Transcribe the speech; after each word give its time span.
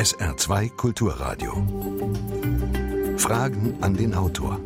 SR2 0.00 0.76
Kulturradio. 0.76 1.52
Fragen 3.18 3.76
an 3.82 3.98
den 3.98 4.14
Autor. 4.14 4.58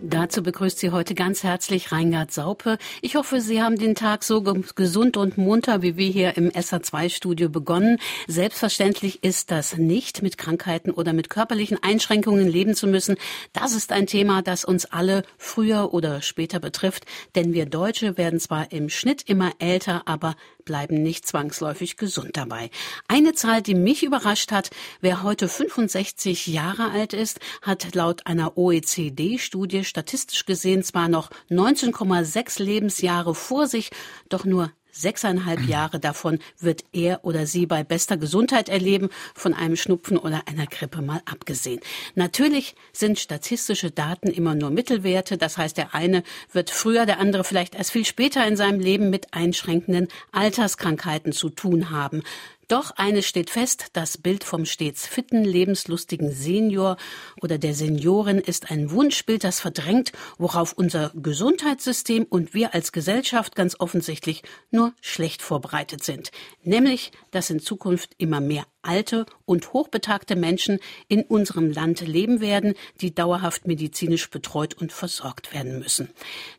Dazu 0.00 0.44
begrüßt 0.44 0.78
Sie 0.78 0.92
heute 0.92 1.16
ganz 1.16 1.42
herzlich 1.42 1.90
Reingard 1.90 2.30
Saupe. 2.30 2.78
Ich 3.02 3.16
hoffe, 3.16 3.40
Sie 3.40 3.60
haben 3.60 3.76
den 3.76 3.96
Tag 3.96 4.22
so 4.22 4.40
gesund 4.40 5.16
und 5.16 5.36
munter 5.36 5.82
wie 5.82 5.96
wir 5.96 6.08
hier 6.08 6.36
im 6.36 6.50
SA2-Studio 6.50 7.48
begonnen. 7.48 7.98
Selbstverständlich 8.28 9.24
ist 9.24 9.50
das 9.50 9.76
nicht, 9.76 10.22
mit 10.22 10.38
Krankheiten 10.38 10.92
oder 10.92 11.12
mit 11.12 11.28
körperlichen 11.28 11.82
Einschränkungen 11.82 12.46
leben 12.46 12.76
zu 12.76 12.86
müssen. 12.86 13.16
Das 13.52 13.74
ist 13.74 13.90
ein 13.90 14.06
Thema, 14.06 14.42
das 14.42 14.64
uns 14.64 14.84
alle 14.84 15.24
früher 15.38 15.92
oder 15.92 16.22
später 16.22 16.60
betrifft. 16.60 17.04
Denn 17.34 17.52
wir 17.52 17.66
Deutsche 17.66 18.16
werden 18.16 18.38
zwar 18.38 18.70
im 18.70 18.88
Schnitt 18.90 19.24
immer 19.26 19.50
älter, 19.58 20.02
aber 20.06 20.36
bleiben 20.66 21.02
nicht 21.02 21.26
zwangsläufig 21.26 21.96
gesund 21.96 22.36
dabei. 22.36 22.68
Eine 23.08 23.32
Zahl, 23.32 23.62
die 23.62 23.74
mich 23.74 24.02
überrascht 24.02 24.52
hat, 24.52 24.68
wer 25.00 25.22
heute 25.22 25.48
65 25.48 26.48
Jahre 26.48 26.90
alt 26.90 27.14
ist, 27.14 27.40
hat 27.62 27.94
laut 27.94 28.26
einer 28.26 28.58
OECD-Studie 28.58 29.84
statistisch 29.84 30.44
gesehen 30.44 30.82
zwar 30.82 31.08
noch 31.08 31.30
19,6 31.48 32.62
Lebensjahre 32.62 33.34
vor 33.34 33.66
sich, 33.66 33.90
doch 34.28 34.44
nur 34.44 34.70
Sechseinhalb 34.98 35.60
Jahre 35.68 36.00
davon 36.00 36.38
wird 36.58 36.84
er 36.92 37.22
oder 37.22 37.46
sie 37.46 37.66
bei 37.66 37.84
bester 37.84 38.16
Gesundheit 38.16 38.70
erleben, 38.70 39.10
von 39.34 39.52
einem 39.52 39.76
Schnupfen 39.76 40.16
oder 40.16 40.42
einer 40.46 40.66
Grippe 40.66 41.02
mal 41.02 41.20
abgesehen. 41.26 41.80
Natürlich 42.14 42.74
sind 42.94 43.18
statistische 43.18 43.90
Daten 43.90 44.28
immer 44.28 44.54
nur 44.54 44.70
Mittelwerte. 44.70 45.36
Das 45.36 45.58
heißt, 45.58 45.76
der 45.76 45.94
eine 45.94 46.22
wird 46.50 46.70
früher, 46.70 47.04
der 47.04 47.20
andere 47.20 47.44
vielleicht 47.44 47.74
erst 47.74 47.90
viel 47.90 48.06
später 48.06 48.46
in 48.46 48.56
seinem 48.56 48.80
Leben 48.80 49.10
mit 49.10 49.34
einschränkenden 49.34 50.08
Alterskrankheiten 50.32 51.32
zu 51.32 51.50
tun 51.50 51.90
haben. 51.90 52.22
Doch 52.68 52.90
eines 52.96 53.26
steht 53.26 53.50
fest, 53.50 53.86
das 53.92 54.18
Bild 54.18 54.42
vom 54.42 54.64
stets 54.64 55.06
fitten, 55.06 55.44
lebenslustigen 55.44 56.32
Senior 56.32 56.96
oder 57.40 57.58
der 57.58 57.74
Seniorin 57.74 58.38
ist 58.38 58.72
ein 58.72 58.90
Wunschbild, 58.90 59.44
das 59.44 59.60
verdrängt, 59.60 60.10
worauf 60.36 60.72
unser 60.72 61.12
Gesundheitssystem 61.14 62.26
und 62.28 62.54
wir 62.54 62.74
als 62.74 62.90
Gesellschaft 62.90 63.54
ganz 63.54 63.78
offensichtlich 63.78 64.42
nur 64.72 64.92
schlecht 65.00 65.42
vorbereitet 65.42 66.02
sind. 66.02 66.32
Nämlich, 66.62 67.12
dass 67.30 67.50
in 67.50 67.60
Zukunft 67.60 68.14
immer 68.18 68.40
mehr 68.40 68.66
alte 68.86 69.26
und 69.44 69.72
hochbetagte 69.72 70.36
Menschen 70.36 70.78
in 71.08 71.22
unserem 71.22 71.70
Land 71.70 72.00
leben 72.00 72.40
werden, 72.40 72.74
die 73.00 73.14
dauerhaft 73.14 73.66
medizinisch 73.66 74.30
betreut 74.30 74.74
und 74.74 74.92
versorgt 74.92 75.54
werden 75.54 75.78
müssen. 75.78 76.10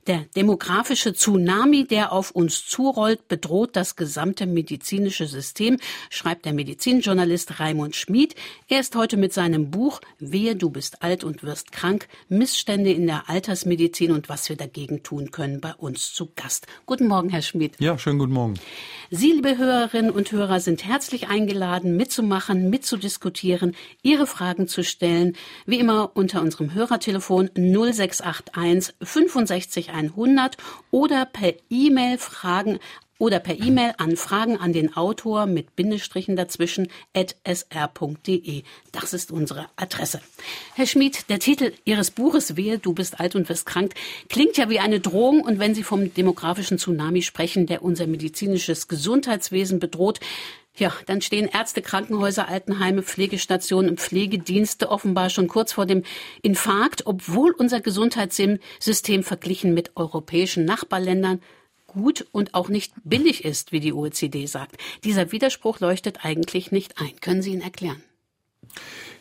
Der 0.07 0.25
demografische 0.35 1.13
Tsunami, 1.13 1.85
der 1.85 2.11
auf 2.11 2.31
uns 2.31 2.65
zurollt, 2.65 3.27
bedroht 3.27 3.75
das 3.75 3.95
gesamte 3.95 4.45
medizinische 4.45 5.27
System, 5.27 5.77
schreibt 6.09 6.45
der 6.45 6.53
Medizinjournalist 6.53 7.59
Raimund 7.59 7.95
Schmid. 7.95 8.35
Er 8.67 8.79
ist 8.79 8.95
heute 8.95 9.17
mit 9.17 9.33
seinem 9.33 9.69
Buch 9.69 10.01
Wehe, 10.19 10.55
du 10.55 10.69
bist 10.69 11.03
alt 11.03 11.23
und 11.23 11.43
wirst 11.43 11.71
krank, 11.71 12.07
Missstände 12.29 12.91
in 12.91 13.07
der 13.07 13.29
Altersmedizin 13.29 14.11
und 14.11 14.29
was 14.29 14.49
wir 14.49 14.55
dagegen 14.55 15.03
tun 15.03 15.31
können, 15.31 15.61
bei 15.61 15.73
uns 15.73 16.13
zu 16.13 16.29
Gast. 16.35 16.67
Guten 16.85 17.07
Morgen, 17.07 17.29
Herr 17.29 17.41
Schmid. 17.41 17.75
Ja, 17.79 17.97
schönen 17.97 18.19
guten 18.19 18.33
Morgen. 18.33 18.53
Sie, 19.11 19.31
liebe 19.31 19.57
Hörerinnen 19.57 20.11
und 20.11 20.31
Hörer, 20.31 20.59
sind 20.59 20.85
herzlich 20.85 21.27
eingeladen, 21.27 21.95
mitzumachen, 22.17 22.69
mitzudiskutieren, 22.69 23.75
Ihre 24.01 24.27
Fragen 24.27 24.67
zu 24.67 24.83
stellen. 24.83 25.35
Wie 25.65 25.79
immer 25.79 26.11
unter 26.15 26.41
unserem 26.41 26.73
Hörertelefon 26.73 27.49
0681 27.55 28.95
65 29.01 29.91
100 29.91 30.57
oder 30.91 31.25
per 31.25 31.53
E-Mail 31.69 32.17
Fragen 32.17 32.79
oder 33.19 33.39
per 33.39 33.59
E-Mail 33.59 33.93
an 33.97 34.15
Fragen 34.15 34.57
an 34.57 34.73
den 34.73 34.95
Autor 34.95 35.47
mit 35.47 35.75
Bindestrichen 35.75 36.35
dazwischen 36.35 36.87
at 37.15 37.35
sr.de. 37.45 38.63
Das 38.91 39.13
ist 39.13 39.31
unsere 39.31 39.67
Adresse. 39.75 40.21
Herr 40.75 40.85
Schmid, 40.85 41.29
der 41.29 41.39
Titel 41.39 41.73
Ihres 41.83 42.11
Buches 42.11 42.57
Wehe, 42.57 42.77
du 42.77 42.93
bist 42.93 43.19
alt 43.19 43.35
und 43.35 43.49
wirst 43.49 43.65
krank, 43.65 43.93
klingt 44.29 44.57
ja 44.57 44.69
wie 44.69 44.79
eine 44.79 44.99
Drohung 44.99 45.41
und 45.41 45.57
wenn 45.59 45.73
Sie 45.73 45.83
vom 45.83 46.13
demografischen 46.13 46.77
Tsunami 46.77 47.23
sprechen, 47.23 47.65
der 47.65 47.81
unser 47.81 48.05
medizinisches 48.05 48.87
Gesundheitswesen 48.87 49.79
bedroht, 49.79 50.19
ja, 50.77 50.93
dann 51.05 51.21
stehen 51.21 51.49
Ärzte, 51.51 51.81
Krankenhäuser, 51.81 52.47
Altenheime, 52.47 53.03
Pflegestationen 53.03 53.89
und 53.91 53.99
Pflegedienste 53.99 54.89
offenbar 54.89 55.29
schon 55.29 55.47
kurz 55.47 55.73
vor 55.73 55.85
dem 55.85 56.03
Infarkt, 56.41 57.05
obwohl 57.05 57.51
unser 57.51 57.81
Gesundheitssystem 57.81 59.23
verglichen 59.23 59.73
mit 59.73 59.91
europäischen 59.95 60.65
Nachbarländern 60.65 61.41
gut 61.87 62.27
und 62.31 62.53
auch 62.53 62.69
nicht 62.69 62.93
billig 63.03 63.43
ist, 63.43 63.71
wie 63.71 63.79
die 63.79 63.93
OECD 63.93 64.45
sagt. 64.45 64.77
Dieser 65.03 65.31
Widerspruch 65.31 65.79
leuchtet 65.79 66.23
eigentlich 66.23 66.71
nicht 66.71 67.01
ein. 67.01 67.19
Können 67.21 67.41
Sie 67.41 67.53
ihn 67.53 67.61
erklären? 67.61 68.01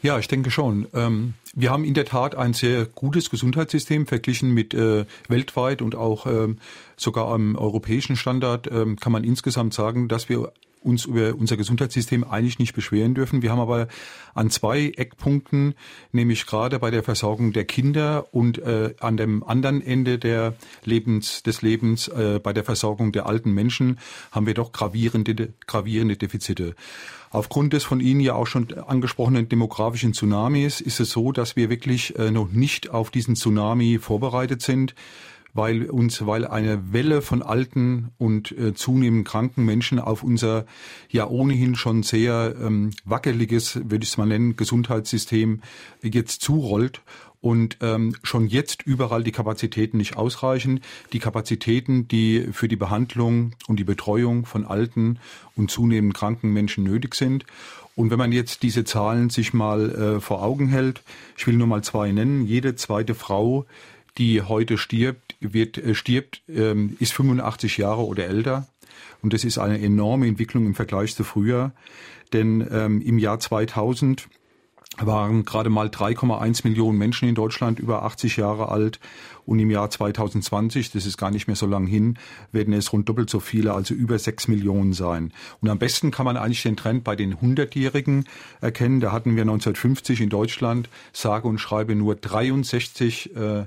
Ja, 0.02 0.18
ich 0.18 0.28
denke 0.28 0.50
schon. 0.50 0.86
Ähm, 0.92 1.34
wir 1.54 1.70
haben 1.70 1.84
in 1.84 1.94
der 1.94 2.04
Tat 2.04 2.34
ein 2.34 2.52
sehr 2.52 2.84
gutes 2.84 3.30
Gesundheitssystem 3.30 4.06
verglichen 4.06 4.52
mit 4.52 4.74
äh, 4.74 5.06
weltweit 5.28 5.80
und 5.80 5.94
auch 5.94 6.26
ähm, 6.26 6.58
sogar 6.96 7.28
am 7.28 7.56
europäischen 7.56 8.16
Standard 8.16 8.70
ähm, 8.70 8.96
kann 8.96 9.12
man 9.12 9.24
insgesamt 9.24 9.72
sagen, 9.72 10.08
dass 10.08 10.28
wir 10.28 10.52
uns 10.86 11.04
über 11.04 11.34
unser 11.34 11.56
Gesundheitssystem 11.56 12.24
eigentlich 12.24 12.58
nicht 12.58 12.74
beschweren 12.74 13.14
dürfen. 13.14 13.42
Wir 13.42 13.50
haben 13.50 13.60
aber 13.60 13.88
an 14.34 14.50
zwei 14.50 14.92
Eckpunkten, 14.96 15.74
nämlich 16.12 16.46
gerade 16.46 16.78
bei 16.78 16.90
der 16.90 17.02
Versorgung 17.02 17.52
der 17.52 17.64
Kinder 17.64 18.26
und 18.32 18.58
äh, 18.58 18.94
an 19.00 19.16
dem 19.16 19.42
anderen 19.42 19.82
Ende 19.82 20.18
der 20.18 20.54
Lebens, 20.84 21.42
des 21.42 21.62
Lebens, 21.62 22.08
äh, 22.08 22.40
bei 22.42 22.52
der 22.52 22.64
Versorgung 22.64 23.12
der 23.12 23.26
alten 23.26 23.52
Menschen, 23.52 23.98
haben 24.30 24.46
wir 24.46 24.54
doch 24.54 24.72
gravierende, 24.72 25.52
gravierende 25.66 26.16
Defizite. 26.16 26.74
Aufgrund 27.30 27.72
des 27.72 27.84
von 27.84 28.00
Ihnen 28.00 28.20
ja 28.20 28.34
auch 28.34 28.46
schon 28.46 28.72
angesprochenen 28.72 29.48
demografischen 29.48 30.14
Tsunamis 30.14 30.80
ist 30.80 31.00
es 31.00 31.10
so, 31.10 31.32
dass 31.32 31.56
wir 31.56 31.68
wirklich 31.68 32.16
äh, 32.18 32.30
noch 32.30 32.50
nicht 32.50 32.90
auf 32.90 33.10
diesen 33.10 33.34
Tsunami 33.34 33.98
vorbereitet 33.98 34.62
sind 34.62 34.94
weil 35.56 35.90
uns, 35.90 36.26
weil 36.26 36.46
eine 36.46 36.92
Welle 36.92 37.22
von 37.22 37.42
alten 37.42 38.10
und 38.18 38.52
äh, 38.52 38.74
zunehmend 38.74 39.26
kranken 39.26 39.64
Menschen 39.64 39.98
auf 39.98 40.22
unser 40.22 40.66
ja 41.08 41.26
ohnehin 41.26 41.74
schon 41.74 42.02
sehr 42.02 42.54
ähm, 42.60 42.90
wackeliges, 43.04 43.76
würde 43.76 44.04
ich 44.04 44.10
es 44.10 44.18
mal 44.18 44.26
nennen, 44.26 44.56
Gesundheitssystem 44.56 45.62
jetzt 46.02 46.42
zurollt 46.42 47.02
und 47.40 47.78
ähm, 47.80 48.16
schon 48.22 48.48
jetzt 48.48 48.82
überall 48.82 49.22
die 49.22 49.32
Kapazitäten 49.32 49.98
nicht 49.98 50.16
ausreichen. 50.16 50.80
Die 51.12 51.18
Kapazitäten, 51.18 52.08
die 52.08 52.48
für 52.52 52.66
die 52.66 52.76
Behandlung 52.76 53.52
und 53.68 53.78
die 53.78 53.84
Betreuung 53.84 54.46
von 54.46 54.64
alten 54.64 55.18
und 55.54 55.70
zunehmend 55.70 56.14
kranken 56.14 56.52
Menschen 56.52 56.82
nötig 56.84 57.14
sind. 57.14 57.44
Und 57.94 58.10
wenn 58.10 58.18
man 58.18 58.32
jetzt 58.32 58.62
diese 58.62 58.84
Zahlen 58.84 59.30
sich 59.30 59.54
mal 59.54 59.90
äh, 59.90 60.20
vor 60.20 60.42
Augen 60.42 60.68
hält, 60.68 61.02
ich 61.36 61.46
will 61.46 61.54
nur 61.54 61.66
mal 61.66 61.82
zwei 61.82 62.10
nennen, 62.12 62.46
jede 62.46 62.74
zweite 62.74 63.14
Frau 63.14 63.64
die 64.18 64.42
heute 64.42 64.78
stirbt, 64.78 65.36
wird, 65.40 65.78
äh, 65.78 65.94
stirbt, 65.94 66.42
ähm, 66.48 66.96
ist 67.00 67.12
85 67.12 67.76
Jahre 67.76 68.04
oder 68.06 68.26
älter. 68.26 68.66
Und 69.22 69.32
das 69.32 69.44
ist 69.44 69.58
eine 69.58 69.80
enorme 69.80 70.26
Entwicklung 70.26 70.66
im 70.66 70.74
Vergleich 70.74 71.14
zu 71.14 71.24
früher. 71.24 71.72
Denn 72.32 72.66
ähm, 72.70 73.00
im 73.00 73.18
Jahr 73.18 73.38
2000 73.38 74.28
waren 74.98 75.44
gerade 75.44 75.68
mal 75.68 75.88
3,1 75.88 76.66
Millionen 76.66 76.98
Menschen 76.98 77.28
in 77.28 77.34
Deutschland 77.34 77.78
über 77.78 78.04
80 78.04 78.36
Jahre 78.36 78.70
alt 78.70 78.98
und 79.44 79.58
im 79.58 79.70
Jahr 79.70 79.90
2020, 79.90 80.90
das 80.90 81.06
ist 81.06 81.18
gar 81.18 81.30
nicht 81.30 81.46
mehr 81.46 81.56
so 81.56 81.66
lang 81.66 81.86
hin, 81.86 82.18
werden 82.52 82.72
es 82.72 82.92
rund 82.92 83.08
doppelt 83.08 83.28
so 83.28 83.40
viele, 83.40 83.74
also 83.74 83.94
über 83.94 84.18
6 84.18 84.48
Millionen 84.48 84.92
sein. 84.92 85.32
Und 85.60 85.68
am 85.68 85.78
besten 85.78 86.10
kann 86.10 86.24
man 86.24 86.36
eigentlich 86.36 86.62
den 86.62 86.76
Trend 86.76 87.04
bei 87.04 87.14
den 87.14 87.36
100-Jährigen 87.36 88.24
erkennen. 88.60 89.00
Da 89.00 89.12
hatten 89.12 89.36
wir 89.36 89.42
1950 89.42 90.20
in 90.22 90.30
Deutschland 90.30 90.88
sage 91.12 91.46
und 91.46 91.58
schreibe 91.58 91.94
nur 91.94 92.16
63 92.16 93.36
äh, 93.36 93.64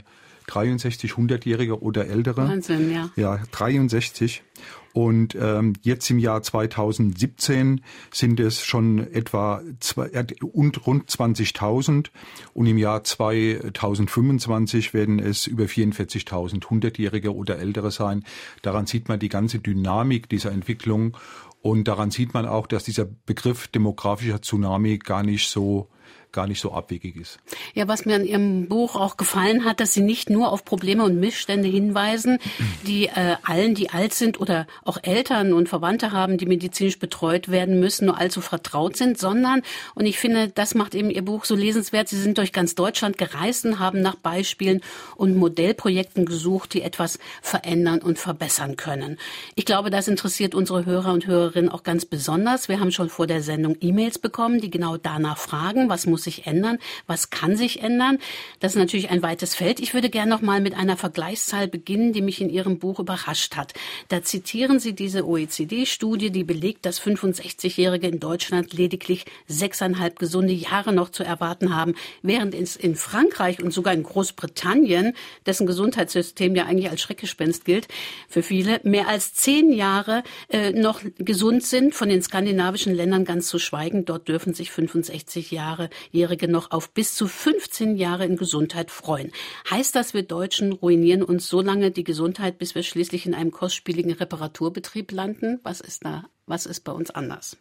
63 0.49 1.11
100-Jährige 1.11 1.81
oder 1.81 2.07
ältere. 2.07 2.47
Wahnsinn, 2.47 2.91
ja. 2.91 3.09
Ja, 3.15 3.39
63. 3.51 4.43
Und 4.91 5.37
ähm, 5.39 5.73
jetzt 5.81 6.09
im 6.09 6.17
Jahr 6.17 6.41
2017 6.41 7.81
sind 8.11 8.39
es 8.39 8.63
schon 8.63 8.99
etwa 9.13 9.61
zwei, 9.79 10.07
äh, 10.07 10.25
und 10.41 10.87
rund 10.87 11.09
20.000 11.09 12.07
und 12.53 12.65
im 12.65 12.77
Jahr 12.77 13.03
2025 13.03 14.93
werden 14.93 15.19
es 15.19 15.45
über 15.45 15.65
44.000 15.65 16.63
100-Jährige 16.63 17.35
oder 17.35 17.59
ältere 17.59 17.91
sein. 17.91 18.23
Daran 18.63 18.87
sieht 18.87 19.09
man 19.09 19.19
die 19.19 19.29
ganze 19.29 19.59
Dynamik 19.59 20.27
dieser 20.27 20.51
Entwicklung 20.51 21.15
und 21.61 21.87
daran 21.87 22.09
sieht 22.09 22.33
man 22.33 22.45
auch, 22.45 22.67
dass 22.67 22.83
dieser 22.83 23.05
Begriff 23.05 23.67
demografischer 23.67 24.41
Tsunami 24.41 24.97
gar 24.97 25.23
nicht 25.23 25.49
so 25.49 25.89
gar 26.31 26.47
nicht 26.47 26.61
so 26.61 26.71
abwegig 26.71 27.15
ist. 27.15 27.39
Ja, 27.73 27.87
was 27.87 28.05
mir 28.05 28.15
an 28.15 28.25
Ihrem 28.25 28.67
Buch 28.67 28.95
auch 28.95 29.17
gefallen 29.17 29.65
hat, 29.65 29.79
dass 29.79 29.93
Sie 29.93 30.01
nicht 30.01 30.29
nur 30.29 30.51
auf 30.51 30.63
Probleme 30.63 31.03
und 31.03 31.19
Missstände 31.19 31.67
hinweisen, 31.67 32.39
die 32.87 33.07
äh, 33.07 33.35
allen, 33.43 33.75
die 33.75 33.89
alt 33.89 34.13
sind 34.13 34.39
oder 34.39 34.67
auch 34.83 34.97
Eltern 35.01 35.53
und 35.53 35.69
Verwandte 35.69 36.11
haben, 36.11 36.37
die 36.37 36.45
medizinisch 36.45 36.99
betreut 36.99 37.49
werden 37.49 37.79
müssen, 37.79 38.05
nur 38.05 38.17
allzu 38.17 38.41
vertraut 38.41 38.95
sind, 38.95 39.17
sondern, 39.17 39.61
und 39.95 40.05
ich 40.05 40.19
finde, 40.19 40.49
das 40.49 40.75
macht 40.75 40.93
eben 40.95 41.09
Ihr 41.09 41.23
Buch 41.23 41.45
so 41.45 41.55
lesenswert, 41.55 42.09
Sie 42.09 42.19
sind 42.19 42.37
durch 42.37 42.53
ganz 42.53 42.75
Deutschland 42.75 43.17
gereist 43.17 43.65
und 43.65 43.79
haben 43.79 44.01
nach 44.01 44.15
Beispielen 44.15 44.81
und 45.15 45.35
Modellprojekten 45.35 46.25
gesucht, 46.25 46.73
die 46.73 46.81
etwas 46.81 47.17
verändern 47.41 47.99
und 47.99 48.19
verbessern 48.19 48.75
können. 48.75 49.17
Ich 49.55 49.65
glaube, 49.65 49.89
das 49.89 50.07
interessiert 50.07 50.53
unsere 50.53 50.85
Hörer 50.85 51.11
und 51.13 51.25
Hörerinnen 51.25 51.69
auch 51.69 51.83
ganz 51.83 52.05
besonders. 52.05 52.69
Wir 52.69 52.79
haben 52.79 52.91
schon 52.91 53.09
vor 53.09 53.25
der 53.25 53.41
Sendung 53.41 53.75
E-Mails 53.81 54.19
bekommen, 54.19 54.61
die 54.61 54.69
genau 54.69 54.97
danach 54.97 55.37
fragen, 55.37 55.89
was 55.89 56.05
muss 56.05 56.18
muss 56.19 56.25
sich 56.25 56.45
ändern? 56.45 56.79
Was 57.07 57.29
kann 57.29 57.55
sich 57.55 57.81
ändern? 57.81 58.17
Das 58.59 58.73
ist 58.73 58.77
natürlich 58.77 59.09
ein 59.09 59.23
weites 59.23 59.55
Feld. 59.55 59.79
Ich 59.79 59.93
würde 59.93 60.09
gerne 60.09 60.29
noch 60.29 60.41
mal 60.41 60.59
mit 60.59 60.73
einer 60.73 60.97
Vergleichszahl 60.97 61.69
beginnen, 61.69 62.11
die 62.11 62.21
mich 62.21 62.41
in 62.41 62.49
Ihrem 62.49 62.77
Buch 62.77 62.99
überrascht 62.99 63.55
hat. 63.55 63.73
Da 64.09 64.21
zitieren 64.21 64.79
Sie 64.79 64.93
diese 64.93 65.25
OECD-Studie, 65.25 66.29
die 66.29 66.43
belegt, 66.43 66.85
dass 66.85 67.01
65-Jährige 67.01 68.07
in 68.07 68.19
Deutschland 68.19 68.73
lediglich 68.73 69.25
sechseinhalb 69.47 70.19
gesunde 70.19 70.51
Jahre 70.51 70.91
noch 70.91 71.09
zu 71.09 71.23
erwarten 71.23 71.73
haben, 71.73 71.95
während 72.21 72.53
es 72.53 72.75
in 72.75 72.95
Frankreich 72.95 73.63
und 73.63 73.71
sogar 73.71 73.93
in 73.93 74.03
Großbritannien, 74.03 75.13
dessen 75.45 75.67
Gesundheitssystem 75.67 76.53
ja 76.53 76.65
eigentlich 76.65 76.89
als 76.89 77.01
Schreckgespenst 77.01 77.63
gilt, 77.63 77.87
für 78.27 78.43
viele 78.43 78.81
mehr 78.83 79.07
als 79.07 79.33
zehn 79.35 79.71
Jahre 79.71 80.23
äh, 80.49 80.71
noch 80.71 81.01
gesund 81.17 81.63
sind. 81.63 81.95
Von 81.95 82.09
den 82.09 82.21
skandinavischen 82.21 82.93
Ländern 82.93 83.23
ganz 83.23 83.47
zu 83.47 83.57
schweigen. 83.57 84.03
Dort 84.03 84.27
dürfen 84.27 84.53
sich 84.53 84.69
65 84.69 85.51
Jahre 85.51 85.89
Jährige 86.11 86.47
noch 86.47 86.71
auf 86.71 86.91
bis 86.91 87.15
zu 87.15 87.27
15 87.27 87.95
Jahre 87.95 88.25
in 88.25 88.35
Gesundheit 88.35 88.91
freuen. 88.91 89.31
Heißt 89.69 89.95
das, 89.95 90.13
wir 90.13 90.23
Deutschen 90.23 90.71
ruinieren 90.71 91.23
uns 91.23 91.47
so 91.47 91.61
lange 91.61 91.91
die 91.91 92.03
Gesundheit, 92.03 92.57
bis 92.57 92.75
wir 92.75 92.83
schließlich 92.83 93.25
in 93.25 93.35
einem 93.35 93.51
kostspieligen 93.51 94.13
Reparaturbetrieb 94.13 95.11
landen? 95.11 95.59
Was 95.63 95.81
ist 95.81 96.05
da, 96.05 96.25
was 96.47 96.65
ist 96.65 96.81
bei 96.81 96.91
uns 96.91 97.11
anders? 97.11 97.57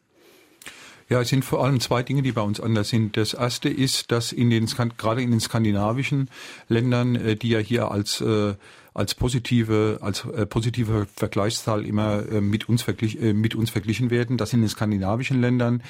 Ja, 1.11 1.23
es 1.23 1.29
sind 1.31 1.45
vor 1.45 1.65
allem 1.65 1.81
zwei 1.81 2.03
Dinge, 2.03 2.21
die 2.21 2.33
bei 2.33 2.43
uns 2.43 2.61
anders 2.61 2.91
sind. 2.91 3.17
Das 3.17 3.33
erste 3.33 3.71
ist, 3.71 4.13
dass 4.13 4.31
in 4.31 4.51
den, 4.51 4.67
gerade 4.67 5.23
in 5.23 5.31
den 5.31 5.41
skandinavischen 5.41 6.29
Ländern, 6.69 7.17
äh, 7.17 7.35
die 7.35 7.49
ja 7.49 7.59
hier 7.59 7.91
als, 7.91 8.21
äh, 8.21 8.55
als 8.93 9.15
positive, 9.15 9.99
als 10.03 10.25
äh, 10.27 10.45
positive 10.45 11.07
Vergleichszahl 11.17 11.87
immer 11.87 12.23
mit 12.41 12.69
uns, 12.69 12.83
verglich, 12.83 13.19
mit 13.21 13.55
uns 13.55 13.71
verglichen 13.71 14.11
werden, 14.11 14.37
dass 14.37 14.53
in 14.53 14.61
den 14.61 14.69
skandinavischen 14.69 15.41
Ländern 15.41 15.81
äh, 15.81 15.83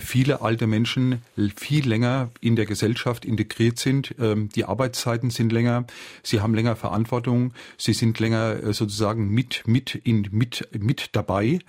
viele 0.00 0.42
alte 0.42 0.66
Menschen 0.66 1.22
viel 1.56 1.88
länger 1.88 2.30
in 2.40 2.56
der 2.56 2.66
Gesellschaft 2.66 3.24
integriert 3.24 3.78
sind. 3.78 4.14
Ähm, 4.18 4.48
die 4.54 4.64
Arbeitszeiten 4.64 5.30
sind 5.30 5.52
länger, 5.52 5.86
sie 6.22 6.40
haben 6.40 6.54
länger 6.54 6.76
Verantwortung, 6.76 7.52
sie 7.78 7.92
sind 7.92 8.18
länger 8.20 8.62
äh, 8.62 8.72
sozusagen 8.72 9.30
mit, 9.30 9.66
mit, 9.66 9.94
in, 9.94 10.28
mit, 10.32 10.68
mit 10.78 11.10
dabei 11.12 11.60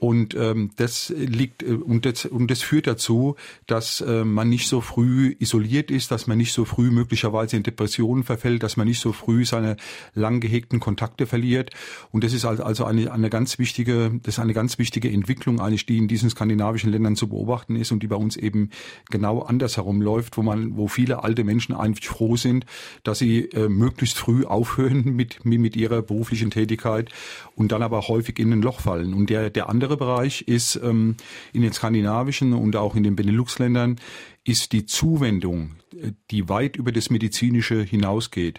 und 0.00 0.34
ähm, 0.36 0.70
das 0.76 1.12
liegt 1.16 1.62
äh, 1.62 1.72
und 1.72 2.06
das, 2.06 2.24
und 2.24 2.50
das 2.50 2.62
führt 2.62 2.86
dazu, 2.86 3.34
dass 3.66 4.00
äh, 4.00 4.24
man 4.24 4.48
nicht 4.48 4.68
so 4.68 4.80
früh 4.80 5.34
isoliert 5.40 5.90
ist, 5.90 6.10
dass 6.10 6.26
man 6.26 6.38
nicht 6.38 6.52
so 6.52 6.64
früh 6.64 6.90
möglicherweise 6.90 7.56
in 7.56 7.64
Depressionen 7.64 8.22
verfällt, 8.22 8.62
dass 8.62 8.76
man 8.76 8.86
nicht 8.86 9.00
so 9.00 9.12
früh 9.12 9.44
seine 9.44 9.76
lang 10.14 10.40
gehegten 10.40 10.78
Kontakte 10.78 11.26
verliert. 11.26 11.70
Und 12.12 12.22
das 12.22 12.32
ist 12.32 12.44
also 12.44 12.84
eine, 12.84 13.12
eine 13.12 13.28
ganz 13.28 13.58
wichtige, 13.58 14.12
das 14.22 14.34
ist 14.34 14.38
eine 14.38 14.54
ganz 14.54 14.78
wichtige 14.78 15.10
Entwicklung 15.10 15.60
eigentlich, 15.60 15.86
die 15.86 15.98
in 15.98 16.06
diesen 16.06 16.30
skandinavischen 16.30 16.92
Ländern 16.92 17.16
zu 17.16 17.28
beobachten 17.28 17.74
ist 17.74 17.90
und 17.90 18.02
die 18.02 18.06
bei 18.06 18.16
uns 18.16 18.36
eben 18.36 18.70
genau 19.10 19.40
andersherum 19.40 20.00
läuft, 20.00 20.36
wo 20.36 20.42
man, 20.42 20.76
wo 20.76 20.86
viele 20.86 21.24
alte 21.24 21.42
Menschen 21.42 21.74
eigentlich 21.74 22.08
froh 22.08 22.36
sind, 22.36 22.66
dass 23.02 23.18
sie 23.18 23.46
äh, 23.46 23.68
möglichst 23.68 24.18
früh 24.18 24.44
aufhören 24.44 25.04
mit, 25.16 25.44
mit 25.44 25.74
ihrer 25.76 26.02
beruflichen 26.02 26.50
Tätigkeit 26.50 27.10
und 27.56 27.72
dann 27.72 27.82
aber 27.82 28.06
häufig 28.06 28.38
in 28.38 28.52
ein 28.52 28.62
Loch 28.62 28.80
fallen. 28.80 29.14
Und 29.14 29.30
der, 29.30 29.50
der 29.50 29.68
andere 29.68 29.87
andere 29.88 29.96
Bereich 29.96 30.42
ist 30.42 30.76
ähm, 30.76 31.16
in 31.54 31.62
den 31.62 31.72
skandinavischen 31.72 32.52
und 32.52 32.76
auch 32.76 32.94
in 32.94 33.04
den 33.04 33.16
Benelux-Ländern 33.16 33.96
ist 34.44 34.72
die 34.72 34.84
Zuwendung, 34.84 35.76
äh, 35.94 36.12
die 36.30 36.50
weit 36.50 36.76
über 36.76 36.92
das 36.92 37.08
Medizinische 37.08 37.82
hinausgeht, 37.82 38.58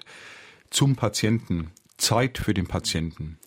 zum 0.72 0.96
Patienten, 0.96 1.70
Zeit 1.98 2.40
für 2.40 2.56
den 2.56 2.66
Patienten 2.66 3.38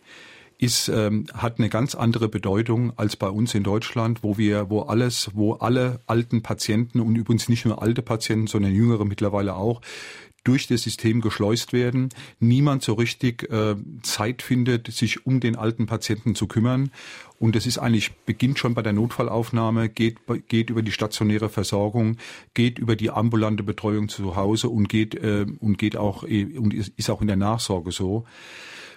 ist, 0.58 0.88
ähm, 0.88 1.26
hat 1.34 1.58
eine 1.58 1.68
ganz 1.68 1.96
andere 1.96 2.28
Bedeutung 2.28 2.96
als 2.96 3.16
bei 3.16 3.28
uns 3.28 3.52
in 3.52 3.64
Deutschland, 3.64 4.22
wo 4.22 4.38
wir, 4.38 4.70
wo 4.70 4.82
alles, 4.82 5.30
wo 5.34 5.54
alle 5.54 5.98
alten 6.06 6.42
Patienten 6.42 7.00
und 7.00 7.16
übrigens 7.16 7.48
nicht 7.48 7.64
nur 7.64 7.82
alte 7.82 8.02
Patienten, 8.02 8.46
sondern 8.46 8.72
jüngere 8.72 9.04
mittlerweile 9.04 9.56
auch, 9.56 9.80
durch 10.44 10.66
das 10.66 10.82
System 10.82 11.20
geschleust 11.20 11.72
werden. 11.72 12.08
Niemand 12.40 12.82
so 12.82 12.94
richtig 12.94 13.50
äh, 13.50 13.76
Zeit 14.02 14.42
findet, 14.42 14.88
sich 14.88 15.26
um 15.26 15.40
den 15.40 15.56
alten 15.56 15.86
Patienten 15.86 16.34
zu 16.34 16.46
kümmern. 16.46 16.90
Und 17.38 17.56
das 17.56 17.66
ist 17.66 17.78
eigentlich, 17.78 18.12
beginnt 18.26 18.58
schon 18.58 18.74
bei 18.74 18.82
der 18.82 18.92
Notfallaufnahme, 18.92 19.88
geht, 19.88 20.18
geht 20.48 20.70
über 20.70 20.82
die 20.82 20.92
stationäre 20.92 21.48
Versorgung, 21.48 22.16
geht 22.54 22.78
über 22.78 22.96
die 22.96 23.10
ambulante 23.10 23.62
Betreuung 23.62 24.08
zu 24.08 24.36
Hause 24.36 24.68
und 24.68 24.88
geht, 24.88 25.14
äh, 25.14 25.46
und 25.60 25.78
geht 25.78 25.96
auch, 25.96 26.24
äh, 26.24 26.56
und 26.56 26.74
ist 26.74 27.10
auch 27.10 27.20
in 27.20 27.26
der 27.26 27.36
Nachsorge 27.36 27.92
so 27.92 28.24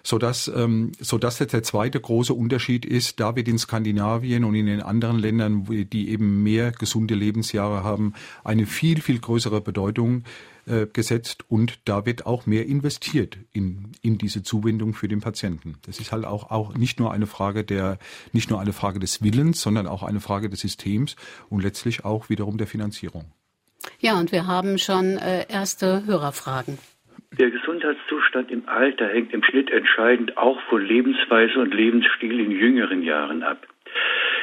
so 0.06 0.20
dass 0.20 0.48
ähm, 0.48 0.92
so 1.00 1.18
dass 1.18 1.40
jetzt 1.40 1.54
der 1.54 1.64
zweite 1.64 2.00
große 2.00 2.34
Unterschied 2.34 2.86
ist, 2.86 3.20
da 3.20 3.36
wird 3.36 3.48
in 3.48 3.58
Skandinavien 3.58 4.44
und 4.44 4.54
in 4.54 4.68
den 4.68 4.82
anderen 4.82 5.18
Ländern, 5.18 5.66
die 5.66 6.10
eben 6.10 6.44
mehr 6.44 6.72
gesunde 6.72 7.16
Lebensjahre 7.16 7.84
haben, 7.84 8.14
eine 8.44 8.68
viel 8.68 9.02
viel 9.02 9.18
größere 9.18 9.62
Bedeutung 9.62 10.24
äh, 10.68 10.88
gesetzt 10.88 11.46
und 11.50 11.80
da 11.88 12.06
wird 12.06 12.26
auch 12.26 12.46
mehr 12.46 12.66
investiert 12.66 13.38
in, 13.54 13.92
in 14.02 14.18
diese 14.18 14.44
Zuwendung 14.44 14.94
für 14.94 15.08
den 15.08 15.22
Patienten. 15.22 15.76
Das 15.86 16.00
ist 16.00 16.12
halt 16.12 16.26
auch, 16.26 16.52
auch 16.52 16.76
nicht 16.76 17.00
nur 17.00 17.12
eine 17.12 17.28
Frage 17.28 17.64
der, 17.64 17.98
nicht 18.34 18.50
nur 18.50 18.60
eine 18.60 18.74
Frage 18.74 19.00
des 19.00 19.24
Willens, 19.24 19.62
sondern 19.62 19.88
auch 19.88 20.04
eine 20.04 20.20
Frage 20.20 20.50
des 20.50 20.62
Systems 20.62 21.16
und 21.50 21.64
letztlich 21.64 22.06
auch 22.06 22.30
wiederum 22.30 22.58
der 22.58 22.68
Finanzierung. 22.68 23.26
Ja, 24.00 24.20
und 24.20 24.32
wir 24.32 24.48
haben 24.48 24.78
schon 24.78 25.18
äh, 25.18 25.46
erste 25.50 26.06
Hörerfragen. 26.06 26.78
Der 27.38 27.52
Gesundheitszustand 27.52 28.50
im 28.50 28.68
Alter 28.68 29.10
hängt 29.10 29.34
im 29.34 29.44
Schnitt 29.44 29.70
entscheidend 29.70 30.38
auch 30.38 30.60
von 30.70 30.82
Lebensweise 30.82 31.60
und 31.60 31.74
Lebensstil 31.74 32.40
in 32.40 32.52
jüngeren 32.52 33.04
Jahren 33.04 33.44
ab. 33.44 33.68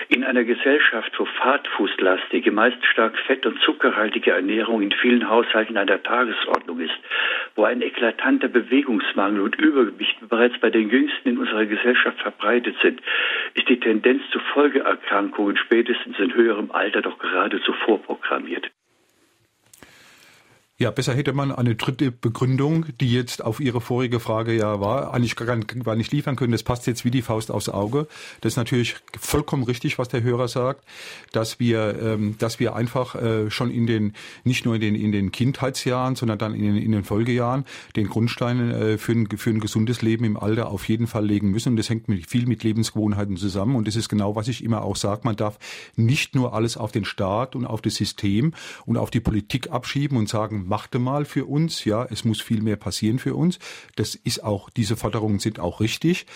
In 0.08 0.24
einer 0.24 0.44
Gesellschaft, 0.44 1.12
wo 1.18 1.24
fahrtfußlastige, 1.24 2.50
meist 2.50 2.84
stark 2.86 3.16
fett- 3.26 3.46
und 3.46 3.60
zuckerhaltige 3.60 4.32
Ernährung 4.32 4.82
in 4.82 4.92
vielen 4.92 5.28
Haushalten 5.28 5.76
an 5.76 5.86
der 5.86 6.02
Tagesordnung 6.02 6.80
ist, 6.80 6.98
wo 7.54 7.64
ein 7.64 7.82
eklatanter 7.82 8.48
Bewegungsmangel 8.48 9.40
und 9.40 9.56
Übergewicht 9.60 10.16
bereits 10.28 10.58
bei 10.60 10.70
den 10.70 10.90
Jüngsten 10.90 11.28
in 11.28 11.38
unserer 11.38 11.66
Gesellschaft 11.66 12.20
verbreitet 12.20 12.76
sind, 12.82 13.00
ist 13.54 13.68
die 13.68 13.80
Tendenz 13.80 14.22
zu 14.30 14.38
Folgeerkrankungen 14.52 15.56
spätestens 15.56 16.18
in 16.18 16.34
höherem 16.34 16.70
Alter 16.70 17.02
doch 17.02 17.18
geradezu 17.18 17.72
vorprogrammiert. 17.72 18.70
Ja, 20.78 20.90
besser 20.90 21.14
hätte 21.14 21.34
man 21.34 21.52
eine 21.52 21.76
dritte 21.76 22.10
Begründung, 22.10 22.86
die 22.98 23.12
jetzt 23.12 23.44
auf 23.44 23.60
Ihre 23.60 23.82
vorige 23.82 24.20
Frage 24.20 24.56
ja 24.56 24.80
war, 24.80 25.12
eigentlich 25.12 25.36
gar 25.36 25.96
nicht 25.96 26.12
liefern 26.12 26.34
können. 26.34 26.50
Das 26.50 26.62
passt 26.62 26.86
jetzt 26.86 27.04
wie 27.04 27.10
die 27.10 27.20
Faust 27.20 27.50
aufs 27.50 27.68
Auge. 27.68 28.08
Das 28.40 28.54
ist 28.54 28.56
natürlich 28.56 28.96
vollkommen 29.20 29.64
richtig, 29.64 29.98
was 29.98 30.08
der 30.08 30.22
Hörer 30.22 30.48
sagt, 30.48 30.84
dass 31.30 31.60
wir, 31.60 32.00
ähm, 32.02 32.36
dass 32.38 32.58
wir 32.58 32.74
einfach 32.74 33.14
äh, 33.14 33.50
schon 33.50 33.70
in 33.70 33.86
den, 33.86 34.14
nicht 34.44 34.64
nur 34.64 34.74
in 34.74 34.80
den, 34.80 34.94
in 34.94 35.12
den 35.12 35.30
Kindheitsjahren, 35.30 36.16
sondern 36.16 36.38
dann 36.38 36.54
in 36.54 36.62
den, 36.62 36.76
in 36.78 36.90
den 36.90 37.04
Folgejahren 37.04 37.66
den 37.94 38.08
Grundstein 38.08 38.70
äh, 38.70 38.98
für, 38.98 39.12
ein, 39.12 39.28
für 39.28 39.50
ein 39.50 39.60
gesundes 39.60 40.00
Leben 40.00 40.24
im 40.24 40.38
Alter 40.38 40.68
auf 40.70 40.88
jeden 40.88 41.06
Fall 41.06 41.26
legen 41.26 41.50
müssen. 41.50 41.68
Und 41.70 41.76
das 41.76 41.90
hängt 41.90 42.08
mit, 42.08 42.28
viel 42.28 42.46
mit 42.46 42.64
Lebensgewohnheiten 42.64 43.36
zusammen. 43.36 43.76
Und 43.76 43.86
das 43.86 43.94
ist 43.94 44.08
genau, 44.08 44.36
was 44.36 44.48
ich 44.48 44.64
immer 44.64 44.82
auch 44.82 44.96
sage. 44.96 45.20
Man 45.24 45.36
darf 45.36 45.58
nicht 45.96 46.34
nur 46.34 46.54
alles 46.54 46.78
auf 46.78 46.92
den 46.92 47.04
Staat 47.04 47.54
und 47.54 47.66
auf 47.66 47.82
das 47.82 47.94
System 47.94 48.54
und 48.86 48.96
auf 48.96 49.10
die 49.10 49.20
Politik 49.20 49.70
abschieben 49.70 50.16
und 50.16 50.30
sagen, 50.30 50.61
machte 50.62 50.98
mal 50.98 51.24
für 51.24 51.46
uns, 51.46 51.84
ja, 51.84 52.06
es 52.10 52.24
muss 52.24 52.40
viel 52.40 52.62
mehr 52.62 52.76
passieren 52.76 53.18
für 53.18 53.34
uns. 53.34 53.58
Das 53.96 54.14
ist 54.14 54.42
auch, 54.44 54.70
diese 54.70 54.96
Forderungen 54.96 55.38
sind 55.38 55.58
auch 55.58 55.80
richtig. 55.80 56.26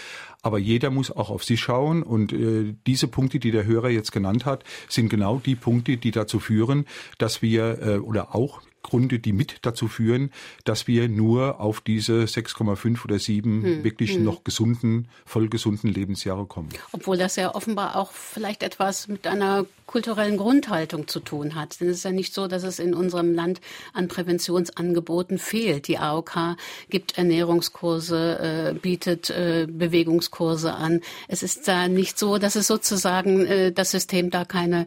Aber 0.42 0.58
jeder 0.58 0.90
muss 0.90 1.10
auch 1.10 1.30
auf 1.30 1.42
sich 1.42 1.60
schauen 1.60 2.02
und 2.02 2.32
äh, 2.32 2.74
diese 2.86 3.08
Punkte, 3.08 3.40
die 3.40 3.50
der 3.50 3.64
Hörer 3.64 3.88
jetzt 3.88 4.12
genannt 4.12 4.44
hat, 4.44 4.62
sind 4.88 5.08
genau 5.08 5.40
die 5.44 5.56
Punkte, 5.56 5.96
die 5.96 6.12
dazu 6.12 6.38
führen, 6.38 6.86
dass 7.18 7.42
wir 7.42 7.82
äh, 7.82 7.98
oder 7.98 8.34
auch 8.34 8.60
Gründe, 8.86 9.18
die 9.18 9.32
mit 9.32 9.58
dazu 9.62 9.88
führen, 9.88 10.30
dass 10.64 10.86
wir 10.86 11.08
nur 11.08 11.60
auf 11.60 11.80
diese 11.80 12.24
6,5 12.24 13.04
oder 13.04 13.18
7 13.18 13.62
hm. 13.62 13.84
wirklich 13.84 14.14
hm. 14.14 14.24
noch 14.24 14.44
gesunden, 14.44 15.08
vollgesunden 15.24 15.92
Lebensjahre 15.92 16.46
kommen. 16.46 16.68
Obwohl 16.92 17.18
das 17.18 17.36
ja 17.36 17.54
offenbar 17.54 17.96
auch 17.96 18.12
vielleicht 18.12 18.62
etwas 18.62 19.08
mit 19.08 19.26
einer 19.26 19.66
kulturellen 19.86 20.36
Grundhaltung 20.36 21.08
zu 21.08 21.20
tun 21.20 21.54
hat. 21.54 21.80
Denn 21.80 21.88
es 21.88 21.98
ist 21.98 22.04
ja 22.04 22.10
nicht 22.12 22.34
so, 22.34 22.48
dass 22.48 22.62
es 22.62 22.78
in 22.78 22.94
unserem 22.94 23.34
Land 23.34 23.60
an 23.92 24.08
Präventionsangeboten 24.08 25.38
fehlt. 25.38 25.88
Die 25.88 25.98
AOK 25.98 26.56
gibt 26.90 27.18
Ernährungskurse, 27.18 28.74
äh, 28.74 28.78
bietet 28.78 29.30
äh, 29.30 29.66
Bewegungskurse 29.68 30.74
an. 30.74 31.00
Es 31.28 31.42
ist 31.42 31.68
da 31.68 31.88
nicht 31.88 32.18
so, 32.18 32.38
dass 32.38 32.56
es 32.56 32.66
sozusagen 32.66 33.46
äh, 33.46 33.72
das 33.72 33.90
System 33.90 34.30
da 34.30 34.44
keine 34.44 34.86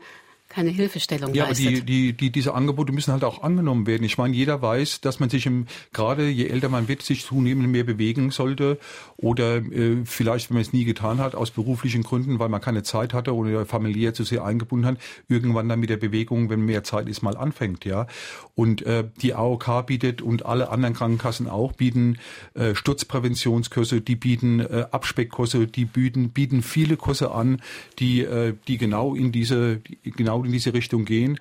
keine 0.60 0.72
Hilfestellung 0.72 1.34
ja, 1.34 1.46
leistet. 1.46 1.68
aber 1.68 1.75
die, 1.78 1.84
die, 1.84 2.13
die, 2.13 2.32
diese 2.32 2.54
Angebote 2.54 2.92
müssen 2.92 3.13
halt 3.13 3.24
auch 3.24 3.44
angenommen 3.44 3.88
werden. 3.88 4.04
Ich 4.04 4.18
meine, 4.18 4.36
jeder 4.36 4.62
weiß, 4.62 5.00
dass 5.00 5.22
man 5.22 5.30
sich 5.30 5.46
im, 5.46 5.68
gerade 5.94 6.28
je 6.28 6.48
älter 6.48 6.68
man 6.68 6.89
wird, 6.89 7.01
sich 7.01 7.25
zunehmend 7.25 7.70
mehr 7.70 7.86
bewegen 7.86 8.32
sollte 8.32 8.78
oder 9.16 9.58
äh, 9.58 10.04
vielleicht, 10.04 10.50
wenn 10.50 10.56
man 10.56 10.62
es 10.62 10.74
nie 10.74 10.84
getan 10.84 11.20
hat, 11.20 11.34
aus 11.34 11.51
beruflichen 11.51 12.04
Gründen, 12.04 12.39
weil 12.39 12.50
man 12.50 12.60
keine 12.60 12.84
Zeit 12.84 13.13
hatte 13.13 13.34
oder 13.34 13.66
familiär 13.66 14.13
zu 14.13 14.25
sehr 14.25 14.44
eingebunden 14.44 14.86
hat, 14.86 14.98
irgendwann 15.30 15.70
dann 15.70 15.80
mit 15.80 15.89
der 15.89 15.98
Bewegung, 15.98 16.50
wenn 16.50 16.66
mehr 16.66 16.84
Zeit 16.84 17.08
ist, 17.08 17.22
mal 17.22 17.38
anfängt, 17.38 17.86
ja. 17.86 18.08
Und 18.56 18.82
äh, 18.82 19.06
die 19.22 19.36
AOK 19.36 19.86
bietet 19.86 20.22
und 20.22 20.46
alle 20.46 20.70
anderen 20.70 20.94
Krankenkassen 20.94 21.48
auch 21.48 21.72
bieten 21.72 22.18
äh, 22.54 22.75
Sturzpräventionskurse, 22.75 24.01
die 24.01 24.18
bieten 24.18 24.60
äh, 24.60 24.88
Abspeckkurse, 24.92 25.68
die 25.68 25.86
bieten, 25.86 26.32
bieten 26.32 26.62
viele 26.63 26.98
Kurse 26.98 27.32
an, 27.32 27.62
die, 28.00 28.22
äh, 28.22 28.56
die 28.68 28.78
genau 28.78 29.16
in 29.16 29.32
diese, 29.32 29.80
genau 30.04 30.44
in 30.50 30.53
diese 30.53 30.74
Richtung 30.74 31.06
gehen 31.06 31.39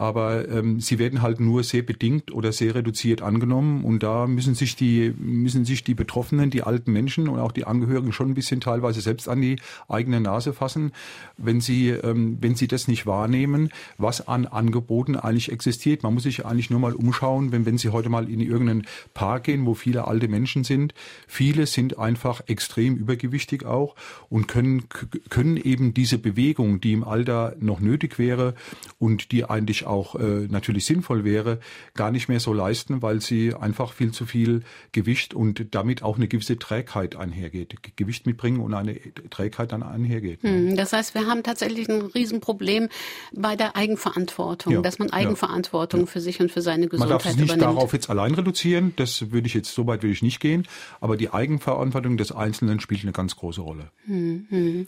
aber 0.00 0.48
ähm, 0.48 0.80
sie 0.80 0.98
werden 0.98 1.20
halt 1.20 1.40
nur 1.40 1.62
sehr 1.62 1.82
bedingt 1.82 2.32
oder 2.32 2.52
sehr 2.52 2.74
reduziert 2.74 3.20
angenommen 3.20 3.84
und 3.84 4.02
da 4.02 4.26
müssen 4.26 4.54
sich 4.54 4.74
die 4.74 5.12
müssen 5.18 5.66
sich 5.66 5.84
die 5.84 5.92
Betroffenen, 5.92 6.48
die 6.48 6.62
alten 6.62 6.90
Menschen 6.90 7.28
und 7.28 7.38
auch 7.38 7.52
die 7.52 7.66
Angehörigen 7.66 8.10
schon 8.10 8.30
ein 8.30 8.34
bisschen 8.34 8.62
teilweise 8.62 9.02
selbst 9.02 9.28
an 9.28 9.42
die 9.42 9.56
eigene 9.90 10.22
Nase 10.22 10.54
fassen, 10.54 10.92
wenn 11.36 11.60
sie 11.60 11.90
ähm, 11.90 12.38
wenn 12.40 12.54
sie 12.54 12.66
das 12.66 12.88
nicht 12.88 13.04
wahrnehmen, 13.04 13.68
was 13.98 14.26
an 14.26 14.46
Angeboten 14.46 15.16
eigentlich 15.16 15.52
existiert. 15.52 16.02
Man 16.02 16.14
muss 16.14 16.22
sich 16.22 16.46
eigentlich 16.46 16.70
nur 16.70 16.80
mal 16.80 16.94
umschauen, 16.94 17.52
wenn 17.52 17.66
wenn 17.66 17.76
sie 17.76 17.90
heute 17.90 18.08
mal 18.08 18.30
in 18.30 18.40
irgendeinen 18.40 18.86
Park 19.12 19.44
gehen, 19.44 19.66
wo 19.66 19.74
viele 19.74 20.08
alte 20.08 20.28
Menschen 20.28 20.64
sind. 20.64 20.94
Viele 21.26 21.66
sind 21.66 21.98
einfach 21.98 22.40
extrem 22.46 22.96
übergewichtig 22.96 23.66
auch 23.66 23.96
und 24.30 24.48
können 24.48 24.84
können 25.28 25.58
eben 25.58 25.92
diese 25.92 26.16
Bewegung, 26.16 26.80
die 26.80 26.94
im 26.94 27.04
Alter 27.04 27.54
noch 27.60 27.80
nötig 27.80 28.18
wäre 28.18 28.54
und 28.98 29.30
die 29.30 29.44
eigentlich 29.44 29.89
auch 29.90 30.14
äh, 30.14 30.46
natürlich 30.48 30.86
sinnvoll 30.86 31.24
wäre, 31.24 31.58
gar 31.94 32.10
nicht 32.10 32.28
mehr 32.28 32.40
so 32.40 32.52
leisten, 32.52 33.02
weil 33.02 33.20
sie 33.20 33.54
einfach 33.54 33.92
viel 33.92 34.12
zu 34.12 34.24
viel 34.24 34.62
Gewicht 34.92 35.34
und 35.34 35.74
damit 35.74 36.02
auch 36.02 36.16
eine 36.16 36.28
gewisse 36.28 36.58
Trägheit 36.58 37.16
einhergeht. 37.16 37.74
Gewicht 37.96 38.26
mitbringen 38.26 38.60
und 38.60 38.72
eine 38.72 38.98
Trägheit 39.30 39.72
dann 39.72 39.82
einhergeht. 39.82 40.42
Hm, 40.42 40.76
das 40.76 40.92
heißt, 40.92 41.14
wir 41.14 41.26
haben 41.26 41.42
tatsächlich 41.42 41.88
ein 41.88 42.02
Riesenproblem 42.02 42.88
bei 43.34 43.56
der 43.56 43.76
Eigenverantwortung, 43.76 44.74
ja, 44.74 44.80
dass 44.80 44.98
man 44.98 45.10
Eigenverantwortung 45.10 46.00
ja. 46.00 46.06
für 46.06 46.20
sich 46.20 46.40
und 46.40 46.50
für 46.50 46.62
seine 46.62 46.88
Gesundheit 46.88 47.08
übernimmt. 47.08 47.10
Man 47.10 47.18
darf 47.18 47.26
es 47.26 47.36
nicht 47.36 47.54
übernimmt. 47.54 47.76
darauf 47.76 47.92
jetzt 47.92 48.08
allein 48.08 48.34
reduzieren, 48.34 48.92
das 48.96 49.30
würde 49.32 49.46
ich 49.46 49.54
jetzt, 49.54 49.74
so 49.74 49.86
weit 49.86 50.02
würde 50.02 50.12
ich 50.12 50.22
nicht 50.22 50.40
gehen, 50.40 50.66
aber 51.00 51.16
die 51.16 51.32
Eigenverantwortung 51.32 52.16
des 52.16 52.32
Einzelnen 52.32 52.80
spielt 52.80 53.02
eine 53.02 53.12
ganz 53.12 53.36
große 53.36 53.60
Rolle. 53.60 53.90
Hm, 54.06 54.46
hm. 54.48 54.86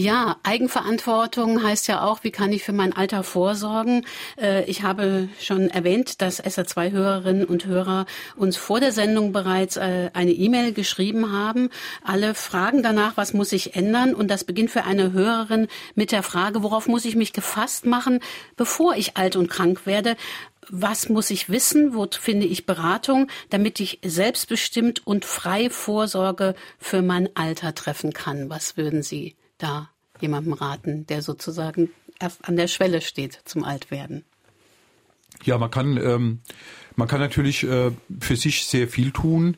Ja, 0.00 0.36
Eigenverantwortung 0.44 1.60
heißt 1.60 1.88
ja 1.88 2.04
auch, 2.04 2.22
wie 2.22 2.30
kann 2.30 2.52
ich 2.52 2.62
für 2.62 2.72
mein 2.72 2.92
Alter 2.92 3.24
vorsorgen? 3.24 4.06
Äh, 4.40 4.62
ich 4.66 4.84
habe 4.84 5.28
schon 5.40 5.70
erwähnt, 5.70 6.22
dass 6.22 6.40
SR2-Hörerinnen 6.40 7.44
und 7.44 7.66
Hörer 7.66 8.06
uns 8.36 8.56
vor 8.56 8.78
der 8.78 8.92
Sendung 8.92 9.32
bereits 9.32 9.76
äh, 9.76 10.10
eine 10.12 10.30
E-Mail 10.30 10.72
geschrieben 10.72 11.32
haben. 11.32 11.68
Alle 12.04 12.34
fragen 12.36 12.84
danach, 12.84 13.16
was 13.16 13.34
muss 13.34 13.50
ich 13.50 13.74
ändern? 13.74 14.14
Und 14.14 14.28
das 14.28 14.44
beginnt 14.44 14.70
für 14.70 14.84
eine 14.84 15.12
Hörerin 15.12 15.66
mit 15.96 16.12
der 16.12 16.22
Frage, 16.22 16.62
worauf 16.62 16.86
muss 16.86 17.04
ich 17.04 17.16
mich 17.16 17.32
gefasst 17.32 17.84
machen, 17.84 18.20
bevor 18.56 18.94
ich 18.94 19.16
alt 19.16 19.34
und 19.34 19.50
krank 19.50 19.84
werde? 19.84 20.14
was 20.70 21.08
muss 21.08 21.30
ich 21.30 21.48
wissen, 21.48 21.94
wo 21.94 22.06
finde 22.10 22.46
ich 22.46 22.66
Beratung, 22.66 23.28
damit 23.48 23.80
ich 23.80 24.00
selbstbestimmt 24.04 25.06
und 25.06 25.24
frei 25.24 25.70
Vorsorge 25.70 26.54
für 26.78 27.00
mein 27.00 27.34
Alter 27.34 27.74
treffen 27.74 28.12
kann. 28.12 28.50
Was 28.50 28.76
würden 28.76 29.02
Sie 29.02 29.34
da 29.58 29.90
jemandem 30.20 30.52
raten, 30.54 31.06
der 31.06 31.22
sozusagen 31.22 31.90
an 32.42 32.56
der 32.56 32.68
Schwelle 32.68 33.00
steht 33.00 33.40
zum 33.44 33.64
Altwerden? 33.64 34.24
Ja, 35.44 35.58
man 35.58 35.70
kann, 35.70 35.96
ähm, 35.98 36.40
man 36.96 37.06
kann 37.06 37.20
natürlich 37.20 37.62
äh, 37.64 37.92
für 38.20 38.36
sich 38.36 38.66
sehr 38.66 38.88
viel 38.88 39.12
tun. 39.12 39.56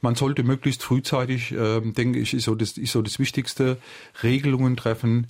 Man 0.00 0.14
sollte 0.14 0.42
möglichst 0.42 0.82
frühzeitig, 0.82 1.52
äh, 1.52 1.80
denke 1.80 2.18
ich, 2.18 2.32
ist 2.32 2.44
so 2.44 2.54
das, 2.54 2.78
ist 2.78 2.92
so 2.92 3.02
das 3.02 3.18
Wichtigste, 3.18 3.78
Regelungen 4.22 4.76
treffen, 4.76 5.26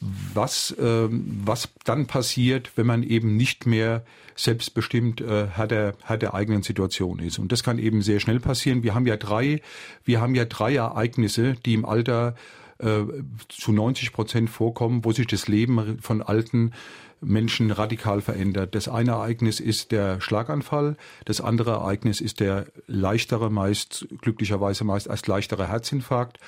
was, 0.00 0.72
äh, 0.72 1.08
was 1.10 1.68
dann 1.84 2.06
passiert, 2.06 2.72
wenn 2.76 2.86
man 2.86 3.02
eben 3.02 3.36
nicht 3.36 3.66
mehr 3.66 4.04
selbstbestimmt 4.34 5.20
äh, 5.20 5.48
Herr, 5.48 5.66
der, 5.66 5.94
Herr 6.02 6.16
der 6.16 6.34
eigenen 6.34 6.62
Situation 6.62 7.18
ist. 7.18 7.38
Und 7.38 7.52
das 7.52 7.62
kann 7.62 7.78
eben 7.78 8.02
sehr 8.02 8.20
schnell 8.20 8.40
passieren. 8.40 8.82
Wir 8.82 8.94
haben 8.94 9.06
ja 9.06 9.16
drei, 9.16 9.62
wir 10.04 10.20
haben 10.20 10.34
ja 10.34 10.46
drei 10.46 10.74
Ereignisse, 10.74 11.54
die 11.64 11.74
im 11.74 11.84
Alter 11.84 12.34
äh, 12.80 13.04
zu 13.48 13.72
90 13.72 14.12
Prozent 14.12 14.50
vorkommen, 14.50 15.04
wo 15.04 15.12
sich 15.12 15.26
das 15.26 15.48
Leben 15.48 15.98
von 16.00 16.22
alten 16.22 16.72
Menschen 17.20 17.70
radikal 17.70 18.20
verändert. 18.20 18.74
Das 18.74 18.88
eine 18.88 19.12
Ereignis 19.12 19.60
ist 19.60 19.92
der 19.92 20.20
Schlaganfall, 20.20 20.96
das 21.26 21.40
andere 21.40 21.72
Ereignis 21.72 22.20
ist 22.20 22.40
der 22.40 22.66
leichtere, 22.86 23.50
meist 23.50 24.08
glücklicherweise 24.22 24.84
meist 24.84 25.08
als 25.10 25.26
leichterer 25.26 25.66
Herzinfarkt 25.66 26.38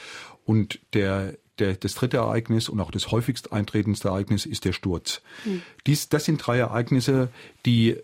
und 0.44 0.80
der 0.94 1.34
der, 1.58 1.74
das 1.74 1.94
dritte 1.94 2.16
Ereignis 2.16 2.68
und 2.68 2.80
auch 2.80 2.90
das 2.90 3.10
häufigst 3.10 3.52
eintretendste 3.52 4.08
Ereignis 4.08 4.46
ist 4.46 4.64
der 4.64 4.72
Sturz. 4.72 5.20
Mhm. 5.44 5.62
Dies, 5.86 6.08
das 6.08 6.24
sind 6.24 6.38
drei 6.38 6.58
Ereignisse, 6.58 7.28
die 7.66 7.98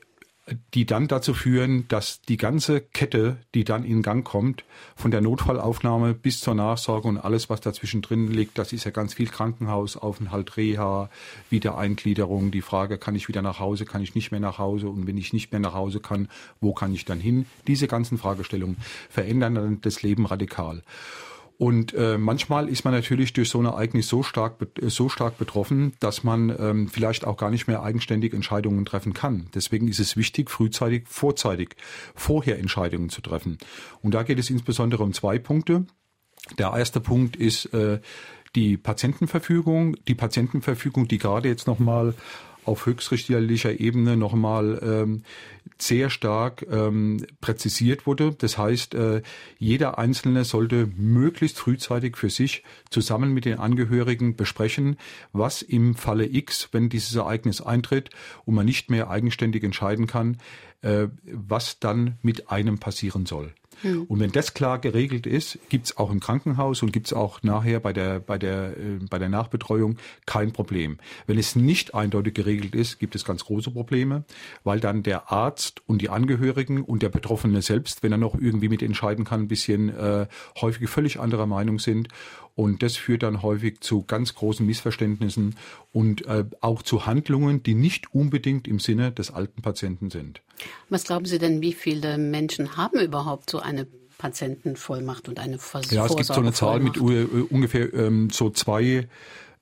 die 0.75 0.87
dann 0.87 1.09
dazu 1.09 1.35
führen, 1.35 1.87
dass 1.88 2.21
die 2.23 2.37
ganze 2.37 2.81
Kette, 2.81 3.38
die 3.55 3.64
dann 3.64 3.85
in 3.85 4.02
Gang 4.02 4.26
kommt, 4.26 4.64
von 4.97 5.11
der 5.11 5.21
Notfallaufnahme 5.21 6.14
bis 6.14 6.40
zur 6.40 6.55
Nachsorge 6.55 7.09
und 7.09 7.19
alles, 7.19 7.50
was 7.50 7.61
dazwischen 7.61 8.02
drin 8.02 8.31
liegt, 8.31 8.59
das 8.59 8.73
ist 8.73 8.85
ja 8.85 8.90
ganz 8.90 9.14
viel 9.14 9.28
Krankenhausaufenthalt, 9.28 10.57
Reha, 10.57 11.11
Wiedereingliederung, 11.50 12.50
die 12.50 12.62
Frage, 12.62 12.99
kann 12.99 13.14
ich 13.14 13.28
wieder 13.28 13.43
nach 13.43 13.61
Hause, 13.61 13.85
kann 13.85 14.02
ich 14.02 14.14
nicht 14.14 14.31
mehr 14.31 14.40
nach 14.40 14.59
Hause 14.59 14.88
und 14.88 15.07
wenn 15.07 15.19
ich 15.19 15.33
nicht 15.33 15.52
mehr 15.52 15.61
nach 15.61 15.75
Hause 15.75 16.00
kann, 16.00 16.28
wo 16.61 16.73
kann 16.73 16.95
ich 16.95 17.05
dann 17.05 17.21
hin? 17.21 17.47
Diese 17.67 17.88
ganzen 17.88 18.19
Fragestellungen 18.19 18.76
verändern 19.09 19.55
dann 19.55 19.81
das 19.81 20.02
Leben 20.02 20.26
radikal. 20.26 20.83
Und 21.59 21.93
äh, 21.95 22.19
manchmal 22.19 22.69
ist 22.69 22.85
man 22.85 22.95
natürlich 22.95 23.33
durch 23.33 23.50
so 23.50 23.59
ein 23.59 23.67
Ereignis 23.67 24.07
so 24.07 24.23
stark, 24.23 24.65
so 24.81 25.09
stark 25.09 25.38
betroffen, 25.38 25.93
dass 25.99 26.23
man 26.23 26.55
ähm, 26.57 26.88
vielleicht 26.88 27.27
auch 27.27 27.37
gar 27.37 27.50
nicht 27.50 27.67
mehr 27.67 27.83
eigenständig 27.83 28.33
Entscheidungen 28.33 28.85
treffen 28.85 29.12
kann. 29.12 29.49
Deswegen 29.55 29.88
ist 29.88 29.99
es 29.99 30.17
wichtig, 30.17 30.50
frühzeitig, 30.50 31.09
vorzeitig, 31.09 31.75
vorher 32.15 32.61
Entscheidungen 32.61 33.09
zu 33.11 33.23
treffen. 33.23 33.59
Und 34.03 34.15
da 34.15 34.23
geht 34.23 34.38
es 34.38 34.50
insbesondere 34.50 35.03
um 35.03 35.12
zwei 35.12 35.41
Punkte. 35.41 35.85
Der 36.59 36.73
erste 36.77 37.00
Punkt 37.00 37.35
ist 37.35 37.67
äh, 37.75 37.99
die 38.55 38.77
Patientenverfügung. 38.77 39.97
Die 40.07 40.15
Patientenverfügung, 40.15 41.09
die 41.09 41.19
gerade 41.19 41.49
jetzt 41.49 41.67
nochmal 41.67 42.15
auf 42.65 42.87
höchstrichterlicher 42.87 43.81
Ebene 43.81 44.17
nochmal 44.17 44.81
ähm, 44.83 45.23
sehr 45.79 46.11
stark 46.11 46.67
ähm, 46.71 47.25
präzisiert 47.41 48.07
wurde. 48.07 48.35
Das 48.37 48.59
heißt, 48.59 48.95
äh, 48.95 49.23
jeder 49.59 49.99
Einzelne 49.99 50.45
sollte 50.45 50.88
möglichst 50.97 51.59
frühzeitig 51.59 52.17
für 52.17 52.31
sich 52.31 52.65
zusammen 52.91 53.33
mit 53.33 53.45
den 53.45 53.59
Angehörigen 53.59 54.37
besprechen, 54.37 54.97
was 55.33 55.62
im 55.62 55.95
Falle 55.95 56.27
X, 56.27 56.69
wenn 56.73 56.88
dieses 56.88 57.15
Ereignis 57.15 57.61
eintritt 57.61 58.11
und 58.45 58.55
man 58.55 58.67
nicht 58.67 58.91
mehr 58.91 59.11
eigenständig 59.11 59.62
entscheiden 59.65 60.07
kann, 60.07 60.38
äh, 60.83 61.09
was 61.25 61.81
dann 61.81 62.19
mit 62.23 62.50
einem 62.50 62.79
passieren 62.79 63.27
soll. 63.27 63.53
Hm. 63.83 64.05
Und 64.05 64.21
wenn 64.21 64.33
das 64.33 64.55
klar 64.55 64.79
geregelt 64.79 65.27
ist, 65.27 65.59
gibt's 65.69 65.97
auch 65.97 66.11
im 66.11 66.21
Krankenhaus 66.21 66.83
und 66.83 66.93
gibt's 66.93 67.13
auch 67.13 67.43
nachher 67.43 67.81
bei 67.81 67.93
der, 67.93 68.21
bei, 68.21 68.39
der, 68.39 68.77
äh, 68.77 68.99
bei 69.09 69.19
der 69.19 69.29
Nachbetreuung 69.29 69.97
kein 70.27 70.53
Problem. 70.53 70.99
Wenn 71.27 71.39
es 71.39 71.57
nicht 71.57 71.95
eindeutig 71.95 72.35
geregelt 72.35 72.75
ist, 72.75 72.99
gibt 72.99 73.15
es 73.15 73.25
ganz 73.25 73.45
große 73.45 73.71
Probleme, 73.71 74.25
weil 74.65 74.81
dann 74.81 75.03
der 75.03 75.31
Arzt 75.31 75.83
und 75.87 76.03
die 76.03 76.09
Angehörigen 76.09 76.83
und 76.83 77.03
der 77.03 77.09
Betroffene 77.09 77.63
selbst, 77.63 78.03
wenn 78.03 78.13
er 78.13 78.19
noch 78.19 78.35
irgendwie 78.35 78.69
mitentscheiden 78.69 79.25
kann, 79.25 79.43
ein 79.43 79.49
bisschen 79.49 79.89
äh, 79.97 80.27
häufig 80.61 80.89
völlig 80.89 81.21
anderer 81.21 81.47
Meinung 81.47 81.79
sind. 81.79 82.09
Und 82.59 82.83
das 82.83 82.97
führt 82.97 83.23
dann 83.23 83.43
häufig 83.43 83.83
zu 83.83 84.03
ganz 84.03 84.35
großen 84.35 84.67
Missverständnissen 84.67 85.55
und 85.93 86.27
äh, 86.27 86.45
auch 86.61 86.83
zu 86.83 87.07
Handlungen, 87.07 87.62
die 87.62 87.75
nicht 87.75 88.12
unbedingt 88.12 88.67
im 88.67 88.81
Sinne 88.81 89.12
des 89.12 89.31
alten 89.31 89.62
Patienten 89.62 90.11
sind. 90.11 90.43
Was 90.88 91.05
glauben 91.05 91.25
Sie 91.25 91.38
denn, 91.38 91.62
wie 91.62 91.73
viele 91.73 92.19
Menschen 92.19 92.77
haben 92.77 92.99
überhaupt 92.99 93.49
so 93.49 93.61
eine 93.61 93.87
Patientenvollmacht 94.19 95.29
und 95.29 95.38
eine 95.38 95.61
Vers 95.61 95.88
Ja, 95.93 96.05
es 96.05 96.17
gibt 96.17 96.27
so 96.27 96.41
eine 96.41 96.53
Zahl 96.53 96.81
mit 96.81 97.00
uh, 97.00 97.47
ungefähr 97.49 97.95
ähm, 97.95 98.29
so 98.31 98.50
zwei 98.50 99.07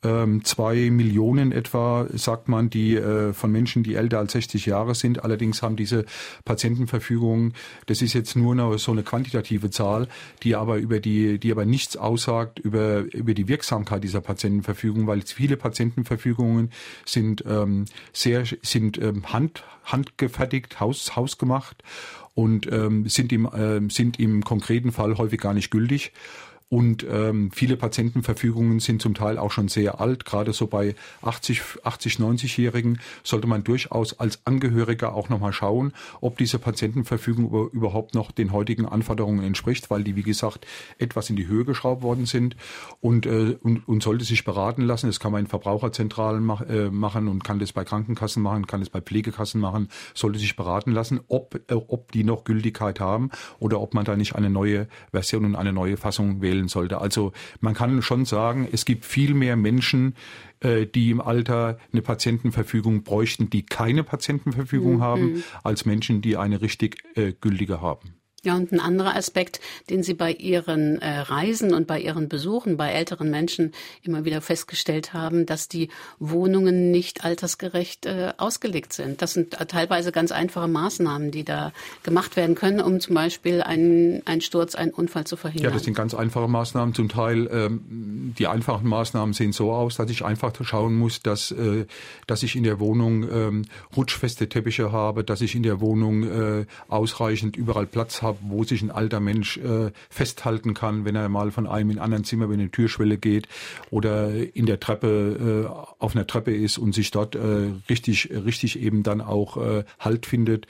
ähm, 0.02 0.44
zwei 0.44 0.90
Millionen 0.90 1.52
etwa, 1.52 2.06
sagt 2.12 2.48
man, 2.48 2.70
die 2.70 2.96
äh, 2.96 3.32
von 3.32 3.50
Menschen, 3.50 3.82
die 3.82 3.94
älter 3.94 4.18
als 4.18 4.32
60 4.32 4.66
Jahre 4.66 4.94
sind. 4.94 5.24
Allerdings 5.24 5.62
haben 5.62 5.76
diese 5.76 6.04
Patientenverfügungen, 6.44 7.54
das 7.86 8.02
ist 8.02 8.12
jetzt 8.12 8.36
nur 8.36 8.54
noch 8.54 8.76
so 8.78 8.92
eine 8.92 9.02
quantitative 9.02 9.70
Zahl, 9.70 10.08
die 10.42 10.54
aber 10.54 10.78
über 10.78 11.00
die, 11.00 11.38
die 11.38 11.50
aber 11.50 11.64
nichts 11.64 11.96
aussagt 11.96 12.58
über, 12.58 13.00
über 13.14 13.34
die 13.34 13.48
Wirksamkeit 13.48 14.04
dieser 14.04 14.20
Patientenverfügung, 14.20 15.06
weil 15.06 15.22
viele 15.22 15.56
Patientenverfügungen 15.56 16.70
sind 17.04 17.44
ähm, 17.46 17.86
sehr, 18.12 18.44
sind 18.62 18.98
ähm, 18.98 19.32
hand, 19.32 19.64
handgefertigt, 19.84 20.80
haus, 20.80 21.16
hausgemacht 21.16 21.82
und 22.34 22.70
ähm, 22.70 23.08
sind 23.08 23.32
im, 23.32 23.46
äh, 23.46 23.90
sind 23.90 24.20
im 24.20 24.44
konkreten 24.44 24.92
Fall 24.92 25.16
häufig 25.16 25.40
gar 25.40 25.54
nicht 25.54 25.70
gültig. 25.70 26.12
Und 26.68 27.06
ähm, 27.08 27.52
viele 27.52 27.76
Patientenverfügungen 27.76 28.80
sind 28.80 29.00
zum 29.00 29.14
Teil 29.14 29.38
auch 29.38 29.52
schon 29.52 29.68
sehr 29.68 30.00
alt. 30.00 30.24
Gerade 30.24 30.52
so 30.52 30.66
bei 30.66 30.96
80, 31.22 31.62
80 31.84 32.16
90-Jährigen 32.16 32.98
sollte 33.22 33.46
man 33.46 33.62
durchaus 33.62 34.18
als 34.18 34.44
Angehöriger 34.46 35.14
auch 35.14 35.28
nochmal 35.28 35.52
schauen, 35.52 35.92
ob 36.20 36.38
diese 36.38 36.58
Patientenverfügung 36.58 37.70
überhaupt 37.70 38.16
noch 38.16 38.32
den 38.32 38.50
heutigen 38.50 38.84
Anforderungen 38.84 39.44
entspricht, 39.44 39.90
weil 39.90 40.02
die, 40.02 40.16
wie 40.16 40.24
gesagt, 40.24 40.66
etwas 40.98 41.30
in 41.30 41.36
die 41.36 41.46
Höhe 41.46 41.64
geschraubt 41.64 42.02
worden 42.02 42.26
sind 42.26 42.56
und, 43.00 43.26
äh, 43.26 43.56
und, 43.62 43.86
und 43.86 44.02
sollte 44.02 44.24
sich 44.24 44.44
beraten 44.44 44.82
lassen. 44.82 45.06
Das 45.06 45.20
kann 45.20 45.30
man 45.30 45.42
in 45.42 45.46
Verbraucherzentralen 45.46 46.42
mach, 46.42 46.62
äh, 46.62 46.90
machen 46.90 47.28
und 47.28 47.44
kann 47.44 47.60
das 47.60 47.72
bei 47.72 47.84
Krankenkassen 47.84 48.42
machen, 48.42 48.66
kann 48.66 48.80
das 48.80 48.90
bei 48.90 49.00
Pflegekassen 49.00 49.60
machen, 49.60 49.88
sollte 50.14 50.40
sich 50.40 50.56
beraten 50.56 50.90
lassen, 50.90 51.20
ob, 51.28 51.60
äh, 51.70 51.74
ob 51.74 52.10
die 52.10 52.24
noch 52.24 52.42
Gültigkeit 52.42 52.98
haben 52.98 53.30
oder 53.60 53.80
ob 53.80 53.94
man 53.94 54.04
da 54.04 54.16
nicht 54.16 54.34
eine 54.34 54.50
neue 54.50 54.88
Version 55.12 55.44
und 55.44 55.54
eine 55.54 55.72
neue 55.72 55.96
Fassung 55.96 56.42
wählen 56.42 56.55
wählen 56.56 56.68
sollte. 56.68 57.00
Also 57.00 57.32
man 57.60 57.74
kann 57.74 58.02
schon 58.02 58.24
sagen, 58.24 58.68
es 58.70 58.84
gibt 58.84 59.04
viel 59.04 59.34
mehr 59.34 59.56
Menschen, 59.56 60.14
äh, 60.60 60.86
die 60.86 61.10
im 61.10 61.20
Alter 61.20 61.78
eine 61.92 62.02
Patientenverfügung 62.02 63.02
bräuchten, 63.02 63.50
die 63.50 63.64
keine 63.64 64.02
Patientenverfügung 64.02 64.96
mhm. 64.96 65.02
haben, 65.02 65.44
als 65.62 65.84
Menschen, 65.84 66.22
die 66.22 66.36
eine 66.36 66.62
richtig 66.62 67.02
äh, 67.14 67.32
gültige 67.32 67.80
haben. 67.80 68.14
Ja, 68.46 68.54
und 68.54 68.70
ein 68.70 68.78
anderer 68.78 69.16
Aspekt, 69.16 69.60
den 69.90 70.04
Sie 70.04 70.14
bei 70.14 70.30
Ihren 70.32 71.02
äh, 71.02 71.18
Reisen 71.18 71.74
und 71.74 71.88
bei 71.88 72.00
Ihren 72.00 72.28
Besuchen 72.28 72.76
bei 72.76 72.92
älteren 72.92 73.28
Menschen 73.28 73.72
immer 74.04 74.24
wieder 74.24 74.40
festgestellt 74.40 75.12
haben, 75.12 75.46
dass 75.46 75.66
die 75.66 75.88
Wohnungen 76.20 76.92
nicht 76.92 77.24
altersgerecht 77.24 78.06
äh, 78.06 78.34
ausgelegt 78.36 78.92
sind. 78.92 79.20
Das 79.20 79.32
sind 79.32 79.50
teilweise 79.66 80.12
ganz 80.12 80.30
einfache 80.30 80.68
Maßnahmen, 80.68 81.32
die 81.32 81.42
da 81.42 81.72
gemacht 82.04 82.36
werden 82.36 82.54
können, 82.54 82.80
um 82.80 83.00
zum 83.00 83.16
Beispiel 83.16 83.62
einen, 83.62 84.24
einen 84.28 84.40
Sturz, 84.42 84.76
einen 84.76 84.92
Unfall 84.92 85.26
zu 85.26 85.36
verhindern. 85.36 85.70
Ja, 85.72 85.74
das 85.74 85.82
sind 85.82 85.94
ganz 85.94 86.14
einfache 86.14 86.46
Maßnahmen. 86.46 86.94
Zum 86.94 87.08
Teil 87.08 87.48
ähm, 87.50 88.32
die 88.38 88.46
einfachen 88.46 88.88
Maßnahmen 88.88 89.34
sehen 89.34 89.50
so 89.50 89.72
aus, 89.72 89.96
dass 89.96 90.08
ich 90.08 90.24
einfach 90.24 90.52
schauen 90.62 90.94
muss, 90.94 91.20
dass, 91.20 91.50
äh, 91.50 91.86
dass 92.28 92.44
ich 92.44 92.54
in 92.54 92.62
der 92.62 92.78
Wohnung 92.78 93.28
ähm, 93.28 93.64
rutschfeste 93.96 94.48
Teppiche 94.48 94.92
habe, 94.92 95.24
dass 95.24 95.40
ich 95.40 95.56
in 95.56 95.64
der 95.64 95.80
Wohnung 95.80 96.22
äh, 96.22 96.66
ausreichend 96.86 97.56
überall 97.56 97.86
Platz 97.86 98.22
habe 98.22 98.35
wo 98.42 98.64
sich 98.64 98.82
ein 98.82 98.90
alter 98.90 99.20
Mensch 99.20 99.56
äh, 99.58 99.90
festhalten 100.08 100.74
kann, 100.74 101.04
wenn 101.04 101.16
er 101.16 101.28
mal 101.28 101.50
von 101.50 101.66
einem 101.66 101.90
in 101.90 101.98
anderen 101.98 102.24
Zimmer 102.24 102.44
über 102.44 102.54
eine 102.54 102.70
Türschwelle 102.70 103.18
geht 103.18 103.48
oder 103.90 104.30
in 104.32 104.66
der 104.66 104.80
Treppe 104.80 105.66
äh, 105.66 106.02
auf 106.02 106.14
einer 106.14 106.26
Treppe 106.26 106.54
ist 106.54 106.78
und 106.78 106.94
sich 106.94 107.10
dort 107.10 107.34
äh, 107.34 107.70
richtig 107.88 108.30
richtig 108.30 108.80
eben 108.80 109.02
dann 109.02 109.20
auch 109.20 109.56
äh, 109.56 109.84
Halt 109.98 110.26
findet. 110.26 110.66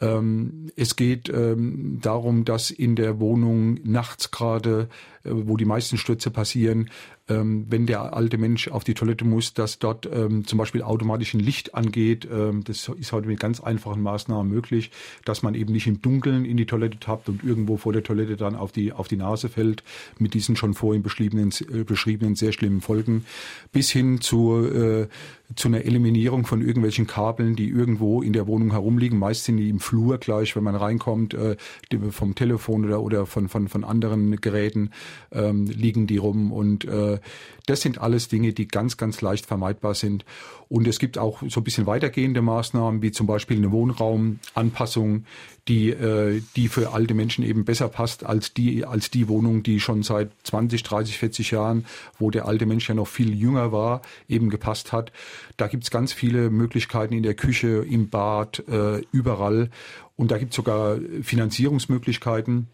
Ähm, 0.00 0.70
es 0.76 0.96
geht 0.96 1.28
ähm, 1.28 1.98
darum, 2.02 2.44
dass 2.44 2.70
in 2.70 2.96
der 2.96 3.20
Wohnung 3.20 3.78
nachts 3.84 4.30
gerade, 4.30 4.88
wo 5.24 5.56
die 5.56 5.64
meisten 5.64 5.96
Stürze 5.96 6.30
passieren, 6.30 6.90
ähm, 7.28 7.66
wenn 7.70 7.86
der 7.86 8.14
alte 8.14 8.36
Mensch 8.36 8.68
auf 8.68 8.84
die 8.84 8.92
Toilette 8.92 9.24
muss, 9.24 9.54
dass 9.54 9.78
dort 9.78 10.06
ähm, 10.12 10.46
zum 10.46 10.58
Beispiel 10.58 10.82
automatisch 10.82 11.32
ein 11.32 11.40
Licht 11.40 11.74
angeht. 11.74 12.28
Ähm, 12.30 12.64
das 12.64 12.88
ist 12.88 13.12
heute 13.12 13.28
mit 13.28 13.40
ganz 13.40 13.60
einfachen 13.60 14.02
Maßnahmen 14.02 14.52
möglich, 14.52 14.90
dass 15.24 15.42
man 15.42 15.54
eben 15.54 15.72
nicht 15.72 15.86
im 15.86 16.02
Dunkeln 16.02 16.44
in 16.44 16.58
die 16.58 16.66
Toilette 16.66 16.98
tappt 16.98 17.30
und 17.30 17.42
irgendwo 17.42 17.78
vor 17.78 17.94
der 17.94 18.02
Toilette 18.02 18.36
dann 18.36 18.54
auf 18.54 18.72
die, 18.72 18.92
auf 18.92 19.08
die 19.08 19.16
Nase 19.16 19.48
fällt, 19.48 19.82
mit 20.18 20.34
diesen 20.34 20.56
schon 20.56 20.74
vorhin 20.74 21.02
beschriebenen, 21.02 21.50
äh, 21.72 21.84
beschriebenen 21.84 22.34
sehr 22.34 22.52
schlimmen 22.52 22.82
Folgen, 22.82 23.24
bis 23.72 23.90
hin 23.90 24.20
zu, 24.20 24.62
äh, 24.62 25.08
zu 25.56 25.68
einer 25.68 25.84
Eliminierung 25.84 26.44
von 26.44 26.60
irgendwelchen 26.60 27.06
Kabeln, 27.06 27.56
die 27.56 27.70
irgendwo 27.70 28.20
in 28.20 28.34
der 28.34 28.46
Wohnung 28.46 28.72
herumliegen. 28.72 29.18
Meist 29.18 29.44
sind 29.44 29.56
die 29.56 29.70
im 29.70 29.80
Flur 29.80 30.18
gleich, 30.18 30.56
wenn 30.56 30.64
man 30.64 30.74
reinkommt, 30.74 31.32
äh, 31.32 31.56
vom 32.10 32.34
Telefon 32.34 32.84
oder, 32.84 33.00
oder 33.00 33.24
von, 33.24 33.48
von, 33.48 33.68
von 33.68 33.84
anderen 33.84 34.36
Geräten 34.42 34.90
ähm, 35.32 35.66
liegen 35.66 36.06
die 36.06 36.16
rum 36.16 36.52
und 36.52 36.84
äh, 36.84 37.18
das 37.66 37.80
sind 37.80 37.98
alles 37.98 38.28
Dinge, 38.28 38.52
die 38.52 38.68
ganz, 38.68 38.96
ganz 38.96 39.20
leicht 39.22 39.46
vermeidbar 39.46 39.94
sind. 39.94 40.24
Und 40.68 40.86
es 40.86 40.98
gibt 40.98 41.18
auch 41.18 41.42
so 41.48 41.60
ein 41.60 41.64
bisschen 41.64 41.86
weitergehende 41.86 42.42
Maßnahmen, 42.42 43.00
wie 43.00 43.10
zum 43.10 43.26
Beispiel 43.26 43.56
eine 43.56 43.70
Wohnraumanpassung, 43.70 45.24
die, 45.68 45.90
äh, 45.90 46.42
die 46.56 46.68
für 46.68 46.92
alte 46.92 47.14
Menschen 47.14 47.44
eben 47.44 47.64
besser 47.64 47.88
passt 47.88 48.24
als 48.24 48.52
die, 48.52 48.84
als 48.84 49.10
die 49.10 49.28
Wohnung, 49.28 49.62
die 49.62 49.80
schon 49.80 50.02
seit 50.02 50.30
20, 50.42 50.82
30, 50.82 51.18
40 51.18 51.50
Jahren, 51.52 51.86
wo 52.18 52.30
der 52.30 52.46
alte 52.46 52.66
Mensch 52.66 52.88
ja 52.88 52.94
noch 52.94 53.08
viel 53.08 53.34
jünger 53.34 53.72
war, 53.72 54.02
eben 54.28 54.50
gepasst 54.50 54.92
hat. 54.92 55.12
Da 55.56 55.66
gibt's 55.68 55.90
ganz 55.90 56.12
viele 56.12 56.50
Möglichkeiten 56.50 57.14
in 57.14 57.22
der 57.22 57.34
Küche, 57.34 57.84
im 57.88 58.10
Bad, 58.10 58.62
äh, 58.68 59.00
überall. 59.10 59.70
Und 60.16 60.30
da 60.30 60.38
gibt's 60.38 60.56
sogar 60.56 60.98
Finanzierungsmöglichkeiten 61.22 62.68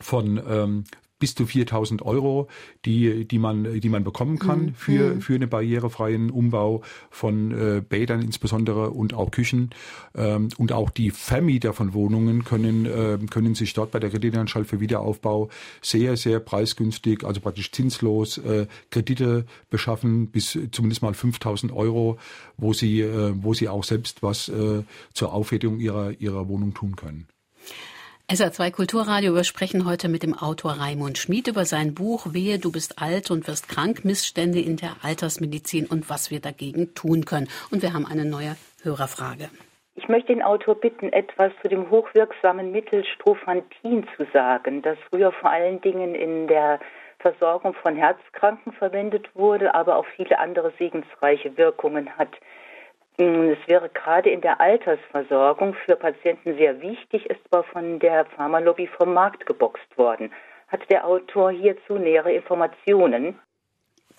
von, 0.00 0.40
ähm, 0.46 0.84
bis 1.18 1.34
zu 1.34 1.46
4000 1.46 2.02
Euro, 2.02 2.48
die, 2.84 3.26
die 3.26 3.38
man, 3.38 3.80
die 3.80 3.88
man 3.88 4.04
bekommen 4.04 4.38
kann 4.38 4.66
mhm. 4.66 4.74
für, 4.74 5.14
mhm. 5.14 5.20
für 5.20 5.34
einen 5.34 5.48
barrierefreien 5.48 6.30
Umbau 6.30 6.82
von 7.10 7.52
äh, 7.52 7.80
Bädern 7.80 8.20
insbesondere 8.20 8.90
und 8.90 9.14
auch 9.14 9.30
Küchen. 9.30 9.70
Ähm, 10.14 10.48
und 10.58 10.72
auch 10.72 10.90
die 10.90 11.10
Vermieter 11.10 11.72
von 11.72 11.94
Wohnungen 11.94 12.44
können, 12.44 12.86
äh, 12.86 13.18
können 13.30 13.54
sich 13.54 13.72
dort 13.72 13.92
bei 13.92 13.98
der 13.98 14.10
Kreditanstalt 14.10 14.66
für 14.66 14.80
Wiederaufbau 14.80 15.48
sehr, 15.80 16.16
sehr 16.16 16.40
preisgünstig, 16.40 17.24
also 17.24 17.40
praktisch 17.40 17.72
zinslos 17.72 18.38
äh, 18.38 18.66
Kredite 18.90 19.46
beschaffen 19.70 20.28
bis 20.28 20.58
zumindest 20.70 21.02
mal 21.02 21.14
5000 21.14 21.72
Euro, 21.72 22.18
wo 22.56 22.72
sie, 22.72 23.00
äh, 23.00 23.32
wo 23.36 23.54
sie 23.54 23.68
auch 23.68 23.84
selbst 23.84 24.22
was 24.22 24.48
äh, 24.48 24.82
zur 25.14 25.32
Aufwertung 25.32 25.80
ihrer, 25.80 26.12
ihrer 26.20 26.48
Wohnung 26.48 26.74
tun 26.74 26.94
können. 26.96 27.26
SR2 28.28 28.72
Kulturradio. 28.72 29.36
Wir 29.36 29.44
sprechen 29.44 29.88
heute 29.88 30.08
mit 30.08 30.24
dem 30.24 30.34
Autor 30.34 30.80
Raimund 30.80 31.16
Schmid 31.16 31.46
über 31.46 31.64
sein 31.64 31.94
Buch 31.94 32.34
Wehe, 32.34 32.58
du 32.58 32.72
bist 32.72 33.00
alt 33.00 33.30
und 33.30 33.46
wirst 33.46 33.68
krank, 33.68 34.04
Missstände 34.04 34.58
in 34.58 34.76
der 34.76 34.96
Altersmedizin 35.04 35.86
und 35.86 36.10
was 36.10 36.32
wir 36.32 36.40
dagegen 36.40 36.92
tun 36.94 37.24
können. 37.24 37.46
Und 37.70 37.82
wir 37.82 37.94
haben 37.94 38.04
eine 38.04 38.24
neue 38.24 38.56
Hörerfrage. 38.82 39.48
Ich 39.94 40.08
möchte 40.08 40.32
den 40.32 40.42
Autor 40.42 40.74
bitten, 40.74 41.12
etwas 41.12 41.52
zu 41.62 41.68
dem 41.68 41.88
hochwirksamen 41.88 42.72
Mittel 42.72 43.04
Strophantin 43.14 44.08
zu 44.16 44.26
sagen, 44.32 44.82
das 44.82 44.98
früher 45.08 45.30
vor 45.30 45.50
allen 45.50 45.80
Dingen 45.80 46.16
in 46.16 46.48
der 46.48 46.80
Versorgung 47.20 47.74
von 47.74 47.94
Herzkranken 47.94 48.72
verwendet 48.72 49.28
wurde, 49.36 49.72
aber 49.72 49.98
auch 49.98 50.06
viele 50.16 50.40
andere 50.40 50.72
segensreiche 50.80 51.56
Wirkungen 51.56 52.10
hat. 52.18 52.30
Es 53.18 53.58
wäre 53.66 53.88
gerade 53.88 54.28
in 54.28 54.42
der 54.42 54.60
Altersversorgung 54.60 55.74
für 55.86 55.96
Patienten 55.96 56.56
sehr 56.56 56.82
wichtig, 56.82 57.24
ist 57.26 57.40
aber 57.50 57.64
von 57.64 57.98
der 57.98 58.26
Pharmalobby 58.26 58.88
vom 58.88 59.14
Markt 59.14 59.46
geboxt 59.46 59.96
worden. 59.96 60.30
Hat 60.68 60.80
der 60.90 61.06
Autor 61.06 61.50
hierzu 61.50 61.94
nähere 61.94 62.32
Informationen? 62.32 63.38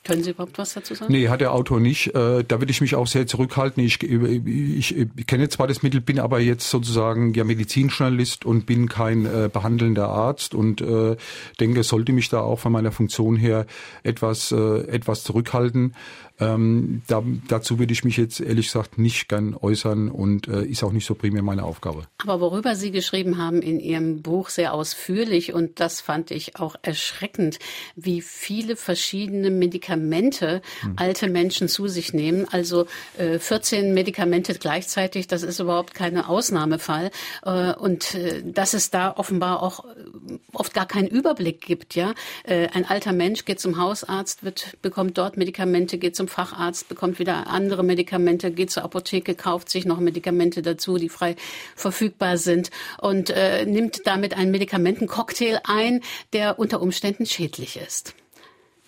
Können 0.08 0.24
Sie 0.24 0.32
überhaupt 0.32 0.58
was 0.58 0.74
dazu 0.74 0.96
sagen? 0.96 1.12
Nee, 1.12 1.28
hat 1.28 1.42
der 1.42 1.52
Autor 1.52 1.82
nicht. 1.82 2.16
Äh, 2.16 2.44
da 2.44 2.60
würde 2.60 2.72
ich 2.72 2.80
mich 2.80 2.96
auch 2.96 3.08
sehr 3.08 3.28
zurückhalten. 3.28 3.84
Ich, 3.84 4.02
ich, 4.02 4.96
ich 4.96 5.28
kenne 5.28 5.50
zwar 5.50 5.68
das 5.68 5.84
Mittel, 5.84 6.00
bin 6.00 6.20
aber 6.20 6.40
jetzt 6.40 6.70
sozusagen 6.70 7.34
ja 7.34 7.44
Medizinjournalist 7.44 8.46
und 8.46 8.66
bin 8.66 8.88
kein 8.88 9.26
äh, 9.26 9.50
behandelnder 9.52 10.08
Arzt 10.08 10.56
und 10.56 10.80
äh, 10.80 11.18
denke, 11.60 11.84
sollte 11.84 12.14
mich 12.14 12.30
da 12.30 12.40
auch 12.40 12.60
von 12.60 12.72
meiner 12.72 12.94
Funktion 12.94 13.36
her 13.36 13.66
etwas, 14.04 14.54
äh, 14.54 14.88
etwas 14.88 15.24
zurückhalten. 15.24 15.94
Ähm, 16.40 17.02
da, 17.08 17.24
dazu 17.48 17.80
würde 17.80 17.94
ich 17.94 18.04
mich 18.04 18.18
jetzt 18.18 18.40
ehrlich 18.40 18.68
gesagt 18.68 18.98
nicht 18.98 19.28
gern 19.28 19.56
äußern 19.56 20.10
und 20.10 20.48
äh, 20.48 20.64
ist 20.64 20.84
auch 20.84 20.92
nicht 20.92 21.06
so 21.06 21.16
primär 21.16 21.42
meine 21.42 21.64
Aufgabe. 21.64 22.04
Aber 22.20 22.40
worüber 22.40 22.76
Sie 22.76 22.92
geschrieben 22.92 23.38
haben 23.38 23.62
in 23.62 23.80
Ihrem 23.80 24.22
Buch 24.22 24.50
sehr 24.50 24.74
ausführlich 24.74 25.54
und 25.54 25.80
das 25.80 26.02
fand 26.02 26.30
ich 26.32 26.58
auch 26.58 26.76
erschreckend, 26.84 27.58
wie 27.96 28.22
viele 28.22 28.76
verschiedene 28.76 29.50
Medikamente 29.50 30.62
hm. 30.82 30.94
alte 30.98 31.28
Menschen 31.30 31.68
zu 31.68 31.88
sich 31.88 32.14
nehmen. 32.14 32.46
Also 32.52 32.86
äh, 33.18 33.40
14 33.40 33.94
Medikamente 33.94 34.54
gleichzeitig, 34.54 35.28
das 35.28 35.42
ist 35.44 35.60
überhaupt 35.60 35.96
kein 35.96 36.18
Ausnahmefall. 36.18 37.12
Äh, 37.44 37.74
und 37.74 38.14
äh, 38.14 38.44
dass 38.46 38.74
es 38.74 38.92
da 38.92 39.16
offenbar 39.16 39.64
auch 39.64 39.86
äh, 39.86 40.38
oft 40.54 40.74
gar 40.74 40.86
keinen 40.86 41.08
Überblick 41.08 41.62
gibt. 41.62 41.96
Ja, 41.96 42.14
äh, 42.44 42.68
Ein 42.68 42.86
alter 42.86 43.14
Mensch 43.14 43.46
geht 43.46 43.60
zum 43.60 43.78
Hausarzt, 43.78 44.44
wird, 44.44 44.78
bekommt 44.82 45.18
dort 45.18 45.38
Medikamente, 45.38 45.98
geht 45.98 46.16
zum 46.16 46.27
zum 46.28 46.46
Facharzt, 46.46 46.90
bekommt 46.90 47.20
wieder 47.20 47.48
andere 47.48 47.84
Medikamente, 47.84 48.52
geht 48.52 48.70
zur 48.70 48.84
Apotheke, 48.84 49.36
kauft 49.36 49.70
sich 49.70 49.86
noch 49.86 50.00
Medikamente 50.00 50.62
dazu, 50.62 50.98
die 50.98 51.10
frei 51.10 51.36
verfügbar 51.76 52.38
sind 52.38 52.70
und 53.00 53.30
äh, 53.30 53.66
nimmt 53.66 54.02
damit 54.06 54.36
einen 54.36 54.52
Medikamentencocktail 54.52 55.60
ein, 55.64 56.02
der 56.34 56.60
unter 56.60 56.82
Umständen 56.82 57.26
schädlich 57.26 57.78
ist. 57.78 58.14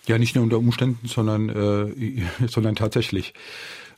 Ja, 0.06 0.18
nicht 0.18 0.34
nur 0.34 0.44
unter 0.44 0.58
Umständen, 0.58 1.06
sondern, 1.06 1.48
äh, 1.48 2.22
sondern 2.48 2.74
tatsächlich. 2.76 3.34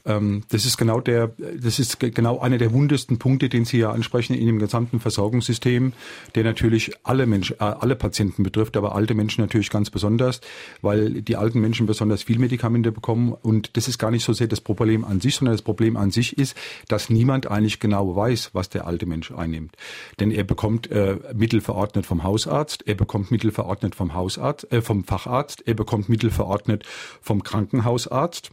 Ähm, 0.05 0.43
das 0.49 0.65
ist 0.65 0.77
genau 0.77 1.01
der, 1.01 1.33
das 1.61 1.79
ist 1.79 2.01
genau 2.01 2.41
einer 2.41 2.59
der 2.59 2.73
wundesten 2.73 3.19
Punkte, 3.19 3.49
den 3.49 3.65
Sie 3.65 3.79
ja 3.79 3.91
ansprechen 3.91 4.35
in 4.35 4.47
dem 4.47 4.59
gesamten 4.59 5.01
Versorgungssystem, 5.01 5.93
der 6.35 6.45
natürlich 6.45 6.93
alle 7.05 7.27
Menschen, 7.27 7.57
äh, 7.61 7.65
alle 7.65 7.97
Patienten 7.97 8.43
betrifft, 8.43 8.77
aber 8.77 8.95
alte 8.95 9.15
Menschen 9.15 9.41
natürlich 9.41 9.71
ganz 9.71 9.91
besonders, 9.91 10.41
weil 10.81 11.23
die 11.23 11.37
alten 11.37 11.61
Menschen 11.61 11.87
besonders 11.87 12.23
viel 12.23 12.39
Medikamente 12.39 12.93
bekommen 12.93 13.33
und 13.33 13.77
das 13.77 13.89
ist 13.89 13.99
gar 13.99 14.11
nicht 14.11 14.25
so 14.25 14.33
sehr 14.33 14.49
das 14.49 14.61
Problem 14.61 15.05
an 15.05 15.21
sich, 15.21 15.37
sondern 15.37 15.55
das 15.55 15.63
Problem 15.63 15.97
an 15.97 16.11
sich 16.11 16.39
ist, 16.39 16.57
dass 16.89 17.11
niemand 17.11 17.47
eigentlich 17.47 17.81
genau 17.81 18.17
weiß, 18.17 18.51
was 18.53 18.69
der 18.69 18.87
alte 18.87 19.07
Mensch 19.07 19.31
einnimmt. 19.31 19.77
Denn 20.21 20.31
er 20.31 20.45
bekommt 20.45 20.91
äh, 20.91 21.19
Mittel 21.35 21.61
verordnet 21.61 22.07
vom 22.07 22.23
Hausarzt, 22.23 22.87
er 22.87 22.95
bekommt 22.95 23.31
Mittel 23.31 23.53
verordnet 23.53 23.95
vom 23.95 24.15
Hausarzt, 24.15 24.71
äh, 24.73 24.83
vom 24.83 25.05
Facharzt, 25.05 25.67
er 25.67 25.75
bekommt 25.75 26.09
Mittel 26.09 26.31
verordnet 26.31 26.85
vom 27.21 27.43
Krankenhausarzt. 27.43 28.51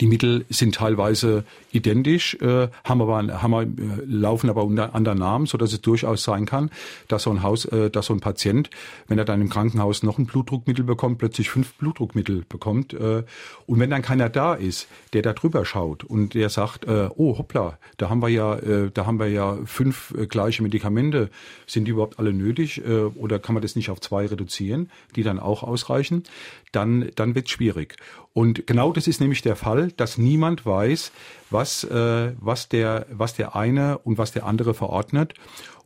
Die 0.00 0.06
Mittel 0.06 0.44
sind 0.48 0.74
teilweise 0.74 1.44
identisch, 1.70 2.34
äh, 2.40 2.68
haben 2.84 3.02
aber, 3.02 3.42
haben, 3.42 3.78
äh, 3.78 4.04
laufen 4.04 4.50
aber 4.50 4.64
unter 4.64 4.94
anderen 4.94 5.18
Namen, 5.18 5.46
so 5.46 5.58
dass 5.58 5.72
es 5.72 5.80
durchaus 5.80 6.22
sein 6.22 6.46
kann, 6.46 6.70
dass 7.08 7.24
so 7.24 7.30
ein 7.30 7.42
Haus, 7.42 7.64
äh, 7.66 7.90
dass 7.90 8.06
so 8.06 8.14
ein 8.14 8.20
Patient, 8.20 8.70
wenn 9.08 9.18
er 9.18 9.24
dann 9.24 9.40
im 9.40 9.48
Krankenhaus 9.48 10.02
noch 10.02 10.18
ein 10.18 10.26
Blutdruckmittel 10.26 10.84
bekommt, 10.84 11.18
plötzlich 11.18 11.50
fünf 11.50 11.74
Blutdruckmittel 11.74 12.44
bekommt. 12.48 12.94
Äh, 12.94 13.24
und 13.66 13.80
wenn 13.80 13.90
dann 13.90 14.02
keiner 14.02 14.28
da 14.28 14.54
ist, 14.54 14.88
der 15.12 15.22
da 15.22 15.32
drüber 15.32 15.64
schaut 15.64 16.04
und 16.04 16.34
der 16.34 16.48
sagt, 16.48 16.84
äh, 16.86 17.08
oh 17.16 17.38
hoppla, 17.38 17.78
da 17.96 18.10
haben 18.10 18.22
wir 18.22 18.28
ja, 18.28 18.56
äh, 18.56 18.90
da 18.92 19.06
haben 19.06 19.18
wir 19.18 19.28
ja 19.28 19.58
fünf 19.64 20.14
äh, 20.16 20.26
gleiche 20.26 20.62
Medikamente, 20.62 21.30
sind 21.66 21.86
die 21.86 21.92
überhaupt 21.92 22.18
alle 22.18 22.32
nötig 22.32 22.84
äh, 22.84 23.04
oder 23.04 23.38
kann 23.38 23.54
man 23.54 23.62
das 23.62 23.76
nicht 23.76 23.90
auf 23.90 24.00
zwei 24.00 24.26
reduzieren, 24.26 24.90
die 25.16 25.22
dann 25.22 25.38
auch 25.38 25.62
ausreichen? 25.62 26.24
Dann, 26.72 27.10
dann 27.16 27.34
wird 27.34 27.50
schwierig. 27.50 27.96
Und 28.34 28.66
genau 28.66 28.92
das 28.92 29.06
ist 29.06 29.20
nämlich 29.20 29.42
der 29.42 29.56
Fall, 29.56 29.92
dass 29.92 30.16
niemand 30.16 30.64
weiß, 30.64 31.12
was, 31.50 31.84
äh, 31.84 32.32
was, 32.38 32.68
der, 32.68 33.06
was 33.10 33.34
der 33.34 33.54
eine 33.54 33.98
und 33.98 34.16
was 34.18 34.32
der 34.32 34.46
andere 34.46 34.72
verordnet. 34.74 35.34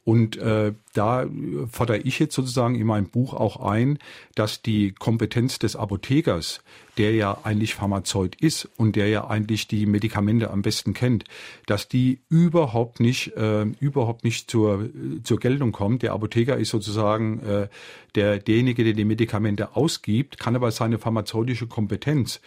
Und 0.07 0.37
äh, 0.37 0.73
da 0.95 1.27
fordere 1.69 1.99
ich 1.99 2.21
jetzt 2.21 2.37
sozusagen 2.37 2.77
in 2.77 2.87
meinem 2.87 3.09
Buch 3.09 3.35
auch 3.35 3.57
ein, 3.57 3.99
dass 4.37 4.62
die 4.62 4.92
Kompetenz 4.92 5.59
des 5.59 5.75
Apothekers, 5.75 6.61
der 6.97 7.12
ja 7.12 7.38
eigentlich 7.42 7.75
Pharmazeut 7.75 8.37
ist 8.37 8.69
und 8.77 8.95
der 8.95 9.09
ja 9.09 9.27
eigentlich 9.27 9.66
die 9.66 9.85
Medikamente 9.85 10.53
am 10.53 10.62
besten 10.62 10.95
kennt, 10.95 11.25
dass 11.66 11.88
die 11.88 12.21
überhaupt 12.29 13.01
nicht, 13.01 13.37
äh, 13.37 13.64
überhaupt 13.81 14.23
nicht 14.23 14.49
zur, 14.49 14.90
zur 15.25 15.40
Geltung 15.40 15.73
kommt. 15.73 16.05
Der 16.05 16.12
Apotheker 16.12 16.57
ist 16.57 16.71
sozusagen 16.71 17.40
äh, 17.40 17.69
der, 18.14 18.38
derjenige, 18.38 18.85
der 18.85 18.92
die 18.92 19.05
Medikamente 19.05 19.75
ausgibt, 19.75 20.38
kann 20.38 20.55
aber 20.55 20.71
seine 20.71 20.99
pharmazeutische 20.99 21.66
Kompetenz 21.66 22.40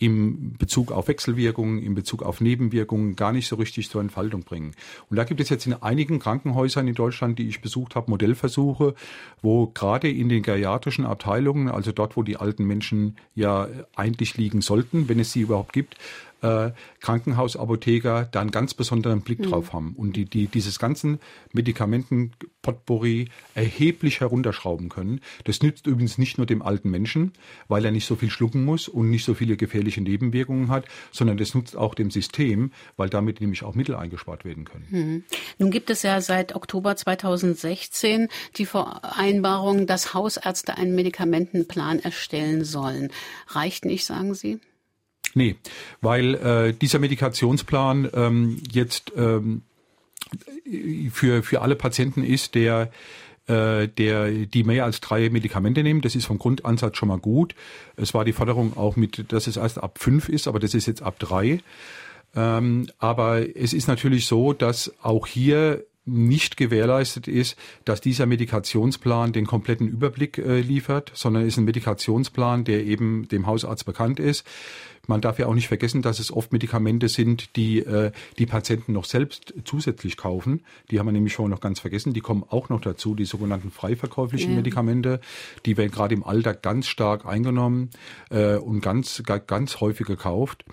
im 0.00 0.54
Bezug 0.58 0.92
auf 0.92 1.08
Wechselwirkungen, 1.08 1.82
im 1.82 1.94
Bezug 1.94 2.22
auf 2.22 2.40
Nebenwirkungen 2.40 3.16
gar 3.16 3.32
nicht 3.32 3.46
so 3.46 3.56
richtig 3.56 3.90
zur 3.90 4.00
Entfaltung 4.00 4.44
bringen. 4.44 4.74
Und 5.10 5.18
da 5.18 5.24
gibt 5.24 5.40
es 5.40 5.50
jetzt 5.50 5.66
in 5.66 5.74
einigen 5.74 6.18
Krankenhäusern 6.18 6.88
in 6.88 6.94
Deutschland, 6.94 7.38
die 7.38 7.46
ich 7.46 7.60
besucht 7.60 7.94
habe, 7.94 8.10
Modellversuche, 8.10 8.94
wo 9.42 9.66
gerade 9.66 10.10
in 10.10 10.30
den 10.30 10.42
geriatrischen 10.42 11.04
Abteilungen, 11.04 11.68
also 11.68 11.92
dort, 11.92 12.16
wo 12.16 12.22
die 12.22 12.38
alten 12.38 12.64
Menschen 12.64 13.16
ja 13.34 13.68
eigentlich 13.94 14.38
liegen 14.38 14.62
sollten, 14.62 15.10
wenn 15.10 15.20
es 15.20 15.32
sie 15.32 15.42
überhaupt 15.42 15.74
gibt, 15.74 15.96
äh, 16.42 16.70
Krankenhausapotheker 17.00 18.28
da 18.30 18.40
einen 18.40 18.50
ganz 18.50 18.74
besonderen 18.74 19.22
Blick 19.22 19.40
mhm. 19.40 19.44
drauf 19.44 19.72
haben 19.72 19.94
und 19.96 20.16
die, 20.16 20.24
die 20.24 20.46
dieses 20.46 20.78
ganzen 20.78 21.20
Medikamenten-Potpourri 21.52 23.28
erheblich 23.54 24.20
herunterschrauben 24.20 24.88
können. 24.88 25.20
Das 25.44 25.62
nützt 25.62 25.86
übrigens 25.86 26.18
nicht 26.18 26.38
nur 26.38 26.46
dem 26.46 26.62
alten 26.62 26.90
Menschen, 26.90 27.32
weil 27.68 27.84
er 27.84 27.90
nicht 27.90 28.06
so 28.06 28.16
viel 28.16 28.30
schlucken 28.30 28.64
muss 28.64 28.88
und 28.88 29.10
nicht 29.10 29.24
so 29.24 29.34
viele 29.34 29.56
gefährliche 29.56 30.00
Nebenwirkungen 30.00 30.68
hat, 30.68 30.84
sondern 31.12 31.36
das 31.36 31.54
nutzt 31.54 31.76
auch 31.76 31.94
dem 31.94 32.10
System, 32.10 32.72
weil 32.96 33.08
damit 33.08 33.40
nämlich 33.40 33.62
auch 33.62 33.74
Mittel 33.74 33.94
eingespart 33.94 34.44
werden 34.44 34.64
können. 34.64 34.86
Mhm. 34.90 35.24
Nun 35.58 35.70
gibt 35.70 35.90
es 35.90 36.02
ja 36.02 36.20
seit 36.20 36.54
Oktober 36.54 36.96
2016 36.96 38.28
die 38.56 38.66
Vereinbarung, 38.66 39.86
dass 39.86 40.14
Hausärzte 40.14 40.76
einen 40.76 40.94
Medikamentenplan 40.94 41.98
erstellen 41.98 42.64
sollen. 42.64 43.10
Reicht 43.48 43.84
nicht, 43.84 44.04
sagen 44.04 44.34
Sie? 44.34 44.60
Nee, 45.34 45.56
weil 46.00 46.34
äh, 46.34 46.72
dieser 46.72 46.98
Medikationsplan 46.98 48.10
ähm, 48.14 48.62
jetzt 48.70 49.12
ähm, 49.16 49.62
für, 51.12 51.42
für 51.42 51.62
alle 51.62 51.76
Patienten 51.76 52.24
ist, 52.24 52.54
der 52.54 52.90
äh, 53.46 53.88
der 53.88 54.30
die 54.30 54.64
mehr 54.64 54.84
als 54.84 55.00
drei 55.00 55.28
Medikamente 55.30 55.82
nehmen. 55.82 56.02
Das 56.02 56.14
ist 56.14 56.26
vom 56.26 56.38
Grundansatz 56.38 56.96
schon 56.96 57.08
mal 57.08 57.18
gut. 57.18 57.54
Es 57.96 58.14
war 58.14 58.24
die 58.24 58.32
Forderung 58.32 58.76
auch 58.76 58.96
mit, 58.96 59.32
dass 59.32 59.46
es 59.46 59.56
erst 59.56 59.82
ab 59.82 59.98
fünf 59.98 60.28
ist, 60.28 60.46
aber 60.46 60.58
das 60.58 60.74
ist 60.74 60.86
jetzt 60.86 61.02
ab 61.02 61.18
drei. 61.18 61.60
Ähm, 62.36 62.88
aber 62.98 63.56
es 63.56 63.72
ist 63.72 63.88
natürlich 63.88 64.26
so, 64.26 64.52
dass 64.52 64.92
auch 65.02 65.26
hier 65.26 65.84
nicht 66.04 66.56
gewährleistet 66.56 67.28
ist, 67.28 67.56
dass 67.84 68.00
dieser 68.00 68.26
Medikationsplan 68.26 69.32
den 69.32 69.46
kompletten 69.46 69.88
Überblick 69.88 70.38
äh, 70.38 70.60
liefert, 70.60 71.12
sondern 71.14 71.46
ist 71.46 71.58
ein 71.58 71.64
Medikationsplan, 71.64 72.64
der 72.64 72.84
eben 72.84 73.28
dem 73.28 73.46
Hausarzt 73.46 73.84
bekannt 73.84 74.18
ist. 74.18 74.46
Man 75.06 75.20
darf 75.20 75.38
ja 75.38 75.46
auch 75.46 75.54
nicht 75.54 75.68
vergessen, 75.68 76.02
dass 76.02 76.18
es 76.18 76.32
oft 76.32 76.52
Medikamente 76.52 77.08
sind, 77.08 77.56
die 77.56 77.80
äh, 77.80 78.12
die 78.38 78.46
Patienten 78.46 78.92
noch 78.92 79.04
selbst 79.04 79.54
zusätzlich 79.64 80.16
kaufen. 80.16 80.64
Die 80.90 80.98
haben 80.98 81.06
wir 81.06 81.12
nämlich 81.12 81.32
schon 81.32 81.50
noch 81.50 81.60
ganz 81.60 81.80
vergessen. 81.80 82.12
Die 82.12 82.20
kommen 82.20 82.44
auch 82.48 82.68
noch 82.68 82.80
dazu, 82.80 83.14
die 83.14 83.24
sogenannten 83.24 83.70
freiverkäuflichen 83.70 84.50
ja. 84.50 84.56
Medikamente. 84.56 85.20
Die 85.66 85.76
werden 85.76 85.90
gerade 85.90 86.14
im 86.14 86.22
Alter 86.22 86.54
ganz 86.54 86.86
stark 86.86 87.26
eingenommen 87.26 87.90
äh, 88.30 88.56
und 88.56 88.82
ganz, 88.82 89.22
ganz 89.24 89.80
häufig 89.80 90.06
gekauft. 90.06 90.64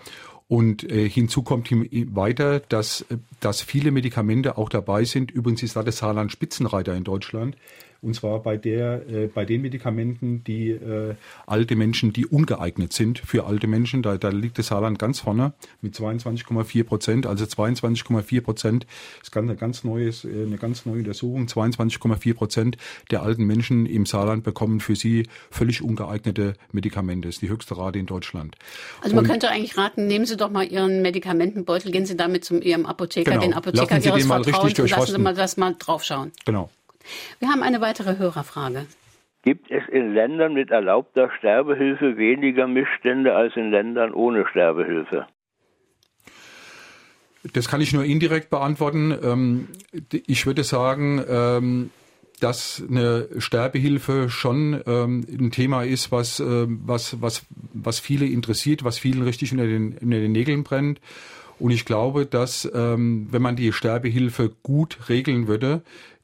Und 0.47 0.89
äh, 0.89 1.09
hinzu 1.09 1.43
kommt 1.43 1.69
weiter, 1.71 2.61
dass, 2.61 3.05
dass 3.41 3.61
viele 3.61 3.91
Medikamente 3.91 4.57
auch 4.57 4.69
dabei 4.69 5.03
sind. 5.03 5.29
Übrigens 5.29 5.61
ist 5.61 5.75
da 5.75 5.83
das 5.83 5.97
Saarland 5.97 6.31
Spitzenreiter 6.31 6.95
in 6.95 7.03
Deutschland. 7.03 7.57
Und 8.01 8.13
zwar 8.13 8.41
bei 8.41 8.57
der, 8.57 9.07
äh, 9.09 9.27
bei 9.27 9.45
den 9.45 9.61
Medikamenten, 9.61 10.43
die 10.43 10.69
äh, 10.69 11.15
alte 11.45 11.75
Menschen, 11.75 12.13
die 12.13 12.25
ungeeignet 12.25 12.93
sind 12.93 13.19
für 13.19 13.45
alte 13.45 13.67
Menschen, 13.67 14.01
da, 14.01 14.17
da 14.17 14.29
liegt 14.29 14.59
das 14.59 14.67
Saarland 14.67 14.99
ganz 14.99 15.19
vorne 15.19 15.53
mit 15.81 15.95
22,4 15.95 16.83
Prozent. 16.83 17.25
Also 17.25 17.45
22,4 17.45 18.41
Prozent 18.41 18.87
ist 19.21 19.31
ganz, 19.31 19.49
eine 19.49 19.57
ganz 19.57 19.83
neues, 19.83 20.25
äh, 20.25 20.43
eine 20.45 20.57
ganz 20.57 20.85
neue 20.85 20.99
Untersuchung. 20.99 21.45
22,4 21.47 22.33
Prozent 22.33 22.77
der 23.11 23.23
alten 23.23 23.45
Menschen 23.45 23.85
im 23.85 24.05
Saarland 24.05 24.43
bekommen 24.43 24.79
für 24.79 24.95
sie 24.95 25.27
völlig 25.49 25.81
ungeeignete 25.81 26.53
Medikamente. 26.71 27.27
Das 27.27 27.35
ist 27.35 27.41
die 27.41 27.49
höchste 27.49 27.77
Rate 27.77 27.99
in 27.99 28.05
Deutschland. 28.05 28.55
Also 29.01 29.15
man 29.15 29.25
Und, 29.25 29.31
könnte 29.31 29.49
eigentlich 29.49 29.77
raten, 29.77 30.07
nehmen 30.07 30.25
Sie 30.25 30.37
doch 30.37 30.49
mal 30.49 30.65
Ihren 30.65 31.01
Medikamentenbeutel, 31.01 31.91
gehen 31.91 32.05
Sie 32.05 32.15
damit 32.15 32.45
zu 32.45 32.59
Ihrem 32.59 32.85
Apotheker, 32.85 33.31
genau. 33.31 33.43
den 33.43 33.53
Apotheker 33.53 33.95
lassen 33.95 34.01
Sie 34.01 34.09
Ihres 34.09 34.21
den 34.21 34.27
mal 34.27 34.43
Vertrauens 34.43 34.79
und 34.79 34.89
lassen 34.89 35.11
Sie 35.11 35.17
mal 35.17 35.33
das 35.33 35.57
mal 35.57 35.75
draufschauen. 35.77 36.31
Genau. 36.45 36.69
Wir 37.39 37.49
haben 37.49 37.63
eine 37.63 37.81
weitere 37.81 38.17
Hörerfrage. 38.17 38.85
Gibt 39.43 39.71
es 39.71 39.83
in 39.89 40.13
Ländern 40.13 40.53
mit 40.53 40.71
erlaubter 40.71 41.29
Sterbehilfe 41.37 42.17
weniger 42.17 42.67
Missstände 42.67 43.33
als 43.33 43.55
in 43.55 43.71
Ländern 43.71 44.13
ohne 44.13 44.45
Sterbehilfe? 44.47 45.27
Das 47.53 47.69
kann 47.69 47.79
ich 47.79 47.93
nur 47.93 48.03
indirekt 48.03 48.49
beantworten. 48.49 49.17
Ähm, 49.23 49.67
ich 50.11 50.45
würde 50.45 50.63
sagen, 50.63 51.23
ähm, 51.29 51.91
dass 52.39 52.83
eine 52.89 53.29
Sterbehilfe 53.37 54.29
schon 54.29 54.81
ähm, 54.85 55.25
ein 55.29 55.51
Thema 55.51 55.83
ist, 55.83 56.11
was, 56.11 56.43
was, 56.45 57.21
was, 57.21 57.45
was 57.73 57.99
viele 57.99 58.25
interessiert, 58.25 58.83
was 58.83 58.99
vielen 58.99 59.23
richtig 59.23 59.51
unter 59.53 59.65
den, 59.65 59.97
unter 59.97 60.19
den 60.19 60.33
Nägeln 60.33 60.63
brennt. 60.63 60.99
Und 61.59 61.71
ich 61.71 61.85
glaube, 61.85 62.25
dass 62.25 62.65
wenn 62.71 63.41
man 63.41 63.55
die 63.55 63.73
Sterbehilfe 63.73 64.51
gut 64.61 65.09
regeln 65.09 65.47
würde, 65.47 65.81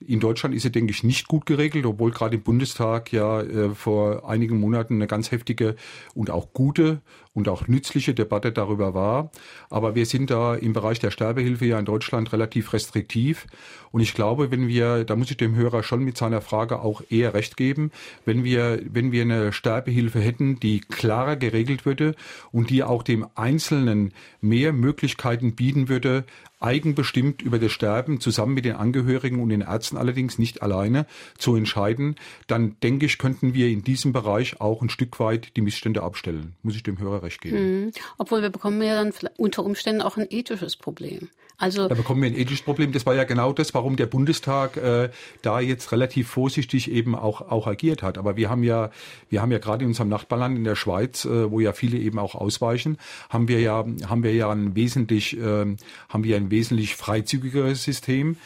in 0.07 0.19
Deutschland 0.19 0.55
ist 0.55 0.63
sie, 0.63 0.71
denke 0.71 0.91
ich, 0.91 1.03
nicht 1.03 1.27
gut 1.27 1.45
geregelt, 1.45 1.85
obwohl 1.85 2.11
gerade 2.11 2.35
im 2.35 2.43
Bundestag 2.43 3.11
ja 3.11 3.41
äh, 3.41 3.69
vor 3.69 4.27
einigen 4.29 4.59
Monaten 4.59 4.95
eine 4.95 5.07
ganz 5.07 5.31
heftige 5.31 5.75
und 6.13 6.29
auch 6.29 6.53
gute 6.53 7.01
und 7.33 7.49
auch 7.49 7.67
nützliche 7.67 8.13
Debatte 8.13 8.51
darüber 8.51 8.93
war. 8.93 9.31
Aber 9.69 9.95
wir 9.95 10.05
sind 10.05 10.29
da 10.29 10.55
im 10.55 10.73
Bereich 10.73 10.99
der 10.99 11.11
Sterbehilfe 11.11 11.65
ja 11.65 11.79
in 11.79 11.85
Deutschland 11.85 12.31
relativ 12.33 12.73
restriktiv. 12.73 13.47
Und 13.93 14.01
ich 14.01 14.15
glaube, 14.15 14.49
wenn 14.49 14.67
wir, 14.67 15.03
da 15.03 15.15
muss 15.15 15.29
ich 15.29 15.37
dem 15.37 15.53
Hörer 15.53 15.83
schon 15.83 16.03
mit 16.03 16.17
seiner 16.17 16.41
Frage 16.41 16.79
auch 16.79 17.03
eher 17.11 17.35
recht 17.35 17.57
geben, 17.57 17.91
wenn 18.25 18.43
wir, 18.43 18.81
wenn 18.91 19.11
wir 19.11 19.21
eine 19.21 19.53
Sterbehilfe 19.53 20.19
hätten, 20.19 20.59
die 20.59 20.79
klarer 20.79 21.35
geregelt 21.35 21.85
würde 21.85 22.15
und 22.51 22.71
die 22.71 22.81
auch 22.81 23.03
dem 23.03 23.27
Einzelnen 23.35 24.11
mehr 24.41 24.73
Möglichkeiten 24.73 25.53
bieten 25.53 25.89
würde, 25.89 26.25
eigenbestimmt 26.59 27.43
über 27.43 27.59
das 27.59 27.71
Sterben 27.71 28.19
zusammen 28.19 28.55
mit 28.55 28.65
den 28.65 28.75
Angehörigen 28.75 29.39
und 29.39 29.49
den 29.49 29.61
Ärzten 29.61 29.97
allerdings 29.97 30.39
nicht 30.39 30.63
alleine 30.63 31.05
zu 31.37 31.55
entscheiden, 31.55 32.15
dann 32.47 32.77
denke 32.81 33.05
ich, 33.05 33.19
könnten 33.19 33.53
wir 33.53 33.67
in 33.67 33.83
diesem 33.83 34.11
Bereich 34.11 34.59
auch 34.59 34.81
ein 34.81 34.89
Stück 34.89 35.19
weit 35.19 35.55
die 35.55 35.61
Missstände 35.61 36.01
abstellen. 36.01 36.55
Muss 36.63 36.75
ich 36.75 36.81
dem 36.81 36.97
Hörer 36.97 37.21
recht 37.21 37.41
geben. 37.41 37.83
Mhm. 37.85 37.91
Obwohl 38.17 38.41
wir 38.41 38.49
bekommen 38.49 38.81
ja 38.81 38.95
dann 38.95 39.13
unter 39.37 39.63
Umständen 39.63 40.01
auch 40.01 40.17
ein 40.17 40.25
ethisches 40.31 40.77
Problem. 40.77 41.29
Also 41.57 41.87
da 41.87 41.95
bekommen 41.95 42.21
wir 42.23 42.29
ein 42.29 42.35
ethisches 42.35 42.63
Problem. 42.63 42.91
Das 42.91 43.05
war 43.05 43.15
ja 43.15 43.23
genau 43.23 43.53
das, 43.53 43.73
warum 43.73 43.95
der 43.95 44.07
Bundestag 44.07 44.75
äh, 44.77 45.09
da 45.41 45.59
jetzt 45.59 45.91
relativ 45.91 46.27
vorsichtig 46.29 46.91
eben 46.91 47.15
auch 47.15 47.41
auch 47.41 47.67
agiert 47.67 48.01
hat. 48.01 48.17
Aber 48.17 48.35
wir 48.35 48.49
haben 48.49 48.63
ja 48.63 48.89
wir 49.29 49.41
haben 49.41 49.51
ja 49.51 49.59
gerade 49.59 49.83
in 49.83 49.89
unserem 49.89 50.09
Nachbarland 50.09 50.57
in 50.57 50.63
der 50.63 50.75
Schweiz, 50.75 51.25
äh, 51.25 51.51
wo 51.51 51.59
ja 51.59 51.73
viele 51.73 51.97
eben 51.97 52.19
auch 52.19 52.35
ausweichen, 52.35 52.97
haben 53.29 53.47
wir 53.47 53.59
ja 53.59 53.85
haben 54.07 54.23
wir 54.23 54.33
ja 54.33 54.49
ein 54.49 54.75
wesentlich 54.75 55.37
äh, 55.37 55.75
haben 56.09 56.23
wir 56.23 56.35
ein 56.35 56.49
wesentlich 56.51 56.95
freizügigeres 56.95 57.83
System. 57.83 58.37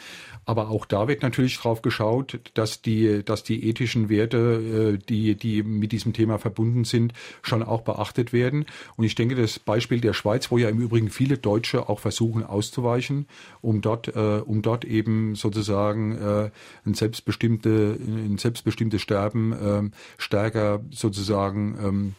Aber 0.48 0.70
auch 0.70 0.86
da 0.86 1.08
wird 1.08 1.20
natürlich 1.20 1.58
drauf 1.58 1.82
geschaut, 1.82 2.40
dass 2.54 2.80
die, 2.80 3.22
dass 3.22 3.44
die 3.44 3.68
ethischen 3.68 4.08
Werte, 4.08 4.96
äh, 4.96 5.06
die, 5.06 5.34
die 5.34 5.62
mit 5.62 5.92
diesem 5.92 6.14
Thema 6.14 6.38
verbunden 6.38 6.84
sind, 6.84 7.12
schon 7.42 7.62
auch 7.62 7.82
beachtet 7.82 8.32
werden. 8.32 8.64
Und 8.96 9.04
ich 9.04 9.14
denke, 9.14 9.34
das 9.34 9.58
Beispiel 9.58 10.00
der 10.00 10.14
Schweiz, 10.14 10.50
wo 10.50 10.56
ja 10.56 10.70
im 10.70 10.80
Übrigen 10.80 11.10
viele 11.10 11.36
Deutsche 11.36 11.90
auch 11.90 12.00
versuchen 12.00 12.44
auszuweichen, 12.44 13.26
um 13.60 13.82
dort, 13.82 14.08
äh, 14.08 14.40
um 14.42 14.62
dort 14.62 14.86
eben 14.86 15.34
sozusagen 15.34 16.16
äh, 16.16 16.50
ein 16.86 16.94
selbstbestimmte, 16.94 17.98
ein 18.00 18.38
selbstbestimmtes 18.38 19.02
Sterben 19.02 19.92
stärker 20.16 20.80
sozusagen 20.90 21.78
ähm, 21.82 22.14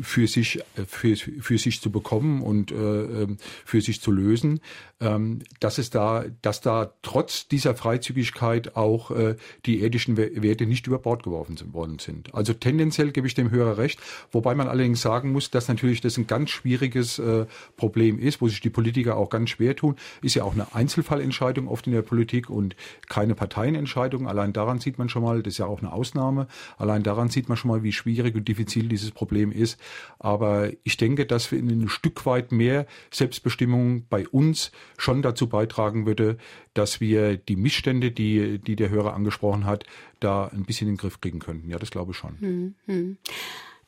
für 0.00 0.26
sich, 0.26 0.62
für, 0.86 1.16
für 1.16 1.58
sich 1.58 1.80
zu 1.80 1.90
bekommen 1.90 2.42
und 2.42 2.70
äh, 2.70 2.74
ähm, 2.74 3.36
für 3.64 3.80
sich 3.80 4.00
zu 4.00 4.10
lösen, 4.10 4.60
ähm, 5.00 5.40
dass 5.60 5.78
es 5.78 5.90
da, 5.90 6.24
dass 6.42 6.60
da 6.60 6.92
trotz 7.02 7.48
dieser 7.48 7.74
Freizügigkeit 7.74 8.76
auch 8.76 9.10
äh, 9.10 9.36
die 9.66 9.82
ethischen 9.82 10.16
Werte 10.16 10.66
nicht 10.66 10.86
über 10.86 10.98
Bord 10.98 11.22
geworfen 11.22 11.56
worden 11.72 11.98
sind. 11.98 12.34
Also 12.34 12.52
tendenziell 12.52 13.10
gebe 13.12 13.26
ich 13.26 13.34
dem 13.34 13.50
Hörer 13.50 13.78
recht, 13.78 14.00
wobei 14.32 14.54
man 14.54 14.68
allerdings 14.68 15.02
sagen 15.02 15.32
muss, 15.32 15.50
dass 15.50 15.68
natürlich 15.68 16.00
das 16.00 16.16
ein 16.16 16.26
ganz 16.26 16.50
schwieriges 16.50 17.18
äh, 17.18 17.46
Problem 17.76 18.18
ist, 18.18 18.40
wo 18.40 18.48
sich 18.48 18.60
die 18.60 18.70
Politiker 18.70 19.16
auch 19.16 19.30
ganz 19.30 19.50
schwer 19.50 19.76
tun. 19.76 19.96
Ist 20.22 20.34
ja 20.34 20.44
auch 20.44 20.54
eine 20.54 20.74
Einzelfallentscheidung 20.74 21.68
oft 21.68 21.86
in 21.86 21.92
der 21.92 22.02
Politik 22.02 22.50
und 22.50 22.76
keine 23.08 23.34
Parteienentscheidung. 23.34 24.28
Allein 24.28 24.52
daran 24.52 24.80
sieht 24.80 24.98
man 24.98 25.08
schon 25.08 25.22
mal, 25.22 25.42
das 25.42 25.54
ist 25.54 25.58
ja 25.58 25.66
auch 25.66 25.80
eine 25.80 25.92
Ausnahme. 25.92 26.46
Allein 26.78 27.02
daran 27.02 27.28
sieht 27.28 27.48
man 27.48 27.56
schon 27.56 27.70
mal, 27.70 27.82
wie 27.82 27.92
schwierig 27.92 28.34
und 28.34 28.48
diffizil 28.48 28.88
dieses 28.88 29.10
Problem 29.10 29.52
ist. 29.52 29.73
Aber 30.18 30.70
ich 30.84 30.96
denke, 30.96 31.26
dass 31.26 31.50
wir 31.50 31.58
in 31.58 31.68
ein 31.68 31.88
Stück 31.88 32.26
weit 32.26 32.52
mehr 32.52 32.86
Selbstbestimmung 33.10 34.06
bei 34.08 34.26
uns 34.28 34.72
schon 34.96 35.22
dazu 35.22 35.48
beitragen 35.48 36.06
würde, 36.06 36.38
dass 36.72 37.00
wir 37.00 37.36
die 37.36 37.56
Missstände, 37.56 38.10
die, 38.10 38.58
die 38.58 38.76
der 38.76 38.90
Hörer 38.90 39.14
angesprochen 39.14 39.66
hat, 39.66 39.84
da 40.20 40.46
ein 40.46 40.64
bisschen 40.64 40.88
in 40.88 40.94
den 40.94 40.98
Griff 40.98 41.20
kriegen 41.20 41.40
könnten. 41.40 41.70
Ja, 41.70 41.78
das 41.78 41.90
glaube 41.90 42.12
ich 42.12 42.16
schon. 42.16 42.40
Hm, 42.40 42.74
hm. 42.86 43.16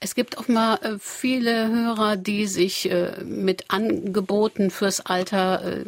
Es 0.00 0.14
gibt 0.14 0.36
offenbar 0.36 0.82
äh, 0.82 0.98
viele 0.98 1.68
Hörer, 1.68 2.16
die 2.16 2.46
sich 2.46 2.90
äh, 2.90 3.24
mit 3.24 3.70
Angeboten 3.70 4.70
fürs 4.70 5.00
Alter, 5.00 5.80
äh, 5.80 5.84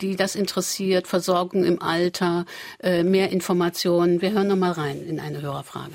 die 0.00 0.16
das 0.16 0.34
interessiert, 0.34 1.06
Versorgung 1.06 1.62
im 1.62 1.80
Alter, 1.80 2.46
mehr 2.82 3.30
Informationen. 3.30 4.20
Wir 4.20 4.32
hören 4.32 4.48
noch 4.48 4.56
mal 4.56 4.72
rein 4.72 5.00
in 5.00 5.20
eine 5.20 5.40
Hörerfrage. 5.40 5.92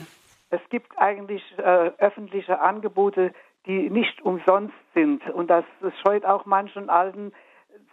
Es 0.49 0.61
gibt 0.69 0.97
eigentlich 0.97 1.43
äh, 1.57 1.91
öffentliche 1.97 2.59
Angebote, 2.59 3.31
die 3.65 3.89
nicht 3.89 4.21
umsonst 4.21 4.75
sind. 4.93 5.27
Und 5.29 5.49
das, 5.49 5.65
das 5.81 5.93
scheut 5.99 6.25
auch 6.25 6.45
manchen 6.45 6.89
Alten, 6.89 7.31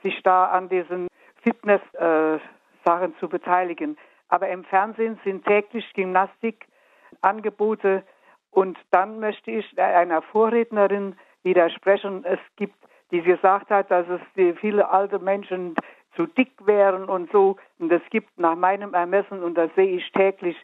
sich 0.03 0.23
da 0.23 0.47
an 0.47 0.69
diesen 0.69 1.09
Fitness-Sachen 1.43 3.13
äh, 3.13 3.21
zu 3.21 3.29
beteiligen. 3.29 3.97
Aber 4.29 4.49
im 4.49 4.65
Fernsehen 4.65 5.21
sind 5.25 5.45
täglich 5.45 5.93
Gymnastikangebote. 5.93 8.03
Und 8.51 8.79
dann 8.91 9.21
möchte 9.21 9.51
ich 9.51 9.79
einer 9.79 10.23
Vorrednerin 10.23 11.17
widersprechen. 11.43 12.25
Es 12.25 12.41
gibt, 12.57 12.77
die 13.11 13.23
gesagt 13.23 13.71
hat, 13.71 13.91
dass 13.91 14.07
es 14.09 14.21
viele 14.59 14.89
alte 14.89 15.19
Menschen 15.19 15.75
zu 16.17 16.27
dick 16.27 16.53
wären 16.65 17.05
und 17.05 17.31
so. 17.31 17.57
Und 17.79 17.93
es 17.93 18.03
gibt 18.11 18.39
nach 18.39 18.57
meinem 18.57 18.95
Ermessen, 18.95 19.43
und 19.43 19.57
das 19.57 19.71
sehe 19.77 19.97
ich 19.97 20.11
täglich, 20.13 20.57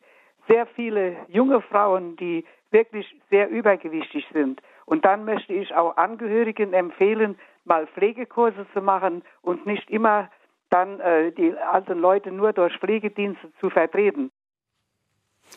sehr 0.53 0.67
viele 0.67 1.17
junge 1.29 1.63
Frauen, 1.63 2.17
die 2.17 2.45
wirklich 2.71 3.07
sehr 3.31 3.49
übergewichtig 3.49 4.27
sind. 4.35 4.61
Und 4.85 5.05
dann 5.05 5.25
möchte 5.25 5.55
ich 5.55 5.75
auch 5.75 5.97
Angehörigen 5.97 6.75
empfehlen, 6.75 7.39
mal 7.65 7.87
Pflegekurse 7.87 8.67
zu 8.75 8.83
machen 8.83 9.23
und 9.41 9.65
nicht 9.65 9.89
immer 9.89 10.29
dann 10.69 11.01
äh, 11.01 11.33
die 11.33 11.55
alten 11.57 11.99
Leute 11.99 12.31
nur 12.31 12.53
durch 12.53 12.77
Pflegedienste 12.79 13.51
zu 13.61 13.71
vertreten. 13.71 14.31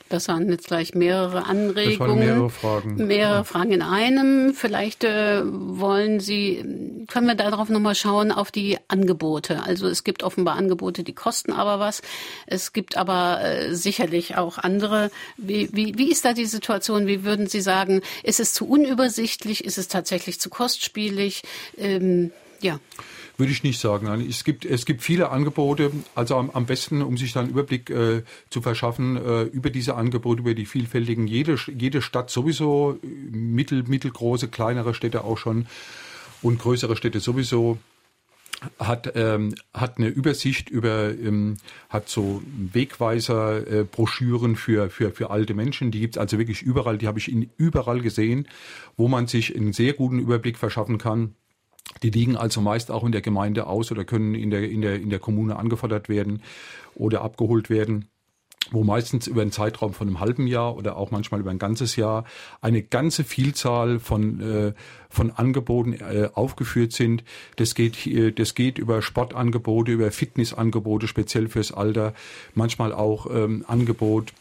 Das 0.09 0.27
waren 0.27 0.49
jetzt 0.49 0.67
gleich 0.67 0.93
mehrere 0.93 1.45
Anregungen. 1.45 2.19
Mehrere 2.19 2.49
Fragen. 2.49 2.95
Mehrere 3.07 3.37
ja. 3.37 3.43
Fragen 3.43 3.71
in 3.71 3.81
einem. 3.81 4.53
Vielleicht 4.53 5.03
äh, 5.03 5.41
wollen 5.43 6.19
Sie, 6.19 7.05
können 7.07 7.27
wir 7.27 7.35
darauf 7.35 7.69
nochmal 7.69 7.95
schauen, 7.95 8.31
auf 8.31 8.51
die 8.51 8.77
Angebote. 8.87 9.63
Also 9.63 9.87
es 9.87 10.03
gibt 10.03 10.21
offenbar 10.23 10.57
Angebote, 10.57 11.03
die 11.03 11.13
kosten 11.13 11.51
aber 11.51 11.79
was. 11.79 12.01
Es 12.45 12.71
gibt 12.71 12.97
aber 12.97 13.41
äh, 13.43 13.73
sicherlich 13.73 14.37
auch 14.37 14.57
andere. 14.57 15.09
Wie, 15.37 15.69
wie, 15.73 15.97
wie 15.97 16.11
ist 16.11 16.23
da 16.23 16.33
die 16.33 16.45
Situation? 16.45 17.07
Wie 17.07 17.23
würden 17.23 17.47
Sie 17.47 17.61
sagen, 17.61 18.01
ist 18.23 18.39
es 18.39 18.53
zu 18.53 18.67
unübersichtlich? 18.67 19.65
Ist 19.65 19.77
es 19.77 19.87
tatsächlich 19.87 20.39
zu 20.39 20.49
kostspielig? 20.49 21.41
Ähm, 21.77 22.31
ja. 22.61 22.79
Würde 23.37 23.51
ich 23.51 23.63
nicht 23.63 23.79
sagen. 23.79 24.07
Es 24.29 24.45
gibt, 24.45 24.63
es 24.63 24.85
gibt 24.85 25.01
viele 25.01 25.29
Angebote, 25.29 25.91
also 26.15 26.37
am, 26.37 26.51
am 26.51 26.65
besten, 26.65 27.01
um 27.01 27.17
sich 27.17 27.33
dann 27.33 27.49
Überblick 27.49 27.89
äh, 27.89 28.23
zu 28.49 28.61
verschaffen, 28.61 29.17
äh, 29.17 29.43
über 29.43 29.69
diese 29.69 29.95
Angebote, 29.95 30.41
über 30.41 30.53
die 30.53 30.65
vielfältigen, 30.65 31.27
jede, 31.27 31.57
jede 31.67 32.01
Stadt 32.01 32.29
sowieso, 32.29 32.97
mittel, 33.01 33.83
mittelgroße, 33.83 34.47
kleinere 34.47 34.93
Städte 34.93 35.25
auch 35.25 35.37
schon 35.37 35.67
und 36.41 36.59
größere 36.59 36.95
Städte 36.95 37.19
sowieso 37.19 37.77
hat 38.79 39.11
ähm, 39.15 39.53
hat 39.73 39.97
eine 39.97 40.07
Übersicht 40.07 40.69
über 40.69 41.09
ähm, 41.09 41.57
hat 41.89 42.07
so 42.07 42.41
Wegweiser 42.45 43.67
äh, 43.67 43.83
Broschüren 43.83 44.55
für 44.55 44.89
für 44.89 45.11
für 45.11 45.29
alte 45.29 45.53
Menschen. 45.53 45.91
Die 45.91 45.99
gibt's 45.99 46.17
also 46.17 46.37
wirklich 46.37 46.61
überall. 46.61 46.97
Die 46.97 47.05
habe 47.05 47.19
ich 47.19 47.29
in 47.29 47.49
überall 47.57 48.01
gesehen 48.01 48.47
wo 48.95 49.09
man 49.09 49.27
sich 49.27 49.55
einen 49.55 49.73
sehr 49.73 49.93
guten 49.93 50.19
Überblick 50.19 50.57
verschaffen 50.57 50.97
kann 50.97 51.35
die 52.03 52.09
liegen 52.09 52.35
also 52.35 52.61
meist 52.61 52.91
auch 52.91 53.03
in 53.03 53.11
der 53.11 53.21
Gemeinde 53.21 53.67
aus 53.67 53.91
oder 53.91 54.05
können 54.05 54.35
in 54.35 54.49
der, 54.49 54.69
in 54.69 54.81
der, 54.81 54.95
in 54.95 55.09
der 55.09 55.19
Kommune 55.19 55.55
angefordert 55.55 56.09
werden 56.09 56.41
oder 56.95 57.21
abgeholt 57.21 57.69
werden 57.69 58.09
wo 58.71 58.83
meistens 58.83 59.27
über 59.27 59.41
einen 59.41 59.51
Zeitraum 59.51 59.93
von 59.93 60.07
einem 60.07 60.19
halben 60.19 60.47
Jahr 60.47 60.75
oder 60.75 60.97
auch 60.97 61.11
manchmal 61.11 61.39
über 61.39 61.51
ein 61.51 61.59
ganzes 61.59 61.95
Jahr 61.95 62.25
eine 62.61 62.81
ganze 62.81 63.23
Vielzahl 63.23 63.99
von, 63.99 64.41
äh, 64.41 64.73
von 65.09 65.31
Angeboten 65.31 65.93
äh, 65.93 66.29
aufgeführt 66.33 66.91
sind. 66.91 67.23
Das 67.57 67.75
geht, 67.75 68.07
äh, 68.07 68.31
das 68.31 68.55
geht 68.55 68.77
über 68.77 69.01
Sportangebote, 69.01 69.91
über 69.91 70.11
Fitnessangebote, 70.11 71.07
speziell 71.07 71.47
fürs 71.47 71.71
Alter, 71.71 72.13
manchmal 72.53 72.93
auch 72.93 73.27
ähm, 73.29 73.65
Angebot. 73.67 74.33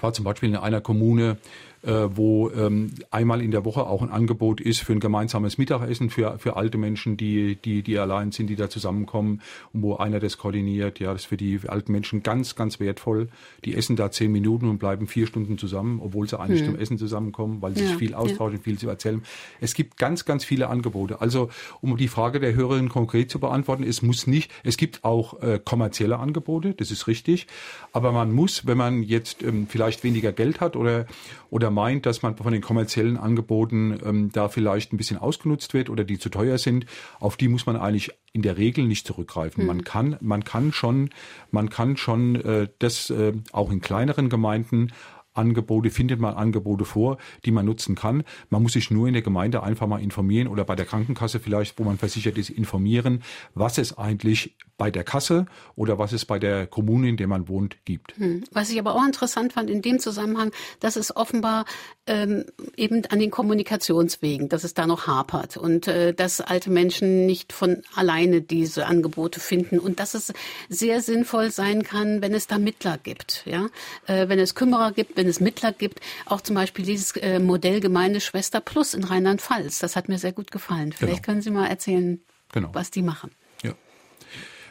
War 0.00 0.12
zum 0.12 0.24
Beispiel 0.24 0.48
in 0.48 0.56
einer 0.56 0.80
Kommune 0.80 1.36
wo 1.82 2.50
ähm, 2.50 2.92
einmal 3.10 3.42
in 3.42 3.50
der 3.50 3.64
Woche 3.64 3.86
auch 3.86 4.02
ein 4.02 4.10
Angebot 4.10 4.60
ist 4.60 4.80
für 4.80 4.92
ein 4.92 5.00
gemeinsames 5.00 5.58
Mittagessen 5.58 6.10
für, 6.10 6.38
für 6.38 6.56
alte 6.56 6.78
Menschen, 6.78 7.16
die, 7.16 7.56
die, 7.56 7.82
die 7.82 7.98
allein 7.98 8.30
sind, 8.30 8.46
die 8.48 8.56
da 8.56 8.70
zusammenkommen 8.70 9.40
und 9.72 9.82
wo 9.82 9.96
einer 9.96 10.20
das 10.20 10.38
koordiniert. 10.38 11.00
Ja, 11.00 11.12
das 11.12 11.22
ist 11.22 11.28
für 11.28 11.36
die 11.36 11.60
alten 11.66 11.92
Menschen 11.92 12.22
ganz, 12.22 12.54
ganz 12.54 12.78
wertvoll. 12.78 13.28
Die 13.64 13.74
essen 13.74 13.96
da 13.96 14.10
zehn 14.10 14.30
Minuten 14.30 14.68
und 14.68 14.78
bleiben 14.78 15.06
vier 15.06 15.26
Stunden 15.26 15.58
zusammen, 15.58 16.00
obwohl 16.02 16.28
sie 16.28 16.38
eigentlich 16.38 16.60
hm. 16.60 16.68
zum 16.68 16.78
Essen 16.78 16.98
zusammenkommen, 16.98 17.62
weil 17.62 17.74
sie 17.74 17.82
ja, 17.82 17.88
sich 17.88 17.96
viel 17.96 18.14
austauschen, 18.14 18.58
ja. 18.58 18.62
viel 18.62 18.78
zu 18.78 18.88
erzählen. 18.88 19.22
Es 19.60 19.74
gibt 19.74 19.96
ganz, 19.96 20.24
ganz 20.24 20.44
viele 20.44 20.68
Angebote. 20.68 21.20
Also, 21.20 21.50
um 21.80 21.96
die 21.96 22.08
Frage 22.08 22.38
der 22.38 22.54
Hörerin 22.54 22.88
konkret 22.88 23.30
zu 23.30 23.40
beantworten, 23.40 23.82
es 23.82 24.02
muss 24.02 24.26
nicht, 24.26 24.50
es 24.62 24.76
gibt 24.76 25.02
auch 25.04 25.42
äh, 25.42 25.60
kommerzielle 25.62 26.18
Angebote, 26.18 26.74
das 26.74 26.90
ist 26.90 27.06
richtig, 27.08 27.46
aber 27.92 28.12
man 28.12 28.32
muss, 28.32 28.66
wenn 28.66 28.78
man 28.78 29.02
jetzt 29.02 29.42
ähm, 29.42 29.66
vielleicht 29.68 30.04
weniger 30.04 30.32
Geld 30.32 30.60
hat 30.60 30.76
oder, 30.76 31.06
oder 31.50 31.71
meint, 31.72 32.06
dass 32.06 32.22
man 32.22 32.36
von 32.36 32.52
den 32.52 32.62
kommerziellen 32.62 33.16
Angeboten 33.16 33.98
ähm, 34.04 34.30
da 34.32 34.48
vielleicht 34.48 34.92
ein 34.92 34.96
bisschen 34.96 35.18
ausgenutzt 35.18 35.74
wird 35.74 35.90
oder 35.90 36.04
die 36.04 36.18
zu 36.18 36.28
teuer 36.28 36.58
sind, 36.58 36.86
auf 37.18 37.36
die 37.36 37.48
muss 37.48 37.66
man 37.66 37.76
eigentlich 37.76 38.10
in 38.32 38.42
der 38.42 38.56
Regel 38.56 38.86
nicht 38.86 39.06
zurückgreifen. 39.06 39.64
Mhm. 39.64 39.68
Man 39.68 39.84
kann, 39.84 40.16
man 40.20 40.44
kann 40.44 40.72
schon, 40.72 41.10
man 41.50 41.70
kann 41.70 41.96
schon 41.96 42.36
äh, 42.36 42.68
das 42.78 43.10
äh, 43.10 43.32
auch 43.52 43.70
in 43.70 43.80
kleineren 43.80 44.28
Gemeinden 44.28 44.92
Angebote, 45.34 45.90
findet 45.90 46.20
man 46.20 46.34
Angebote 46.34 46.84
vor, 46.84 47.18
die 47.44 47.50
man 47.50 47.66
nutzen 47.66 47.94
kann. 47.94 48.24
Man 48.50 48.62
muss 48.62 48.72
sich 48.72 48.90
nur 48.90 49.06
in 49.08 49.14
der 49.14 49.22
Gemeinde 49.22 49.62
einfach 49.62 49.86
mal 49.86 50.00
informieren 50.00 50.48
oder 50.48 50.64
bei 50.64 50.76
der 50.76 50.86
Krankenkasse 50.86 51.40
vielleicht, 51.40 51.78
wo 51.78 51.84
man 51.84 51.98
versichert 51.98 52.38
ist, 52.38 52.50
informieren, 52.50 53.22
was 53.54 53.78
es 53.78 53.96
eigentlich 53.96 54.56
bei 54.78 54.90
der 54.90 55.04
Kasse 55.04 55.46
oder 55.76 55.98
was 55.98 56.12
es 56.12 56.24
bei 56.24 56.38
der 56.38 56.66
Kommune, 56.66 57.08
in 57.08 57.16
der 57.16 57.28
man 57.28 57.46
wohnt, 57.46 57.76
gibt. 57.84 58.16
Hm. 58.16 58.42
Was 58.50 58.70
ich 58.70 58.80
aber 58.80 58.96
auch 58.96 59.04
interessant 59.04 59.52
fand 59.52 59.70
in 59.70 59.80
dem 59.80 60.00
Zusammenhang, 60.00 60.50
dass 60.80 60.96
es 60.96 61.14
offenbar 61.14 61.66
ähm, 62.06 62.46
eben 62.76 63.04
an 63.06 63.20
den 63.20 63.30
Kommunikationswegen, 63.30 64.48
dass 64.48 64.64
es 64.64 64.74
da 64.74 64.88
noch 64.88 65.06
hapert 65.06 65.56
und 65.56 65.86
äh, 65.86 66.12
dass 66.12 66.40
alte 66.40 66.70
Menschen 66.70 67.26
nicht 67.26 67.52
von 67.52 67.82
alleine 67.94 68.40
diese 68.42 68.86
Angebote 68.86 69.38
finden 69.38 69.78
und 69.78 70.00
dass 70.00 70.14
es 70.14 70.32
sehr 70.68 71.00
sinnvoll 71.00 71.52
sein 71.52 71.84
kann, 71.84 72.20
wenn 72.20 72.34
es 72.34 72.48
da 72.48 72.58
Mittler 72.58 72.98
gibt, 72.98 73.44
ja, 73.46 73.68
äh, 74.06 74.28
wenn 74.28 74.40
es 74.40 74.56
Kümmerer 74.56 74.90
gibt, 74.90 75.16
wenn 75.22 75.28
es 75.28 75.40
Mittler 75.40 75.72
gibt, 75.72 76.00
auch 76.26 76.40
zum 76.40 76.56
Beispiel 76.56 76.84
dieses 76.84 77.12
äh, 77.16 77.38
Modell 77.38 77.80
Gemeindeschwester 77.80 78.60
Plus 78.60 78.92
in 78.92 79.04
Rheinland-Pfalz, 79.04 79.78
das 79.78 79.94
hat 79.94 80.08
mir 80.08 80.18
sehr 80.18 80.32
gut 80.32 80.50
gefallen. 80.50 80.92
Vielleicht 80.92 81.22
genau. 81.22 81.26
können 81.26 81.42
Sie 81.42 81.50
mal 81.50 81.66
erzählen, 81.66 82.20
genau. 82.52 82.70
was 82.72 82.90
die 82.90 83.02
machen. 83.02 83.30
Ja. 83.62 83.74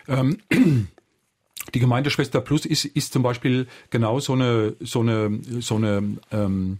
Ähm. 0.07 0.39
Die 1.75 1.79
Gemeindeschwester 1.79 2.41
Plus 2.41 2.65
ist, 2.65 2.85
ist 2.85 3.13
zum 3.13 3.21
Beispiel 3.21 3.67
genau 3.91 4.19
so 4.19 4.33
eine, 4.33 4.75
so 4.79 5.01
eine, 5.01 5.39
so 5.59 5.75
eine 5.75 6.17
ähm, 6.31 6.79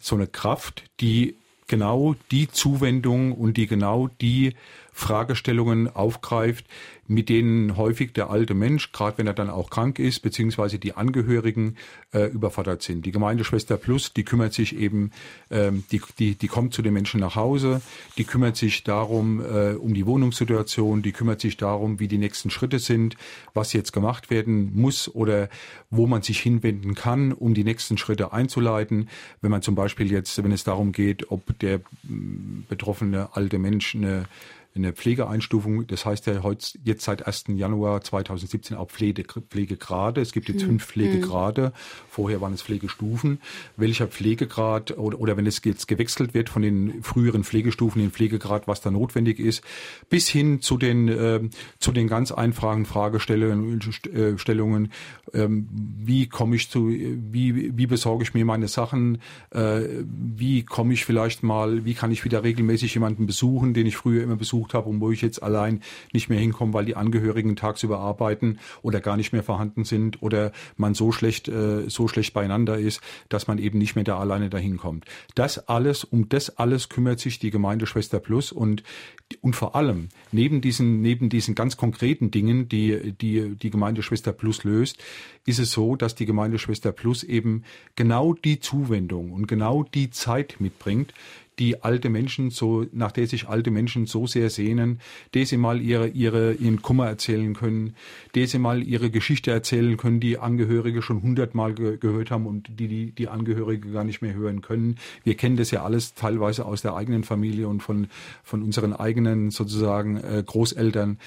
so 0.00 0.14
eine 0.16 0.26
Kraft, 0.26 0.84
die 1.00 1.36
genau 1.66 2.14
die 2.30 2.48
Zuwendung 2.48 3.32
und 3.32 3.56
die 3.56 3.66
genau 3.66 4.08
die 4.20 4.54
Fragestellungen 4.96 5.94
aufgreift, 5.94 6.64
mit 7.06 7.28
denen 7.28 7.76
häufig 7.76 8.14
der 8.14 8.30
alte 8.30 8.54
Mensch, 8.54 8.92
gerade 8.92 9.18
wenn 9.18 9.26
er 9.26 9.34
dann 9.34 9.50
auch 9.50 9.68
krank 9.68 9.98
ist, 9.98 10.20
beziehungsweise 10.20 10.78
die 10.78 10.94
Angehörigen 10.94 11.76
äh, 12.12 12.24
überfordert 12.24 12.82
sind. 12.82 13.04
Die 13.04 13.12
Gemeindeschwester 13.12 13.76
Plus, 13.76 14.14
die 14.14 14.24
kümmert 14.24 14.54
sich 14.54 14.74
eben, 14.74 15.10
ähm, 15.50 15.84
die, 15.92 16.00
die, 16.18 16.34
die 16.34 16.48
kommt 16.48 16.72
zu 16.72 16.80
den 16.80 16.94
Menschen 16.94 17.20
nach 17.20 17.36
Hause, 17.36 17.82
die 18.16 18.24
kümmert 18.24 18.56
sich 18.56 18.84
darum, 18.84 19.40
äh, 19.40 19.74
um 19.74 19.92
die 19.92 20.06
Wohnungssituation, 20.06 21.02
die 21.02 21.12
kümmert 21.12 21.42
sich 21.42 21.58
darum, 21.58 22.00
wie 22.00 22.08
die 22.08 22.18
nächsten 22.18 22.48
Schritte 22.48 22.78
sind, 22.78 23.16
was 23.52 23.74
jetzt 23.74 23.92
gemacht 23.92 24.30
werden 24.30 24.72
muss 24.74 25.14
oder 25.14 25.50
wo 25.90 26.06
man 26.06 26.22
sich 26.22 26.40
hinwenden 26.40 26.94
kann, 26.94 27.32
um 27.32 27.52
die 27.52 27.64
nächsten 27.64 27.98
Schritte 27.98 28.32
einzuleiten. 28.32 29.10
Wenn 29.42 29.50
man 29.50 29.60
zum 29.60 29.74
Beispiel 29.74 30.10
jetzt, 30.10 30.42
wenn 30.42 30.52
es 30.52 30.64
darum 30.64 30.92
geht, 30.92 31.30
ob 31.30 31.58
der 31.58 31.80
betroffene 32.68 33.28
alte 33.34 33.58
Mensch 33.58 33.94
eine 33.94 34.24
eine 34.76 34.92
Pflegeeinstufung. 34.92 35.86
Das 35.86 36.06
heißt 36.06 36.26
ja 36.26 36.42
heute, 36.42 36.78
jetzt 36.84 37.04
seit 37.04 37.26
1. 37.26 37.44
Januar 37.48 38.02
2017 38.02 38.76
auch 38.76 38.88
Pflege, 38.90 39.24
Pflegegrade. 39.24 40.20
Es 40.20 40.32
gibt 40.32 40.48
jetzt 40.48 40.62
hm. 40.62 40.68
fünf 40.68 40.86
Pflegegrade. 40.86 41.72
Vorher 42.08 42.40
waren 42.40 42.52
es 42.52 42.62
Pflegestufen. 42.62 43.40
Welcher 43.76 44.06
Pflegegrad 44.06 44.96
oder, 44.96 45.20
oder 45.20 45.36
wenn 45.36 45.46
es 45.46 45.60
jetzt 45.64 45.88
gewechselt 45.88 46.34
wird 46.34 46.48
von 46.48 46.62
den 46.62 47.02
früheren 47.02 47.44
Pflegestufen 47.44 48.02
in 48.02 48.10
Pflegegrad, 48.10 48.68
was 48.68 48.80
da 48.80 48.90
notwendig 48.90 49.38
ist, 49.38 49.62
bis 50.08 50.28
hin 50.28 50.60
zu 50.60 50.76
den, 50.76 51.08
äh, 51.08 51.40
zu 51.78 51.92
den 51.92 52.08
ganz 52.08 52.32
einfachen 52.32 52.84
Fragestellungen, 52.84 53.80
äh, 54.12 54.38
Stellungen, 54.38 54.92
ähm, 55.32 55.68
wie 55.70 56.28
komme 56.28 56.56
ich 56.56 56.70
zu, 56.70 56.88
wie, 56.88 57.76
wie 57.76 57.86
besorge 57.86 58.22
ich 58.22 58.34
mir 58.34 58.44
meine 58.44 58.68
Sachen, 58.68 59.18
äh, 59.50 59.82
wie 60.02 60.64
komme 60.64 60.92
ich 60.92 61.04
vielleicht 61.04 61.42
mal, 61.42 61.84
wie 61.84 61.94
kann 61.94 62.12
ich 62.12 62.24
wieder 62.24 62.44
regelmäßig 62.44 62.94
jemanden 62.94 63.26
besuchen, 63.26 63.74
den 63.74 63.86
ich 63.86 63.96
früher 63.96 64.22
immer 64.22 64.36
besucht 64.36 64.65
habe 64.74 64.88
und 64.88 65.00
wo 65.00 65.10
ich 65.10 65.22
jetzt 65.22 65.42
allein 65.42 65.82
nicht 66.12 66.28
mehr 66.28 66.38
hinkomme, 66.38 66.72
weil 66.74 66.84
die 66.84 66.96
Angehörigen 66.96 67.56
tagsüber 67.56 67.98
arbeiten 67.98 68.58
oder 68.82 69.00
gar 69.00 69.16
nicht 69.16 69.32
mehr 69.32 69.42
vorhanden 69.42 69.84
sind 69.84 70.22
oder 70.22 70.52
man 70.76 70.94
so 70.94 71.12
schlecht, 71.12 71.48
äh, 71.48 71.88
so 71.88 72.08
schlecht 72.08 72.34
beieinander 72.34 72.78
ist, 72.78 73.00
dass 73.28 73.46
man 73.46 73.58
eben 73.58 73.78
nicht 73.78 73.94
mehr 73.94 74.04
da 74.04 74.18
alleine 74.18 74.50
dahin 74.50 74.76
kommt. 74.76 75.04
Das 75.34 75.68
alles, 75.68 76.04
um 76.04 76.28
das 76.28 76.58
alles 76.58 76.88
kümmert 76.88 77.20
sich 77.20 77.38
die 77.38 77.50
Gemeindeschwester 77.50 78.20
Plus 78.20 78.52
und 78.52 78.82
und 79.40 79.56
vor 79.56 79.74
allem 79.74 80.08
neben 80.30 80.60
diesen 80.60 81.02
neben 81.02 81.28
diesen 81.28 81.56
ganz 81.56 81.76
konkreten 81.76 82.30
Dingen, 82.30 82.68
die 82.68 83.12
die 83.12 83.56
die 83.56 83.70
Gemeindeschwester 83.70 84.32
Plus 84.32 84.62
löst, 84.64 84.98
ist 85.46 85.58
es 85.58 85.72
so, 85.72 85.96
dass 85.96 86.14
die 86.14 86.26
Gemeindeschwester 86.26 86.92
Plus 86.92 87.24
eben 87.24 87.64
genau 87.96 88.34
die 88.34 88.60
Zuwendung 88.60 89.32
und 89.32 89.46
genau 89.46 89.82
die 89.82 90.10
Zeit 90.10 90.56
mitbringt, 90.58 91.12
die 91.58 91.82
alte 91.82 92.10
Menschen 92.10 92.50
so, 92.50 92.84
nach 92.92 93.12
der 93.12 93.26
sich 93.26 93.48
alte 93.48 93.70
Menschen 93.70 94.06
so 94.06 94.26
sehr 94.26 94.50
sehnen, 94.50 95.00
der 95.34 95.46
sie 95.46 95.56
mal 95.56 95.80
ihre, 95.80 96.08
ihre, 96.08 96.52
ihren 96.54 96.82
Kummer 96.82 97.06
erzählen 97.06 97.54
können, 97.54 97.94
der 98.34 98.46
sie 98.46 98.58
mal 98.58 98.82
ihre 98.82 99.10
Geschichte 99.10 99.50
erzählen 99.50 99.96
können, 99.96 100.20
die 100.20 100.38
Angehörige 100.38 101.02
schon 101.02 101.22
hundertmal 101.22 101.74
ge 101.74 101.96
gehört 101.98 102.30
haben 102.30 102.46
und 102.46 102.68
die, 102.78 102.88
die 102.88 103.12
die 103.12 103.28
Angehörige 103.28 103.90
gar 103.90 104.04
nicht 104.04 104.20
mehr 104.20 104.34
hören 104.34 104.60
können. 104.60 104.96
Wir 105.24 105.36
kennen 105.36 105.56
das 105.56 105.70
ja 105.70 105.82
alles 105.82 106.14
teilweise 106.14 106.66
aus 106.66 106.82
der 106.82 106.94
eigenen 106.94 107.24
Familie 107.24 107.68
und 107.68 107.82
von, 107.82 108.08
von 108.42 108.62
unseren 108.62 108.92
eigenen 108.92 109.50
sozusagen 109.50 110.18
äh, 110.18 110.42
Großeltern. 110.44 111.18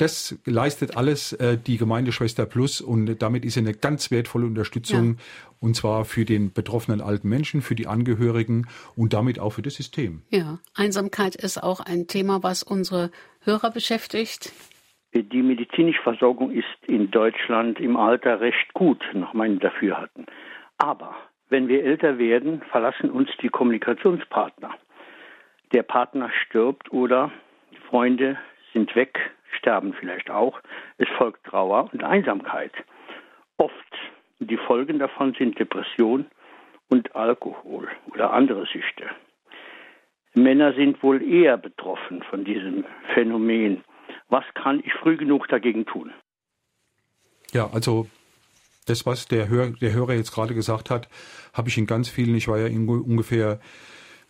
Das 0.00 0.40
leistet 0.46 0.96
alles 0.96 1.34
äh, 1.34 1.58
die 1.58 1.76
Gemeindeschwester 1.76 2.46
Plus 2.46 2.80
und 2.80 3.20
damit 3.20 3.44
ist 3.44 3.54
sie 3.54 3.60
eine 3.60 3.74
ganz 3.74 4.10
wertvolle 4.10 4.46
Unterstützung 4.46 5.18
ja. 5.18 5.24
und 5.60 5.76
zwar 5.76 6.06
für 6.06 6.24
den 6.24 6.54
betroffenen 6.54 7.02
alten 7.02 7.28
Menschen, 7.28 7.60
für 7.60 7.74
die 7.74 7.86
Angehörigen 7.86 8.66
und 8.96 9.12
damit 9.12 9.38
auch 9.38 9.50
für 9.50 9.60
das 9.60 9.74
System. 9.74 10.22
Ja, 10.30 10.58
Einsamkeit 10.74 11.34
ist 11.36 11.62
auch 11.62 11.80
ein 11.80 12.06
Thema, 12.06 12.42
was 12.42 12.62
unsere 12.62 13.10
Hörer 13.44 13.70
beschäftigt. 13.70 14.54
Die 15.12 15.42
medizinische 15.42 16.00
Versorgung 16.00 16.50
ist 16.50 16.64
in 16.86 17.10
Deutschland 17.10 17.78
im 17.78 17.98
Alter 17.98 18.40
recht 18.40 18.72
gut, 18.72 19.04
nach 19.12 19.34
meinem 19.34 19.58
Dafürhalten. 19.58 20.24
Aber 20.78 21.14
wenn 21.50 21.68
wir 21.68 21.84
älter 21.84 22.16
werden, 22.16 22.62
verlassen 22.70 23.10
uns 23.10 23.28
die 23.42 23.50
Kommunikationspartner. 23.50 24.70
Der 25.72 25.82
Partner 25.82 26.30
stirbt 26.46 26.90
oder 26.90 27.30
Freunde 27.90 28.38
sind 28.72 28.94
weg, 28.96 29.18
sterben 29.60 29.94
vielleicht 29.94 30.30
auch. 30.30 30.60
Es 30.98 31.08
folgt 31.16 31.44
Trauer 31.44 31.88
und 31.92 32.02
Einsamkeit. 32.02 32.72
Oft 33.56 33.74
die 34.40 34.56
Folgen 34.56 34.98
davon 34.98 35.34
sind 35.38 35.58
Depression 35.58 36.26
und 36.88 37.14
Alkohol 37.14 37.88
oder 38.12 38.32
andere 38.32 38.66
Süchte. 38.66 39.08
Männer 40.34 40.72
sind 40.74 41.02
wohl 41.02 41.22
eher 41.22 41.56
betroffen 41.56 42.22
von 42.28 42.44
diesem 42.44 42.84
Phänomen. 43.14 43.84
Was 44.28 44.44
kann 44.54 44.80
ich 44.80 44.92
früh 44.94 45.16
genug 45.16 45.48
dagegen 45.48 45.86
tun? 45.86 46.12
Ja, 47.52 47.68
also 47.72 48.06
das, 48.86 49.06
was 49.06 49.26
der, 49.26 49.48
Hör, 49.48 49.70
der 49.70 49.92
Hörer 49.92 50.14
jetzt 50.14 50.32
gerade 50.32 50.54
gesagt 50.54 50.88
hat, 50.88 51.08
habe 51.52 51.68
ich 51.68 51.76
in 51.76 51.86
ganz 51.86 52.08
vielen, 52.08 52.34
ich 52.34 52.48
war 52.48 52.58
ja 52.58 52.66
in 52.66 52.88
ungefähr 52.88 53.60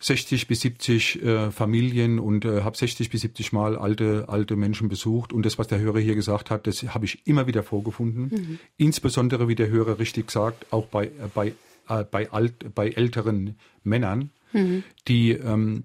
60 0.01 0.47
bis 0.47 0.61
70 0.61 1.23
äh, 1.23 1.51
Familien 1.51 2.19
und 2.19 2.43
äh, 2.43 2.63
habe 2.63 2.75
60 2.75 3.09
bis 3.09 3.21
70 3.21 3.53
Mal 3.53 3.77
alte, 3.77 4.25
alte 4.27 4.55
Menschen 4.55 4.89
besucht. 4.89 5.31
Und 5.31 5.45
das, 5.45 5.59
was 5.59 5.67
der 5.67 5.79
Hörer 5.79 5.99
hier 5.99 6.15
gesagt 6.15 6.49
hat, 6.49 6.67
das 6.67 6.81
habe 6.83 7.05
ich 7.05 7.25
immer 7.25 7.47
wieder 7.47 7.63
vorgefunden. 7.63 8.23
Mhm. 8.23 8.59
Insbesondere, 8.77 9.47
wie 9.47 9.55
der 9.55 9.69
Hörer 9.69 9.99
richtig 9.99 10.31
sagt, 10.31 10.73
auch 10.73 10.87
bei, 10.87 11.05
äh, 11.05 11.09
bei, 11.33 11.53
äh, 11.87 12.03
bei, 12.03 12.31
alt, 12.31 12.73
bei 12.73 12.89
älteren 12.89 13.55
Männern, 13.83 14.31
mhm. 14.51 14.83
die 15.07 15.31
ähm, 15.31 15.83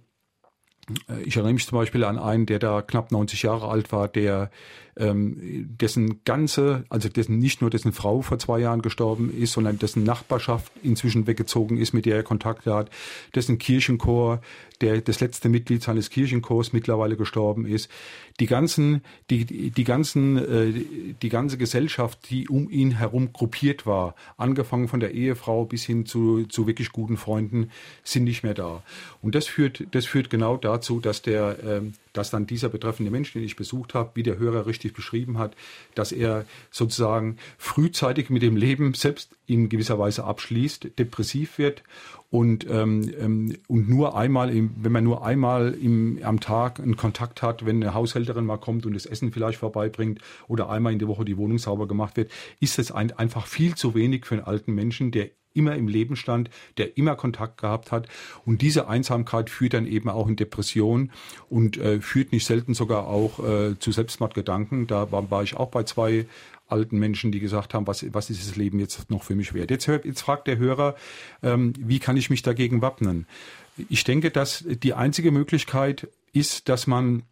äh, 1.08 1.22
ich 1.22 1.36
erinnere 1.36 1.52
mich 1.54 1.66
zum 1.66 1.78
Beispiel 1.78 2.04
an 2.04 2.18
einen, 2.18 2.46
der 2.46 2.58
da 2.58 2.82
knapp 2.82 3.12
90 3.12 3.42
Jahre 3.42 3.68
alt 3.68 3.92
war, 3.92 4.08
der 4.08 4.50
ähm, 4.98 5.66
dessen 5.80 6.24
ganze, 6.24 6.84
also 6.88 7.08
dessen 7.08 7.38
nicht 7.38 7.60
nur 7.60 7.70
dessen 7.70 7.92
Frau 7.92 8.22
vor 8.22 8.38
zwei 8.38 8.60
Jahren 8.60 8.82
gestorben 8.82 9.32
ist, 9.36 9.52
sondern 9.52 9.78
dessen 9.78 10.04
Nachbarschaft 10.04 10.72
inzwischen 10.82 11.26
weggezogen 11.26 11.76
ist, 11.76 11.92
mit 11.92 12.06
der 12.06 12.16
er 12.16 12.22
Kontakte 12.22 12.74
hat, 12.74 12.90
dessen 13.34 13.58
Kirchenchor, 13.58 14.40
der 14.80 15.00
das 15.00 15.20
letzte 15.20 15.48
Mitglied 15.48 15.82
seines 15.82 16.10
Kirchenchors 16.10 16.72
mittlerweile 16.72 17.16
gestorben 17.16 17.66
ist, 17.66 17.90
die 18.40 18.46
ganzen, 18.46 19.02
die 19.30 19.44
die 19.44 19.84
ganzen, 19.84 20.36
äh, 20.36 20.72
die 21.20 21.28
ganze 21.28 21.58
Gesellschaft, 21.58 22.30
die 22.30 22.48
um 22.48 22.70
ihn 22.70 22.92
herum 22.92 23.32
gruppiert 23.32 23.86
war, 23.86 24.14
angefangen 24.36 24.88
von 24.88 25.00
der 25.00 25.12
Ehefrau 25.12 25.64
bis 25.64 25.84
hin 25.84 26.06
zu 26.06 26.44
zu 26.46 26.66
wirklich 26.66 26.92
guten 26.92 27.16
Freunden, 27.16 27.70
sind 28.02 28.24
nicht 28.24 28.42
mehr 28.42 28.54
da. 28.54 28.82
Und 29.22 29.34
das 29.34 29.46
führt, 29.46 29.86
das 29.92 30.06
führt 30.06 30.30
genau 30.30 30.56
dazu, 30.56 31.00
dass 31.00 31.22
der 31.22 31.56
ähm, 31.64 31.94
dass 32.16 32.30
dann 32.30 32.46
dieser 32.46 32.68
betreffende 32.68 33.10
Mensch, 33.10 33.32
den 33.32 33.44
ich 33.44 33.56
besucht 33.56 33.94
habe, 33.94 34.12
wie 34.14 34.22
der 34.22 34.38
Hörer 34.38 34.66
richtig 34.66 34.85
beschrieben 34.92 35.38
hat, 35.38 35.54
dass 35.94 36.12
er 36.12 36.44
sozusagen 36.70 37.38
frühzeitig 37.58 38.30
mit 38.30 38.42
dem 38.42 38.56
Leben 38.56 38.94
selbst 38.94 39.36
in 39.46 39.68
gewisser 39.68 39.98
Weise 39.98 40.24
abschließt, 40.24 40.98
depressiv 40.98 41.58
wird 41.58 41.82
und, 42.30 42.66
ähm, 42.68 43.10
ähm, 43.18 43.56
und 43.68 43.88
nur 43.88 44.16
einmal, 44.16 44.54
im, 44.54 44.70
wenn 44.76 44.92
man 44.92 45.04
nur 45.04 45.24
einmal 45.24 45.74
im, 45.74 46.18
am 46.22 46.40
Tag 46.40 46.80
einen 46.80 46.96
Kontakt 46.96 47.42
hat, 47.42 47.64
wenn 47.64 47.82
eine 47.82 47.94
Haushälterin 47.94 48.44
mal 48.44 48.58
kommt 48.58 48.86
und 48.86 48.94
das 48.94 49.06
Essen 49.06 49.32
vielleicht 49.32 49.58
vorbeibringt 49.58 50.20
oder 50.48 50.68
einmal 50.68 50.92
in 50.92 50.98
der 50.98 51.08
Woche 51.08 51.24
die 51.24 51.36
Wohnung 51.36 51.58
sauber 51.58 51.86
gemacht 51.86 52.16
wird, 52.16 52.30
ist 52.60 52.78
es 52.78 52.90
ein, 52.90 53.12
einfach 53.12 53.46
viel 53.46 53.74
zu 53.74 53.94
wenig 53.94 54.26
für 54.26 54.36
einen 54.36 54.44
alten 54.44 54.74
Menschen, 54.74 55.10
der 55.12 55.30
immer 55.56 55.74
im 55.74 55.88
Leben 55.88 56.16
stand, 56.16 56.50
der 56.76 56.96
immer 56.98 57.16
Kontakt 57.16 57.60
gehabt 57.60 57.90
hat. 57.90 58.08
Und 58.44 58.62
diese 58.62 58.88
Einsamkeit 58.88 59.50
führt 59.50 59.74
dann 59.74 59.86
eben 59.86 60.08
auch 60.08 60.28
in 60.28 60.36
Depression 60.36 61.10
und 61.48 61.78
äh, 61.78 62.00
führt 62.00 62.32
nicht 62.32 62.44
selten 62.44 62.74
sogar 62.74 63.08
auch 63.08 63.38
äh, 63.38 63.78
zu 63.78 63.90
Selbstmordgedanken. 63.90 64.86
Da 64.86 65.10
war, 65.10 65.30
war 65.30 65.42
ich 65.42 65.56
auch 65.56 65.70
bei 65.70 65.84
zwei 65.84 66.26
alten 66.68 66.98
Menschen, 66.98 67.32
die 67.32 67.40
gesagt 67.40 67.74
haben, 67.74 67.86
was, 67.86 68.04
was 68.12 68.30
ist 68.30 68.48
das 68.48 68.56
Leben 68.56 68.78
jetzt 68.78 69.10
noch 69.10 69.22
für 69.22 69.34
mich 69.34 69.54
wert? 69.54 69.70
Jetzt, 69.70 69.86
jetzt 69.86 70.20
fragt 70.20 70.46
der 70.46 70.58
Hörer, 70.58 70.96
ähm, 71.42 71.72
wie 71.78 71.98
kann 71.98 72.16
ich 72.16 72.30
mich 72.30 72.42
dagegen 72.42 72.82
wappnen? 72.82 73.26
Ich 73.88 74.04
denke, 74.04 74.30
dass 74.30 74.64
die 74.66 74.94
einzige 74.94 75.30
Möglichkeit 75.30 76.08
ist, 76.32 76.68
dass 76.68 76.86
man 76.86 77.22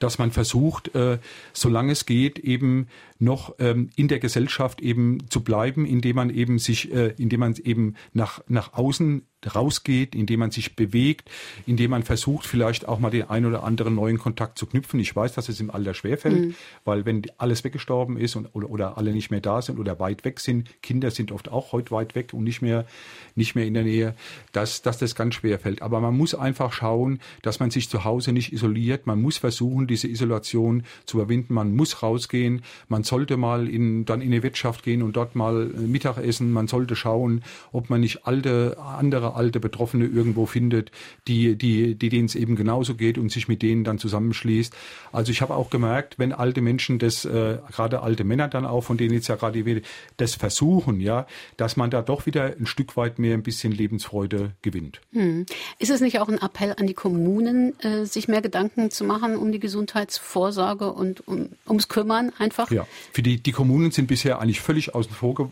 dass 0.00 0.18
man 0.18 0.30
versucht, 0.30 0.94
äh, 0.94 1.18
solange 1.52 1.92
es 1.92 2.06
geht, 2.06 2.38
eben 2.38 2.86
noch 3.18 3.56
ähm, 3.58 3.90
in 3.96 4.06
der 4.06 4.20
Gesellschaft 4.20 4.80
eben 4.80 5.28
zu 5.28 5.42
bleiben, 5.42 5.84
indem 5.86 6.16
man 6.16 6.30
eben 6.30 6.60
sich, 6.60 6.92
äh, 6.92 7.14
indem 7.18 7.40
man 7.40 7.54
eben 7.56 7.96
nach 8.12 8.40
nach 8.46 8.74
außen 8.74 9.26
rausgeht, 9.46 10.14
indem 10.14 10.40
man 10.40 10.50
sich 10.50 10.74
bewegt, 10.74 11.30
indem 11.66 11.92
man 11.92 12.02
versucht, 12.02 12.46
vielleicht 12.46 12.88
auch 12.88 12.98
mal 12.98 13.10
den 13.10 13.30
einen 13.30 13.46
oder 13.46 13.64
anderen 13.64 13.94
neuen 13.94 14.18
Kontakt 14.18 14.58
zu 14.58 14.66
knüpfen. 14.66 14.98
Ich 15.00 15.14
weiß, 15.14 15.34
dass 15.34 15.48
es 15.48 15.60
im 15.60 15.70
Alter 15.70 15.94
schwerfällt, 15.94 16.40
mhm. 16.40 16.54
weil 16.84 17.06
wenn 17.06 17.22
alles 17.38 17.62
weggestorben 17.64 18.16
ist 18.16 18.36
und, 18.36 18.46
oder, 18.54 18.70
oder 18.70 18.98
alle 18.98 19.12
nicht 19.12 19.30
mehr 19.30 19.40
da 19.40 19.62
sind 19.62 19.78
oder 19.78 20.00
weit 20.00 20.24
weg 20.24 20.40
sind, 20.40 20.82
Kinder 20.82 21.10
sind 21.10 21.32
oft 21.32 21.50
auch 21.50 21.72
heute 21.72 21.92
weit 21.92 22.14
weg 22.14 22.32
und 22.32 22.44
nicht 22.44 22.62
mehr, 22.62 22.86
nicht 23.34 23.54
mehr 23.54 23.66
in 23.66 23.74
der 23.74 23.84
Nähe, 23.84 24.14
dass, 24.52 24.82
dass 24.82 24.98
das 24.98 25.14
ganz 25.14 25.34
schwer 25.34 25.58
fällt. 25.58 25.82
Aber 25.82 26.00
man 26.00 26.16
muss 26.16 26.34
einfach 26.34 26.72
schauen, 26.72 27.20
dass 27.42 27.60
man 27.60 27.70
sich 27.70 27.88
zu 27.88 28.04
Hause 28.04 28.32
nicht 28.32 28.52
isoliert. 28.52 29.06
Man 29.06 29.22
muss 29.22 29.38
versuchen, 29.38 29.86
diese 29.86 30.08
Isolation 30.08 30.82
zu 31.04 31.18
überwinden. 31.18 31.54
Man 31.54 31.76
muss 31.76 32.02
rausgehen. 32.02 32.62
Man 32.88 33.04
sollte 33.04 33.36
mal 33.36 33.68
in, 33.68 34.04
dann 34.04 34.20
in 34.20 34.32
eine 34.32 34.42
Wirtschaft 34.42 34.82
gehen 34.82 35.02
und 35.02 35.16
dort 35.16 35.36
mal 35.36 35.66
Mittagessen. 35.66 36.52
Man 36.52 36.66
sollte 36.66 36.96
schauen, 36.96 37.42
ob 37.72 37.90
man 37.90 38.00
nicht 38.00 38.26
alte, 38.26 38.76
andere 38.78 39.27
andere 39.28 39.48
alte 39.48 39.60
Betroffene 39.60 40.06
irgendwo 40.06 40.46
findet, 40.46 40.90
die, 41.26 41.56
die, 41.56 41.94
die 41.94 42.08
denen 42.08 42.26
es 42.26 42.34
eben 42.34 42.56
genauso 42.56 42.94
geht 42.94 43.18
und 43.18 43.30
sich 43.30 43.48
mit 43.48 43.62
denen 43.62 43.84
dann 43.84 43.98
zusammenschließt. 43.98 44.74
Also 45.12 45.32
ich 45.32 45.40
habe 45.42 45.54
auch 45.54 45.70
gemerkt, 45.70 46.18
wenn 46.18 46.32
alte 46.32 46.60
Menschen 46.60 46.98
das, 46.98 47.24
äh, 47.24 47.58
gerade 47.70 48.02
alte 48.02 48.24
Männer 48.24 48.48
dann 48.48 48.66
auch, 48.66 48.82
von 48.82 48.96
denen 48.96 49.14
jetzt 49.14 49.28
ja 49.28 49.36
gerade 49.36 49.62
die 49.62 49.82
das 50.16 50.34
versuchen, 50.34 51.00
ja, 51.00 51.26
dass 51.56 51.76
man 51.76 51.90
da 51.90 52.02
doch 52.02 52.26
wieder 52.26 52.54
ein 52.58 52.66
Stück 52.66 52.96
weit 52.96 53.18
mehr 53.18 53.34
ein 53.34 53.42
bisschen 53.42 53.72
Lebensfreude 53.72 54.52
gewinnt. 54.62 55.00
Hm. 55.12 55.46
Ist 55.78 55.90
es 55.90 56.00
nicht 56.00 56.20
auch 56.20 56.28
ein 56.28 56.38
Appell 56.38 56.74
an 56.78 56.86
die 56.86 56.94
Kommunen, 56.94 57.78
äh, 57.80 58.04
sich 58.04 58.28
mehr 58.28 58.42
Gedanken 58.42 58.90
zu 58.90 59.04
machen 59.04 59.36
um 59.36 59.52
die 59.52 59.60
Gesundheitsvorsorge 59.60 60.92
und 60.92 61.26
um, 61.26 61.50
ums 61.66 61.88
Kümmern 61.88 62.32
einfach? 62.38 62.70
Ja, 62.70 62.86
für 63.12 63.22
die, 63.22 63.42
die 63.42 63.52
Kommunen 63.52 63.90
sind 63.90 64.06
bisher 64.06 64.40
eigentlich 64.40 64.60
völlig 64.60 64.94
außen 64.94 65.12
vor 65.12 65.34
ge 65.34 65.46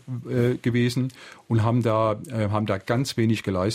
äh, 0.53 0.57
gewesen 0.57 1.11
und 1.47 1.63
haben 1.63 1.83
da, 1.83 2.19
äh, 2.29 2.49
haben 2.49 2.65
da 2.65 2.77
ganz 2.77 3.17
wenig 3.17 3.43
geleistet. 3.43 3.66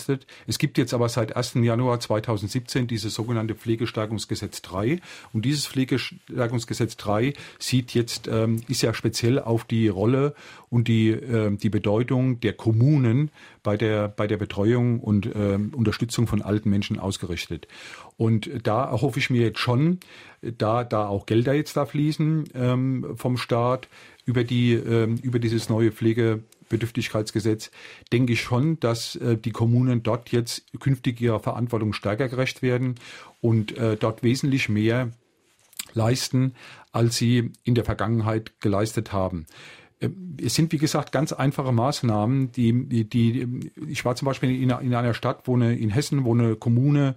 Es 0.46 0.58
gibt 0.58 0.78
jetzt 0.78 0.94
aber 0.94 1.08
seit 1.08 1.36
1. 1.36 1.54
Januar 1.54 2.00
2017 2.00 2.86
dieses 2.86 3.14
sogenannte 3.14 3.54
Pflegestärkungsgesetz 3.54 4.62
3 4.62 5.00
und 5.32 5.44
dieses 5.44 5.66
Pflegestärkungsgesetz 5.66 6.96
3 6.96 7.34
sieht 7.58 7.94
jetzt, 7.94 8.28
ähm, 8.28 8.62
ist 8.68 8.82
ja 8.82 8.94
speziell 8.94 9.38
auf 9.38 9.64
die 9.64 9.88
Rolle 9.88 10.34
und 10.68 10.88
die, 10.88 11.10
äh, 11.10 11.56
die 11.56 11.70
Bedeutung 11.70 12.40
der 12.40 12.54
Kommunen 12.54 13.30
bei 13.62 13.76
der, 13.76 14.08
bei 14.08 14.26
der 14.26 14.36
Betreuung 14.36 15.00
und 15.00 15.26
äh, 15.26 15.58
Unterstützung 15.72 16.26
von 16.26 16.42
alten 16.42 16.70
Menschen 16.70 16.98
ausgerichtet. 16.98 17.68
Und 18.16 18.50
da 18.62 18.84
erhoffe 18.84 19.18
ich 19.18 19.30
mir 19.30 19.42
jetzt 19.42 19.58
schon, 19.58 19.98
da, 20.42 20.84
da 20.84 21.06
auch 21.06 21.26
Gelder 21.26 21.54
jetzt 21.54 21.76
da 21.76 21.86
fließen 21.86 22.44
ähm, 22.54 23.06
vom 23.16 23.36
Staat 23.36 23.88
über 24.24 24.44
die, 24.44 24.74
ähm, 24.74 25.16
über 25.22 25.38
dieses 25.38 25.68
neue 25.68 25.92
Pflege 25.92 26.42
Bedürftigkeitsgesetz, 26.72 27.70
denke 28.12 28.32
ich 28.32 28.40
schon, 28.40 28.80
dass 28.80 29.14
äh, 29.16 29.36
die 29.36 29.52
Kommunen 29.52 30.02
dort 30.02 30.32
jetzt 30.32 30.64
künftig 30.80 31.20
ihrer 31.20 31.38
Verantwortung 31.38 31.92
stärker 31.92 32.28
gerecht 32.28 32.62
werden 32.62 32.96
und 33.40 33.76
äh, 33.76 33.96
dort 33.96 34.22
wesentlich 34.22 34.68
mehr 34.68 35.10
leisten, 35.94 36.54
als 36.90 37.16
sie 37.16 37.52
in 37.62 37.74
der 37.74 37.84
Vergangenheit 37.84 38.52
geleistet 38.60 39.12
haben. 39.12 39.46
Äh, 40.00 40.08
es 40.42 40.54
sind, 40.54 40.72
wie 40.72 40.78
gesagt, 40.78 41.12
ganz 41.12 41.32
einfache 41.32 41.72
Maßnahmen, 41.72 42.52
die, 42.52 43.04
die, 43.04 43.70
ich 43.86 44.04
war 44.04 44.16
zum 44.16 44.26
Beispiel 44.26 44.50
in, 44.50 44.70
in 44.70 44.94
einer 44.94 45.14
Stadt, 45.14 45.42
wo 45.44 45.54
eine, 45.54 45.76
in 45.76 45.90
Hessen, 45.90 46.24
wo 46.24 46.34
eine 46.34 46.56
Kommune 46.56 47.14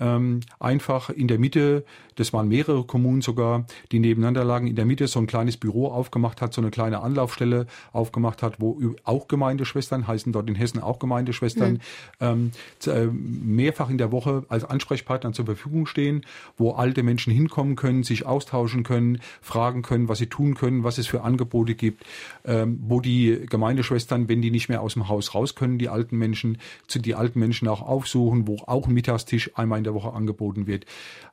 ähm, 0.00 0.40
einfach 0.60 1.10
in 1.10 1.28
der 1.28 1.38
Mitte, 1.38 1.84
das 2.14 2.32
waren 2.32 2.48
mehrere 2.48 2.84
Kommunen 2.84 3.20
sogar, 3.20 3.66
die 3.92 3.98
nebeneinander 3.98 4.44
lagen, 4.44 4.66
in 4.66 4.76
der 4.76 4.84
Mitte 4.84 5.06
so 5.08 5.18
ein 5.20 5.26
kleines 5.26 5.56
Büro 5.56 5.88
aufgemacht 5.88 6.40
hat, 6.40 6.52
so 6.52 6.60
eine 6.60 6.70
kleine 6.70 7.00
Anlaufstelle 7.00 7.66
aufgemacht 7.92 8.42
hat, 8.42 8.60
wo 8.60 8.80
auch 9.04 9.28
Gemeindeschwestern, 9.28 10.06
heißen 10.06 10.32
dort 10.32 10.48
in 10.48 10.54
Hessen 10.54 10.80
auch 10.80 10.98
Gemeindeschwestern, 10.98 11.74
mhm. 11.74 11.80
ähm, 12.20 12.50
äh, 12.86 13.06
mehrfach 13.06 13.90
in 13.90 13.98
der 13.98 14.12
Woche 14.12 14.44
als 14.48 14.64
Ansprechpartner 14.64 15.32
zur 15.32 15.46
Verfügung 15.46 15.86
stehen, 15.86 16.24
wo 16.56 16.72
alte 16.72 17.02
Menschen 17.02 17.32
hinkommen 17.32 17.76
können, 17.76 18.02
sich 18.02 18.26
austauschen 18.26 18.82
können, 18.84 19.20
fragen 19.40 19.82
können, 19.82 20.08
was 20.08 20.18
sie 20.18 20.26
tun 20.26 20.54
können, 20.54 20.84
was 20.84 20.98
es 20.98 21.06
für 21.06 21.22
Angebote 21.22 21.74
gibt, 21.74 22.04
ähm, 22.44 22.78
wo 22.82 23.00
die 23.00 23.46
Gemeindeschwestern, 23.48 24.28
wenn 24.28 24.42
die 24.42 24.50
nicht 24.50 24.68
mehr 24.68 24.80
aus 24.80 24.94
dem 24.94 25.08
Haus 25.08 25.34
raus 25.34 25.54
können, 25.54 25.78
die 25.78 25.88
alten 25.88 26.16
Menschen, 26.16 26.58
zu 26.86 26.98
die 26.98 27.14
alten 27.14 27.38
Menschen 27.40 27.66
auch 27.68 27.82
aufsuchen, 27.82 28.46
wo 28.46 28.56
auch 28.66 28.86
ein 28.86 28.94
Mittagstisch 28.94 29.50
einmal 29.56 29.78
in 29.78 29.84
der 29.88 29.94
Woche 29.94 30.12
angeboten 30.12 30.66
wird. 30.66 30.86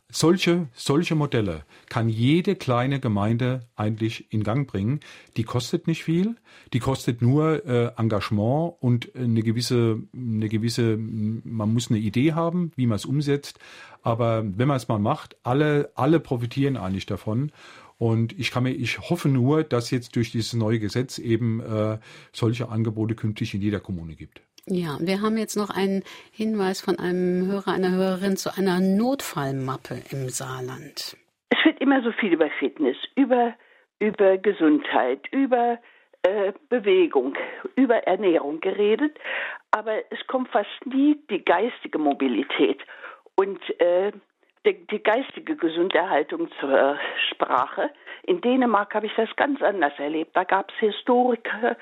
Solche, 0.10 0.68
solche 0.74 1.16
Modelle 1.16 1.66
kann 1.90 2.10
jede 2.10 2.56
kleine 2.56 3.00
Gemeinde 3.00 3.68
eigentlich 3.76 4.32
in 4.32 4.44
Gang 4.44 4.68
bringen. 4.68 5.00
Die 5.36 5.44
kostet 5.44 5.88
nicht 5.88 6.04
viel, 6.04 6.36
die 6.74 6.80
kostet 6.80 7.22
nur 7.22 7.66
äh, 7.66 7.92
Engagement 7.98 8.76
und 8.80 9.16
eine 9.16 9.42
gewisse, 9.42 10.00
eine 10.14 10.48
gewisse, 10.48 10.98
man 10.98 11.74
muss 11.74 11.90
eine 11.90 12.00
Idee 12.00 12.34
haben, 12.34 12.72
wie 12.76 12.88
man 12.88 12.98
es 12.98 13.06
umsetzt. 13.06 13.60
Aber 14.04 14.44
wenn 14.46 14.68
man 14.68 14.78
es 14.78 14.88
mal 14.88 15.00
macht, 15.00 15.36
alle, 15.44 15.92
alle 15.96 16.20
profitieren 16.20 16.78
eigentlich 16.78 17.08
davon. 17.08 17.52
Und 17.98 18.38
ich 18.38 18.52
kann 18.52 18.64
mir, 18.64 18.72
ich 18.72 19.00
hoffe 19.00 19.30
nur, 19.30 19.64
dass 19.64 19.90
jetzt 19.90 20.16
durch 20.16 20.32
dieses 20.32 20.54
neue 20.54 20.80
Gesetz 20.80 21.18
eben 21.18 21.62
äh, 21.62 21.98
solche 22.34 22.70
Angebote 22.70 23.16
künftig 23.16 23.54
in 23.54 23.62
jeder 23.62 23.80
Kommune 23.80 24.16
gibt. 24.16 24.42
Ja, 24.68 24.98
wir 25.00 25.22
haben 25.22 25.38
jetzt 25.38 25.56
noch 25.56 25.70
einen 25.70 26.04
Hinweis 26.32 26.82
von 26.82 26.98
einem 26.98 27.46
Hörer, 27.46 27.72
einer 27.72 27.92
Hörerin 27.92 28.36
zu 28.36 28.50
einer 28.58 28.80
Notfallmappe 28.80 30.02
im 30.12 30.30
Saarland. 30.30 31.16
Es 31.50 31.66
wird 31.66 31.80
immer 31.80 32.02
so 32.02 32.12
viel 32.12 32.34
über 32.34 32.50
Fitness, 32.58 32.98
über, 33.16 33.54
über 34.00 34.40
Gesundheit, 34.40 35.22
über 35.32 35.78
äh, 36.24 36.54
Bewegung, 36.70 37.36
über 37.76 38.08
Ernährung 38.08 38.60
geredet, 38.60 39.16
aber 39.70 40.00
es 40.10 40.26
kommt 40.26 40.50
fast 40.50 40.86
nie 40.86 41.20
die 41.30 41.46
geistige 41.46 42.00
Mobilität. 42.00 42.82
Und 43.36 43.60
äh, 43.80 44.14
die, 44.66 45.04
geistige 45.04 45.56
Gesunderhaltung 45.56 46.50
zur 46.60 46.98
Sprache. 47.30 47.90
In 48.24 48.42
Dänemark 48.42 48.94
habe 48.96 49.06
ich 49.06 49.14
das 49.16 49.30
ganz 49.36 49.62
anders 49.62 49.94
erlebt. 49.98 50.36
Da 50.36 50.44
gab 50.44 50.72
es 50.72 50.78
Historiker, 50.80 51.78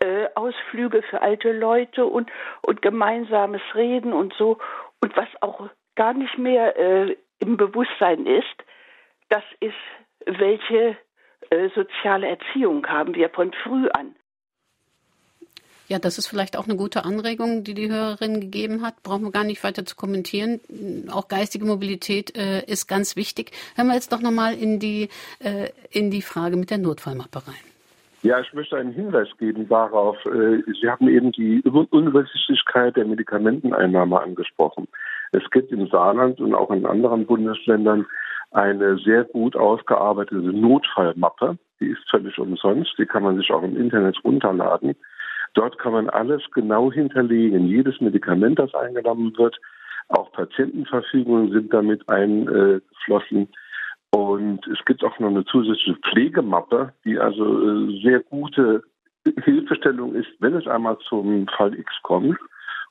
äh, 0.00 0.28
Ausflüge 0.34 1.02
für 1.02 1.20
alte 1.20 1.52
Leute 1.52 2.06
und, 2.06 2.30
und 2.62 2.82
gemeinsames 2.82 3.62
Reden 3.74 4.12
und 4.12 4.32
so. 4.34 4.58
Und 5.00 5.16
was 5.16 5.28
auch 5.40 5.68
gar 5.96 6.14
nicht 6.14 6.38
mehr 6.38 6.78
äh, 6.78 7.16
im 7.40 7.56
Bewusstsein 7.56 8.26
ist, 8.26 8.64
das 9.28 9.44
ist, 9.60 9.74
welche 10.26 10.96
äh, 11.50 11.68
soziale 11.74 12.28
Erziehung 12.28 12.86
haben 12.86 13.14
wir 13.14 13.30
von 13.30 13.52
früh 13.52 13.88
an. 13.88 14.14
Ja, 15.90 15.98
das 15.98 16.18
ist 16.18 16.28
vielleicht 16.28 16.56
auch 16.56 16.68
eine 16.68 16.76
gute 16.76 17.04
Anregung, 17.04 17.64
die 17.64 17.74
die 17.74 17.90
Hörerin 17.90 18.40
gegeben 18.40 18.82
hat. 18.82 19.02
Brauchen 19.02 19.24
wir 19.24 19.32
gar 19.32 19.42
nicht 19.42 19.64
weiter 19.64 19.84
zu 19.84 19.96
kommentieren. 19.96 20.60
Auch 21.10 21.26
geistige 21.26 21.64
Mobilität 21.64 22.36
äh, 22.38 22.64
ist 22.64 22.86
ganz 22.86 23.16
wichtig. 23.16 23.50
Hören 23.74 23.88
wir 23.88 23.94
jetzt 23.94 24.12
doch 24.12 24.20
nochmal 24.20 24.54
in 24.54 24.78
die, 24.78 25.08
äh, 25.40 25.70
in 25.90 26.12
die 26.12 26.22
Frage 26.22 26.56
mit 26.56 26.70
der 26.70 26.78
Notfallmappe 26.78 27.38
rein. 27.38 27.64
Ja, 28.22 28.38
ich 28.38 28.52
möchte 28.52 28.76
einen 28.76 28.92
Hinweis 28.92 29.26
geben 29.40 29.68
darauf. 29.68 30.16
Äh, 30.26 30.62
Sie 30.80 30.88
haben 30.88 31.08
eben 31.08 31.32
die 31.32 31.60
Unübersichtlichkeit 31.62 32.94
der 32.94 33.06
Medikamenteneinnahme 33.06 34.20
angesprochen. 34.20 34.86
Es 35.32 35.42
gibt 35.50 35.72
im 35.72 35.88
Saarland 35.88 36.40
und 36.40 36.54
auch 36.54 36.70
in 36.70 36.86
anderen 36.86 37.26
Bundesländern 37.26 38.06
eine 38.52 38.96
sehr 38.98 39.24
gut 39.24 39.56
ausgearbeitete 39.56 40.52
Notfallmappe. 40.52 41.58
Die 41.80 41.88
ist 41.88 42.08
völlig 42.08 42.38
umsonst. 42.38 42.92
Die 42.96 43.06
kann 43.06 43.24
man 43.24 43.36
sich 43.38 43.50
auch 43.50 43.64
im 43.64 43.76
Internet 43.76 44.22
runterladen. 44.22 44.94
Dort 45.54 45.78
kann 45.78 45.92
man 45.92 46.08
alles 46.08 46.42
genau 46.52 46.92
hinterlegen. 46.92 47.66
Jedes 47.66 48.00
Medikament, 48.00 48.58
das 48.58 48.74
eingenommen 48.74 49.36
wird, 49.36 49.58
auch 50.08 50.30
Patientenverfügungen 50.32 51.52
sind 51.52 51.72
damit 51.72 52.08
eingeflossen. 52.08 53.48
Und 54.12 54.66
es 54.66 54.84
gibt 54.84 55.04
auch 55.04 55.18
noch 55.18 55.28
eine 55.28 55.44
zusätzliche 55.44 55.98
Pflegemappe, 56.10 56.92
die 57.04 57.18
also 57.18 57.88
äh, 57.88 58.02
sehr 58.02 58.20
gute 58.20 58.82
Hilfestellung 59.44 60.14
ist, 60.14 60.30
wenn 60.40 60.54
es 60.54 60.66
einmal 60.66 60.98
zum 61.08 61.46
Fall 61.48 61.74
X 61.78 61.92
kommt. 62.02 62.38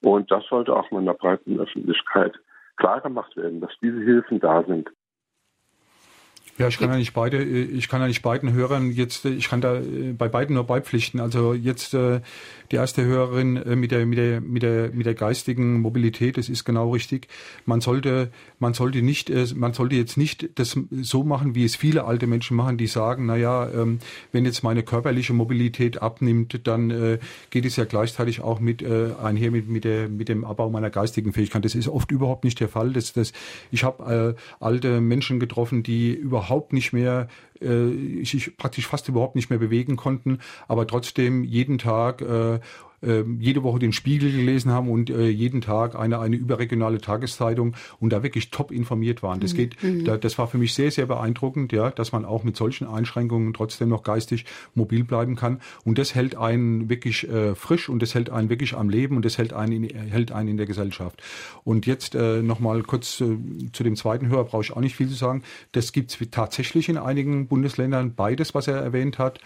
Und 0.02 0.32
das 0.32 0.46
sollte 0.48 0.74
auch 0.74 0.90
mal 0.92 1.00
in 1.00 1.06
der 1.06 1.14
breiten 1.14 1.60
Öffentlichkeit 1.60 2.40
klar 2.78 3.02
gemacht 3.02 3.36
werden, 3.36 3.60
dass 3.60 3.72
diese 3.82 4.00
Hilfen 4.00 4.40
da 4.40 4.64
sind. 4.64 4.90
Ja, 6.60 6.68
ich 6.68 6.78
kann 6.78 6.90
ja 6.90 6.98
nicht 6.98 7.14
beide, 7.14 7.42
ich 7.42 7.88
kann 7.88 8.02
ja 8.02 8.08
nicht 8.08 8.22
beiden 8.22 8.52
Hörern 8.52 8.92
jetzt, 8.92 9.24
ich 9.24 9.48
kann 9.48 9.62
da 9.62 9.78
äh, 9.78 10.12
bei 10.12 10.28
beiden 10.28 10.56
nur 10.56 10.66
beipflichten. 10.66 11.22
Also 11.22 11.54
jetzt 11.54 11.94
äh, 11.94 12.20
die 12.74 12.76
erste 12.76 13.06
Hörerin 13.06 13.56
äh, 13.56 13.78
mit 13.78 13.92
der 13.92 14.06
mit 14.06 14.18
der 14.18 14.42
mit 14.42 14.64
der 14.64 14.92
mit 14.92 15.06
der 15.06 15.14
geistigen 15.14 15.80
Mobilität, 15.80 16.36
das 16.36 16.50
ist 16.50 16.66
genau 16.66 16.92
richtig. 16.92 17.30
Man 17.66 17.80
sollte 17.80 18.30
man 18.60 18.74
sollte 18.74 19.02
nicht 19.02 19.32
man 19.56 19.72
sollte 19.72 19.96
jetzt 19.96 20.18
nicht 20.18 20.50
das 20.60 20.78
so 21.02 21.24
machen, 21.24 21.56
wie 21.56 21.64
es 21.64 21.78
viele 21.78 22.04
alte 22.04 22.28
Menschen 22.28 22.58
machen, 22.58 22.78
die 22.78 22.88
sagen, 22.88 23.28
na 23.28 23.38
ja, 23.38 23.70
ähm, 23.70 24.00
wenn 24.34 24.44
jetzt 24.44 24.62
meine 24.62 24.84
körperliche 24.84 25.32
Mobilität 25.32 26.02
abnimmt, 26.02 26.68
dann 26.68 27.20
geht 27.52 27.66
es 27.66 27.78
ja 27.78 27.86
gleichzeitig 27.86 28.42
auch 28.42 28.60
mit 28.60 28.86
einher 28.86 29.52
mit 29.52 29.70
mit 29.70 29.86
der 29.86 30.10
mit 30.10 30.28
dem 30.28 30.44
Abbau 30.44 30.70
meiner 30.70 30.90
geistigen 30.90 31.32
Fähigkeit. 31.32 31.64
Das 31.64 31.76
ist 31.76 31.88
oft 31.88 32.12
überhaupt 32.12 32.44
nicht 32.44 32.60
der 32.60 32.68
Fall. 32.68 32.92
Das, 32.92 33.14
das 33.14 33.32
ich 33.72 33.86
habe 33.86 34.36
alte 34.60 35.00
Menschen 35.00 35.40
getroffen, 35.40 35.84
die 35.84 36.14
überhaupt 36.14 36.49
überhaupt 36.50 36.74
nicht 36.74 36.94
mehr, 36.94 37.28
äh, 37.62 38.24
sich 38.26 38.58
praktisch 38.58 38.88
fast 38.88 39.08
überhaupt 39.08 39.36
nicht 39.36 39.50
mehr 39.50 39.60
bewegen 39.60 39.96
konnten, 39.96 40.40
aber 40.68 40.88
trotzdem 40.88 41.44
jeden 41.44 41.78
Tag 41.78 42.22
äh, 42.22 42.60
jede 43.40 43.64
Woche 43.64 43.80
den 43.80 43.94
Spiegel 43.94 44.32
gelesen 44.32 44.72
haben 44.72 44.90
und 44.90 45.10
äh, 45.10 45.28
jeden 45.30 45.62
Tag 45.62 45.96
eine, 45.96 46.20
eine 46.20 46.36
überregionale 46.36 47.00
Tageszeitung 47.00 47.76
und 48.00 48.12
da 48.12 48.24
wirklich 48.24 48.52
top 48.52 48.72
informiert 48.72 49.24
waren. 49.24 49.40
Das 49.40 49.54
mhm. 49.54 49.58
geht, 49.58 49.84
mhm. 49.84 50.06
da, 50.06 50.18
das 50.18 50.38
war 50.38 50.48
für 50.48 50.58
mich 50.58 50.74
sehr, 50.74 50.92
sehr 50.92 51.06
beeindruckend, 51.06 51.72
ja, 51.72 51.92
dass 51.92 52.12
man 52.12 52.26
auch 52.26 52.44
mit 52.44 52.56
solchen 52.56 52.88
Einschränkungen 52.88 53.54
trotzdem 53.54 53.90
noch 53.90 54.04
geistig 54.04 54.46
mobil 54.76 55.04
bleiben 55.04 55.36
kann. 55.36 55.62
Und 55.86 55.98
das 55.98 56.16
hält 56.16 56.36
einen 56.36 56.90
wirklich 56.90 57.28
äh, 57.30 57.56
frisch 57.56 57.90
und 57.90 58.02
das 58.02 58.16
hält 58.16 58.30
einen 58.30 58.50
wirklich 58.50 58.76
am 58.76 58.90
Leben 58.90 59.16
und 59.16 59.26
das 59.26 59.38
hält 59.38 59.54
einen 59.54 59.84
in, 59.84 59.96
hält 59.96 60.32
einen 60.32 60.50
in 60.50 60.58
der 60.58 60.66
Gesellschaft. 60.66 61.22
Und 61.64 61.86
jetzt 61.86 62.16
äh, 62.16 62.42
nochmal 62.42 62.84
kurz 62.84 63.22
äh, 63.22 63.38
zu 63.72 63.84
dem 63.84 63.96
zweiten 63.96 64.28
Hörer, 64.28 64.46
brauche 64.46 64.64
ich 64.64 64.74
auch 64.74 64.82
nicht 64.82 64.96
viel 64.96 65.08
zu 65.08 65.16
sagen. 65.16 65.44
Das 65.72 65.92
gibt 65.92 66.12
es 66.12 66.30
tatsächlich 66.32 66.90
in 66.90 66.98
einigen 66.98 67.48
Bundesländern, 67.48 68.14
beides, 68.16 68.54
was 68.54 68.68
er 68.68 68.78
erwähnt 68.78 69.20
hat. 69.20 69.40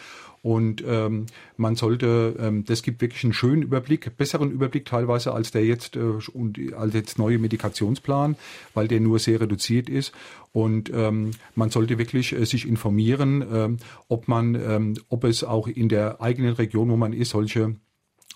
Und 0.43 0.83
ähm, 0.85 1.27
man 1.55 1.77
sollte, 1.77 2.35
ähm, 2.37 2.65
das 2.65 2.83
gibt 2.83 3.01
wirklich 3.01 3.23
einen 3.23 3.31
schönen 3.31 3.61
Überblick, 3.61 4.17
besseren 4.17 4.51
Überblick 4.51 4.83
teilweise 4.83 5.33
als 5.33 5.51
der 5.51 5.65
jetzt 5.65 5.95
äh, 5.95 6.01
und 6.33 6.59
als 6.73 6.93
jetzt 6.93 7.17
neue 7.17 7.39
Medikationsplan, 7.39 8.35
weil 8.73 8.89
der 8.89 8.99
nur 8.99 9.19
sehr 9.19 9.39
reduziert 9.39 9.89
ist. 9.89 10.11
Und 10.51 10.91
ähm, 10.93 11.31
man 11.55 11.69
sollte 11.69 11.97
wirklich 11.97 12.33
äh, 12.33 12.45
sich 12.45 12.67
informieren, 12.67 13.45
ähm, 13.49 13.77
ob 14.09 14.27
man, 14.27 14.55
ähm, 14.55 14.95
ob 15.07 15.23
es 15.23 15.45
auch 15.45 15.69
in 15.69 15.87
der 15.87 16.19
eigenen 16.21 16.53
Region, 16.55 16.89
wo 16.89 16.97
man 16.97 17.13
ist, 17.13 17.29
solche 17.29 17.77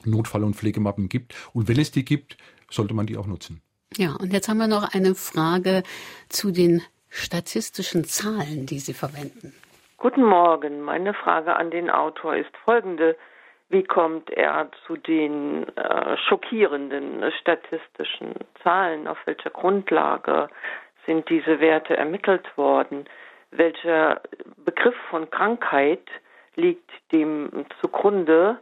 Notfall- 0.06 0.46
und 0.46 0.56
Pflegemappen 0.56 1.10
gibt. 1.10 1.36
Und 1.52 1.68
wenn 1.68 1.78
es 1.78 1.92
die 1.92 2.06
gibt, 2.06 2.38
sollte 2.72 2.94
man 2.94 3.06
die 3.06 3.18
auch 3.18 3.28
nutzen. 3.28 3.62
Ja, 3.98 4.14
und 4.16 4.32
jetzt 4.32 4.48
haben 4.48 4.60
wir 4.60 4.68
noch 4.68 4.94
eine 4.94 5.14
Frage 5.14 5.84
zu 6.30 6.52
den 6.52 6.82
statistischen 7.10 8.06
Zahlen, 8.06 8.66
die 8.66 8.80
Sie 8.80 8.94
verwenden. 8.94 9.52
Guten 10.00 10.24
Morgen. 10.24 10.82
Meine 10.82 11.16
Frage 11.16 11.56
an 11.56 11.72
den 11.72 11.90
Autor 11.90 12.36
ist 12.36 12.56
folgende. 12.64 13.18
Wie 13.70 13.82
kommt 13.82 14.30
er 14.30 14.70
zu 14.86 14.96
den 14.96 15.68
äh, 15.76 16.18
schockierenden 16.18 17.24
statistischen 17.42 18.36
Zahlen? 18.62 19.08
Auf 19.08 19.18
welcher 19.26 19.50
Grundlage 19.50 20.50
sind 21.08 21.28
diese 21.30 21.60
Werte 21.60 21.98
ermittelt 21.98 22.56
worden? 22.60 23.06
Welcher 23.50 24.22
Begriff 24.64 24.96
von 25.10 25.32
Krankheit 25.32 26.08
liegt 26.54 26.92
dem 27.12 27.66
zugrunde? 27.82 28.60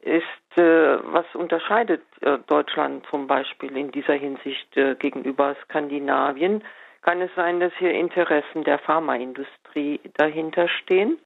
Ist, 0.00 0.56
äh, 0.56 0.96
was 1.12 1.26
unterscheidet 1.34 2.00
äh, 2.22 2.38
Deutschland 2.46 3.04
zum 3.10 3.26
Beispiel 3.26 3.76
in 3.76 3.92
dieser 3.92 4.14
Hinsicht 4.14 4.74
äh, 4.78 4.94
gegenüber 4.94 5.56
Skandinavien? 5.64 6.64
Kann 7.02 7.22
es 7.22 7.30
sein, 7.34 7.60
dass 7.60 7.72
hier 7.78 7.92
Interessen 7.92 8.64
der 8.64 8.78
Pharmaindustrie 8.78 10.00
dahinter 10.16 10.68
stehen? 10.68 11.18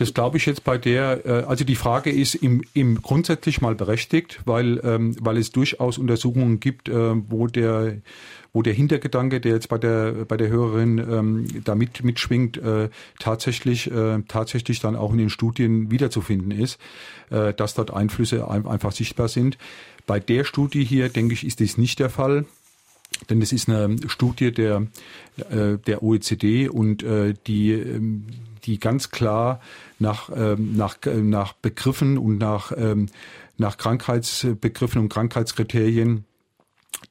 Das 0.00 0.14
glaube 0.14 0.38
ich 0.38 0.46
jetzt 0.46 0.64
bei 0.64 0.78
der, 0.78 1.26
äh, 1.26 1.30
also 1.44 1.62
die 1.62 1.74
Frage 1.74 2.10
ist 2.10 2.34
im, 2.34 2.64
im 2.72 3.02
grundsätzlich 3.02 3.60
mal 3.60 3.74
berechtigt, 3.74 4.40
weil, 4.46 4.80
ähm, 4.82 5.14
weil 5.20 5.36
es 5.36 5.52
durchaus 5.52 5.98
Untersuchungen 5.98 6.58
gibt, 6.58 6.88
äh, 6.88 6.92
wo 7.30 7.48
der, 7.48 7.98
wo 8.54 8.62
der 8.62 8.72
Hintergedanke, 8.72 9.42
der 9.42 9.52
jetzt 9.52 9.68
bei 9.68 9.76
der, 9.76 10.24
bei 10.24 10.38
der 10.38 10.48
Hörerin 10.48 10.98
ähm, 10.98 11.62
da 11.64 11.74
mit, 11.74 12.02
mitschwingt, 12.02 12.56
äh, 12.56 12.88
tatsächlich, 13.18 13.90
tatsächlich 14.26 14.80
dann 14.80 14.96
auch 14.96 15.12
in 15.12 15.18
den 15.18 15.30
Studien 15.30 15.90
wiederzufinden 15.90 16.50
ist, 16.50 16.80
dass 17.28 17.74
dort 17.74 17.92
Einflüsse 17.92 18.48
einfach 18.50 18.92
sichtbar 18.92 19.28
sind. 19.28 19.58
Bei 20.06 20.18
der 20.18 20.44
Studie 20.44 20.84
hier, 20.84 21.08
denke 21.10 21.34
ich, 21.34 21.46
ist 21.46 21.60
dies 21.60 21.78
nicht 21.78 22.00
der 22.00 22.10
Fall. 22.10 22.46
Denn 23.28 23.42
es 23.42 23.52
ist 23.52 23.68
eine 23.68 23.96
Studie 24.06 24.52
der, 24.52 24.86
äh, 25.50 25.76
der 25.86 26.02
OECD 26.02 26.68
und 26.68 27.02
äh, 27.02 27.34
die, 27.46 27.72
ähm, 27.72 28.26
die 28.64 28.78
ganz 28.78 29.10
klar 29.10 29.60
nach, 29.98 30.30
ähm, 30.34 30.76
nach, 30.76 30.98
nach 31.04 31.52
Begriffen 31.54 32.18
und 32.18 32.38
nach, 32.38 32.72
ähm, 32.76 33.06
nach 33.58 33.76
Krankheitsbegriffen 33.76 35.00
und 35.00 35.08
Krankheitskriterien 35.10 36.24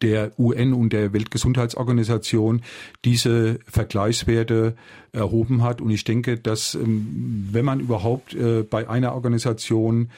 der 0.01 0.31
UN 0.39 0.73
und 0.73 0.93
der 0.93 1.13
Weltgesundheitsorganisation 1.13 2.61
diese 3.05 3.59
Vergleichswerte 3.65 4.75
erhoben 5.11 5.63
hat. 5.63 5.81
Und 5.81 5.89
ich 5.89 6.03
denke, 6.03 6.37
dass 6.37 6.77
wenn 6.79 7.65
man 7.65 7.79
überhaupt 7.79 8.33
äh, 8.33 8.63
bei 8.63 8.89
einer 8.89 9.13
Organisation 9.13 10.09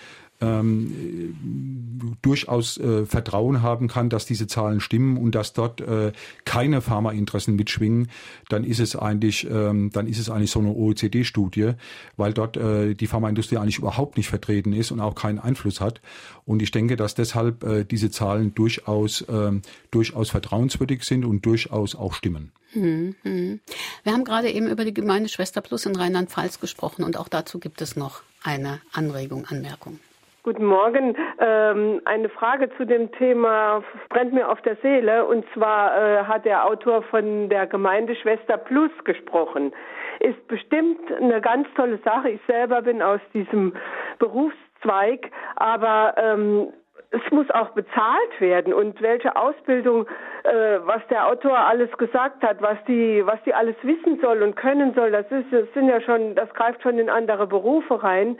ähm, 0.41 2.17
durchaus 2.21 2.77
äh, 2.77 3.05
Vertrauen 3.05 3.61
haben 3.61 3.87
kann, 3.87 4.09
dass 4.09 4.25
diese 4.25 4.47
Zahlen 4.47 4.79
stimmen 4.79 5.17
und 5.17 5.35
dass 5.35 5.53
dort 5.53 5.81
äh, 5.81 6.11
keine 6.45 6.81
Pharmainteressen 6.81 7.55
mitschwingen, 7.55 8.09
dann 8.49 8.63
ist 8.63 8.79
es 8.79 8.95
eigentlich, 8.95 9.47
ähm, 9.49 9.91
dann 9.91 10.07
ist 10.07 10.19
es 10.19 10.29
eigentlich 10.29 10.51
so 10.51 10.59
eine 10.59 10.73
OECD-Studie, 10.73 11.73
weil 12.17 12.33
dort 12.33 12.57
äh, 12.57 12.95
die 12.95 13.07
Pharmaindustrie 13.07 13.57
eigentlich 13.57 13.77
überhaupt 13.77 14.17
nicht 14.17 14.29
vertreten 14.29 14.73
ist 14.73 14.91
und 14.91 14.99
auch 14.99 15.15
keinen 15.15 15.39
Einfluss 15.39 15.79
hat. 15.79 16.01
Und 16.45 16.61
ich 16.61 16.71
denke, 16.71 16.95
dass 16.95 17.15
deshalb 17.15 17.63
äh, 17.63 17.85
diese 17.85 18.09
Zahlen 18.11 18.53
durchaus, 18.55 19.21
äh, 19.21 19.51
durchaus 19.91 20.29
vertrauenswürdig 20.29 21.03
sind 21.03 21.23
und 21.25 21.45
durchaus 21.45 21.95
auch 21.95 22.13
stimmen. 22.13 22.51
Hm, 22.73 23.15
hm. 23.23 23.59
Wir 24.03 24.13
haben 24.13 24.23
gerade 24.23 24.49
eben 24.49 24.67
über 24.67 24.85
die 24.85 24.93
Gemeinde 24.93 25.29
Schwester 25.29 25.61
Plus 25.61 25.85
in 25.85 25.95
Rheinland-Pfalz 25.95 26.59
gesprochen 26.59 27.03
und 27.03 27.17
auch 27.17 27.27
dazu 27.27 27.59
gibt 27.59 27.81
es 27.81 27.95
noch 27.95 28.21
eine 28.43 28.79
Anregung, 28.93 29.45
Anmerkung. 29.45 29.99
Guten 30.43 30.65
Morgen. 30.65 31.15
Ähm, 31.37 32.01
eine 32.05 32.27
Frage 32.29 32.71
zu 32.75 32.83
dem 32.83 33.11
Thema 33.11 33.83
brennt 34.09 34.33
mir 34.33 34.49
auf 34.49 34.59
der 34.63 34.75
Seele. 34.77 35.23
Und 35.27 35.45
zwar 35.53 35.95
äh, 35.95 36.23
hat 36.23 36.45
der 36.45 36.65
Autor 36.65 37.03
von 37.03 37.47
der 37.47 37.67
Gemeinde 37.67 38.15
Schwester 38.15 38.57
Plus 38.57 38.89
gesprochen. 39.03 39.71
Ist 40.19 40.47
bestimmt 40.47 40.99
eine 41.11 41.41
ganz 41.41 41.67
tolle 41.75 41.99
Sache. 42.03 42.29
Ich 42.31 42.41
selber 42.47 42.81
bin 42.81 43.03
aus 43.03 43.19
diesem 43.35 43.73
Berufszweig, 44.17 45.29
aber 45.57 46.15
ähm, 46.17 46.73
es 47.11 47.21
muss 47.31 47.49
auch 47.51 47.69
bezahlt 47.71 48.39
werden 48.39 48.73
und 48.73 48.99
welche 48.99 49.35
Ausbildung, 49.35 50.07
äh, 50.43 50.79
was 50.85 51.05
der 51.11 51.27
Autor 51.27 51.55
alles 51.55 51.91
gesagt 51.99 52.41
hat, 52.41 52.63
was 52.63 52.77
die, 52.87 53.21
was 53.25 53.37
die 53.43 53.53
alles 53.53 53.75
wissen 53.83 54.19
soll 54.21 54.41
und 54.41 54.55
können 54.55 54.95
soll, 54.95 55.11
das 55.11 55.29
ist, 55.29 55.51
das 55.51 55.71
sind 55.75 55.87
ja 55.87 56.01
schon, 56.01 56.33
das 56.33 56.51
greift 56.55 56.81
schon 56.81 56.97
in 56.97 57.11
andere 57.11 57.45
Berufe 57.45 58.01
rein. 58.01 58.39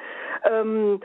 Ähm, 0.49 1.01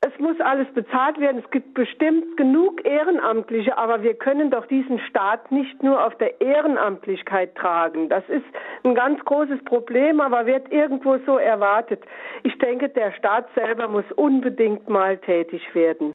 es 0.00 0.18
muss 0.20 0.40
alles 0.40 0.68
bezahlt 0.74 1.18
werden. 1.20 1.42
Es 1.44 1.50
gibt 1.50 1.74
bestimmt 1.74 2.36
genug 2.36 2.84
Ehrenamtliche, 2.84 3.76
aber 3.76 4.02
wir 4.02 4.14
können 4.14 4.50
doch 4.50 4.66
diesen 4.66 4.98
Staat 5.00 5.50
nicht 5.50 5.82
nur 5.82 6.04
auf 6.04 6.14
der 6.16 6.40
Ehrenamtlichkeit 6.40 7.54
tragen. 7.56 8.08
Das 8.08 8.22
ist 8.28 8.44
ein 8.84 8.94
ganz 8.94 9.24
großes 9.24 9.64
Problem, 9.64 10.20
aber 10.20 10.46
wird 10.46 10.70
irgendwo 10.72 11.18
so 11.26 11.38
erwartet. 11.38 12.02
Ich 12.42 12.56
denke, 12.58 12.88
der 12.88 13.12
Staat 13.12 13.48
selber 13.54 13.88
muss 13.88 14.04
unbedingt 14.16 14.88
mal 14.88 15.18
tätig 15.18 15.62
werden. 15.74 16.12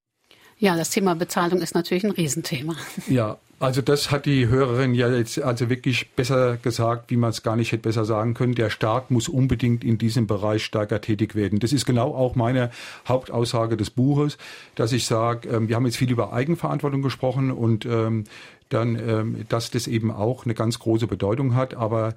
Ja, 0.64 0.78
das 0.78 0.92
Thema 0.92 1.14
Bezahlung 1.14 1.60
ist 1.60 1.76
natürlich 1.76 2.06
ein 2.06 2.12
Riesenthema. 2.12 2.78
Ja, 3.10 3.36
also 3.60 3.82
das 3.82 4.12
hat 4.12 4.26
die 4.26 4.48
Hörerin 4.48 4.96
ja 4.96 5.10
jetzt 5.12 5.42
also 5.42 5.70
wirklich 5.70 6.12
besser 6.12 6.56
gesagt, 6.56 7.12
wie 7.12 7.18
man 7.18 7.32
es 7.32 7.44
gar 7.44 7.58
nicht 7.58 7.74
hätte 7.74 7.82
besser 7.82 8.06
sagen 8.06 8.34
können. 8.34 8.56
Der 8.56 8.70
Staat 8.70 9.12
muss 9.12 9.28
unbedingt 9.28 9.84
in 9.84 9.98
diesem 9.98 10.26
Bereich 10.26 10.64
stärker 10.64 11.02
tätig 11.02 11.36
werden. 11.36 11.60
Das 11.60 11.74
ist 11.74 11.86
genau 11.86 12.16
auch 12.16 12.36
meine 12.36 12.72
Hauptaussage 13.06 13.76
des 13.76 13.90
Buches, 13.90 14.38
dass 14.76 14.94
ich 14.94 15.06
sage, 15.06 15.50
ähm, 15.50 15.68
wir 15.68 15.76
haben 15.76 15.86
jetzt 15.86 15.98
viel 15.98 16.10
über 16.10 16.32
Eigenverantwortung 16.32 17.02
gesprochen 17.02 17.52
und 17.52 17.86
ähm, 17.86 18.24
dann, 18.70 18.96
ähm, 18.96 19.46
dass 19.50 19.70
das 19.70 19.88
eben 19.88 20.12
auch 20.12 20.46
eine 20.46 20.54
ganz 20.54 20.80
große 20.80 21.08
Bedeutung 21.08 21.56
hat. 21.56 21.74
Aber 21.74 22.16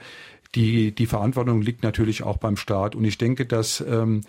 die, 0.55 0.93
die 0.93 1.07
Verantwortung 1.07 1.63
liegt 1.63 1.83
natürlich 1.83 2.23
auch 2.23 2.37
beim 2.37 2.57
Staat. 2.57 2.95
Und 2.95 3.05
ich 3.07 3.19
denke, 3.19 3.45
dass 3.45 3.81
ähm, 3.81 4.21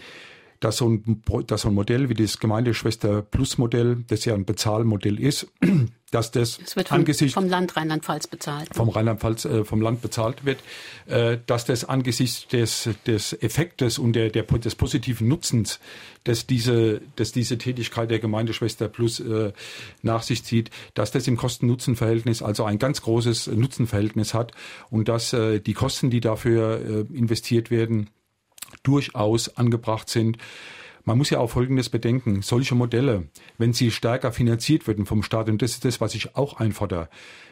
dass 0.59 0.77
so 0.77 0.89
ein, 0.89 1.23
dass 1.47 1.61
so 1.61 1.69
ein 1.69 1.73
Modell 1.73 2.09
wie 2.09 2.13
das 2.13 2.39
Gemeindeschwester 2.39 3.21
Plus 3.21 3.57
Modell, 3.57 4.03
das 4.07 4.25
ja 4.25 4.33
ein 4.33 4.45
Bezahlmodell 4.45 5.19
ist, 5.19 5.47
dass 6.11 6.31
das, 6.31 6.57
das 6.57 6.75
wird 6.75 6.87
vom, 6.87 6.99
angesichts 6.99 7.33
vom 7.33 7.49
Land 7.49 7.75
Rheinland-Pfalz 7.75 8.27
bezahlt. 8.27 8.69
Vom 8.73 8.89
Rheinland-Pfalz, 8.89 9.45
äh, 9.45 9.65
vom 9.65 9.81
Land 9.81 10.01
bezahlt 10.01 10.45
wird, 10.45 10.59
äh, 11.07 11.37
dass 11.45 11.65
das 11.65 11.83
angesichts 11.85 12.47
des, 12.47 12.89
des 13.05 13.33
Effektes 13.33 13.99
und 13.99 14.13
der, 14.13 14.29
der, 14.29 14.43
des 14.43 14.75
positiven 14.75 15.27
Nutzens, 15.27 15.79
dass 16.23 16.47
diese, 16.47 17.01
dass 17.17 17.33
diese 17.33 17.57
Tätigkeit 17.57 18.09
der 18.09 18.19
Gemeindeschwester 18.19 18.87
Plus 18.87 19.19
äh, 19.19 19.51
nach 20.01 20.23
sich 20.23 20.43
zieht, 20.43 20.71
dass 20.93 21.11
das 21.11 21.27
im 21.27 21.37
Kosten-Nutzen-Verhältnis 21.37 22.41
also 22.41 22.63
ein 22.63 22.79
ganz 22.79 23.01
großes 23.01 23.47
Nutzenverhältnis 23.47 24.33
hat 24.33 24.53
und 24.89 25.09
dass 25.09 25.33
äh, 25.33 25.59
die 25.59 25.73
Kosten, 25.73 26.09
die 26.09 26.21
dafür 26.21 27.05
äh, 27.11 27.17
investiert 27.17 27.69
werden, 27.69 28.09
durchaus 28.83 29.57
angebracht 29.57 30.09
sind. 30.09 30.37
Man 31.03 31.17
muss 31.17 31.29
ja 31.29 31.39
auch 31.39 31.49
Folgendes 31.49 31.89
bedenken. 31.89 32.41
Solche 32.41 32.75
Modelle, 32.75 33.29
wenn 33.57 33.71
sie 33.73 33.91
stärker 33.91 34.31
finanziert 34.31 34.87
würden 34.87 35.05
vom 35.05 35.23
Staat, 35.23 35.49
und 35.49 35.61
das 35.61 35.71
ist 35.71 35.85
das, 35.85 36.01
was 36.01 36.15
ich 36.15 36.35
auch 36.35 36.59
einfordere, 36.59 37.09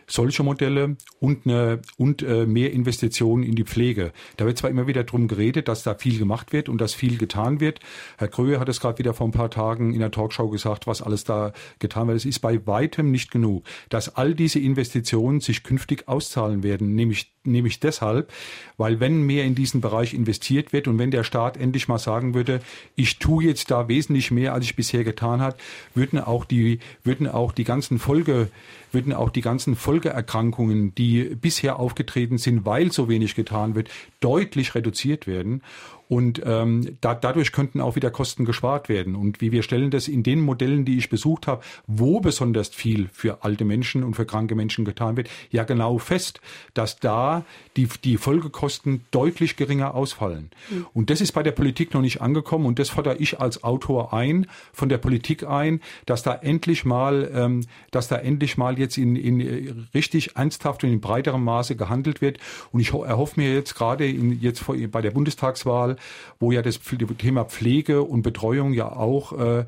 solche 0.07 0.43
Modelle 0.43 0.97
und, 1.19 1.45
eine, 1.45 1.81
und 1.97 2.21
äh, 2.21 2.45
mehr 2.45 2.71
Investitionen 2.71 3.43
in 3.43 3.55
die 3.55 3.63
Pflege. 3.63 4.11
Da 4.37 4.45
wird 4.45 4.57
zwar 4.57 4.69
immer 4.69 4.87
wieder 4.87 5.03
drum 5.03 5.27
geredet, 5.27 5.67
dass 5.67 5.83
da 5.83 5.95
viel 5.95 6.19
gemacht 6.19 6.53
wird 6.53 6.69
und 6.69 6.79
dass 6.79 6.93
viel 6.93 7.17
getan 7.17 7.59
wird. 7.59 7.79
Herr 8.17 8.27
Kröhe 8.27 8.59
hat 8.59 8.69
es 8.69 8.79
gerade 8.79 8.99
wieder 8.99 9.13
vor 9.13 9.27
ein 9.27 9.31
paar 9.31 9.49
Tagen 9.49 9.93
in 9.93 9.99
der 9.99 10.11
Talkshow 10.11 10.49
gesagt, 10.49 10.87
was 10.87 11.01
alles 11.01 11.23
da 11.23 11.53
getan 11.79 12.07
wird. 12.07 12.17
Es 12.17 12.25
ist 12.25 12.39
bei 12.39 12.65
weitem 12.67 13.11
nicht 13.11 13.31
genug, 13.31 13.63
dass 13.89 14.15
all 14.15 14.33
diese 14.33 14.59
Investitionen 14.59 15.41
sich 15.41 15.63
künftig 15.63 16.07
auszahlen 16.07 16.63
werden, 16.63 16.95
nämlich 16.95 17.31
nämlich 17.45 17.79
deshalb, 17.79 18.31
weil 18.77 18.99
wenn 18.99 19.21
mehr 19.21 19.43
in 19.43 19.55
diesen 19.55 19.81
Bereich 19.81 20.13
investiert 20.13 20.73
wird 20.73 20.87
und 20.87 20.97
wenn 20.99 21.11
der 21.11 21.23
Staat 21.23 21.57
endlich 21.57 21.87
mal 21.87 21.99
sagen 21.99 22.33
würde, 22.33 22.61
ich 22.95 23.19
tue 23.19 23.43
jetzt 23.43 23.71
da 23.71 23.87
wesentlich 23.87 24.31
mehr, 24.31 24.53
als 24.53 24.65
ich 24.65 24.75
bisher 24.75 25.03
getan 25.03 25.41
habe, 25.41 25.57
würden 25.93 26.19
auch 26.19 26.45
die 26.45 26.79
würden 27.03 27.27
auch 27.27 27.51
die 27.51 27.63
ganzen 27.63 27.99
Folge 27.99 28.49
würden 28.91 29.13
auch 29.13 29.29
die 29.29 29.41
ganzen 29.41 29.75
Folgeerkrankungen, 29.95 30.93
die 30.93 31.23
bisher 31.35 31.79
aufgetreten 31.79 32.37
sind, 32.37 32.65
weil 32.65 32.91
so 32.91 33.07
wenig 33.07 33.33
getan 33.33 33.75
wird, 33.75 33.89
deutlich 34.25 34.73
reduziert 34.73 35.27
werden. 35.27 35.61
Und 36.07 36.41
ähm, 36.45 36.97
da, 37.01 37.15
dadurch 37.15 37.51
könnten 37.51 37.81
auch 37.81 37.95
wieder 37.95 38.11
Kosten 38.11 38.45
gespart 38.45 38.89
werden. 38.89 39.15
Und 39.15 39.41
wie 39.41 39.51
wir 39.51 39.63
stellen 39.63 39.89
das 39.89 40.07
in 40.07 40.21
den 40.21 40.39
Modellen, 40.39 40.85
die 40.85 40.97
ich 40.97 41.09
besucht 41.09 41.47
habe, 41.47 41.63
wo 41.87 42.19
besonders 42.19 42.69
viel 42.69 43.09
für 43.11 43.43
alte 43.43 43.65
Menschen 43.65 44.03
und 44.03 44.15
für 44.15 44.25
kranke 44.25 44.53
Menschen 44.55 44.85
getan 44.85 45.17
wird, 45.17 45.29
ja 45.49 45.63
genau 45.63 45.97
fest, 45.97 46.41
dass 46.75 46.99
da 46.99 47.43
die, 47.75 47.87
die 48.03 48.17
Folgekosten 48.17 49.01
deutlich 49.11 49.55
geringer 49.55 49.95
ausfallen. 49.95 50.51
Mhm. 50.69 50.85
Und 50.93 51.09
das 51.09 51.21
ist 51.21 51.31
bei 51.31 51.41
der 51.41 51.53
Politik 51.53 51.93
noch 51.93 52.01
nicht 52.01 52.21
angekommen. 52.21 52.67
Und 52.67 52.77
das 52.77 52.89
fordere 52.89 53.17
ich 53.17 53.39
als 53.39 53.63
Autor 53.63 54.13
ein, 54.13 54.45
von 54.73 54.89
der 54.89 54.99
Politik 54.99 55.47
ein, 55.47 55.81
dass 56.05 56.21
da 56.21 56.35
endlich 56.35 56.85
mal, 56.85 57.31
ähm, 57.33 57.65
dass 57.89 58.07
da 58.07 58.17
endlich 58.17 58.57
mal 58.57 58.77
jetzt 58.77 58.97
in, 58.97 59.15
in 59.15 59.87
richtig 59.95 60.35
ernsthaft 60.35 60.83
und 60.83 60.91
in 60.91 61.01
breiterem 61.01 61.43
Maße 61.43 61.75
gehandelt 61.75 62.21
wird. 62.21 62.37
Und 62.71 62.79
ich 62.79 62.93
erhoffe 62.93 63.39
mir 63.39 63.51
jetzt 63.51 63.73
gerade 63.73 64.05
in, 64.15 64.39
jetzt 64.39 64.63
bei 64.91 65.01
der 65.01 65.11
Bundestagswahl, 65.11 65.97
wo 66.39 66.51
ja 66.51 66.61
das 66.61 66.79
Thema 67.17 67.45
Pflege 67.45 68.01
und 68.01 68.21
Betreuung 68.21 68.73
ja 68.73 68.91
auch, 68.91 69.33
äh, 69.33 69.65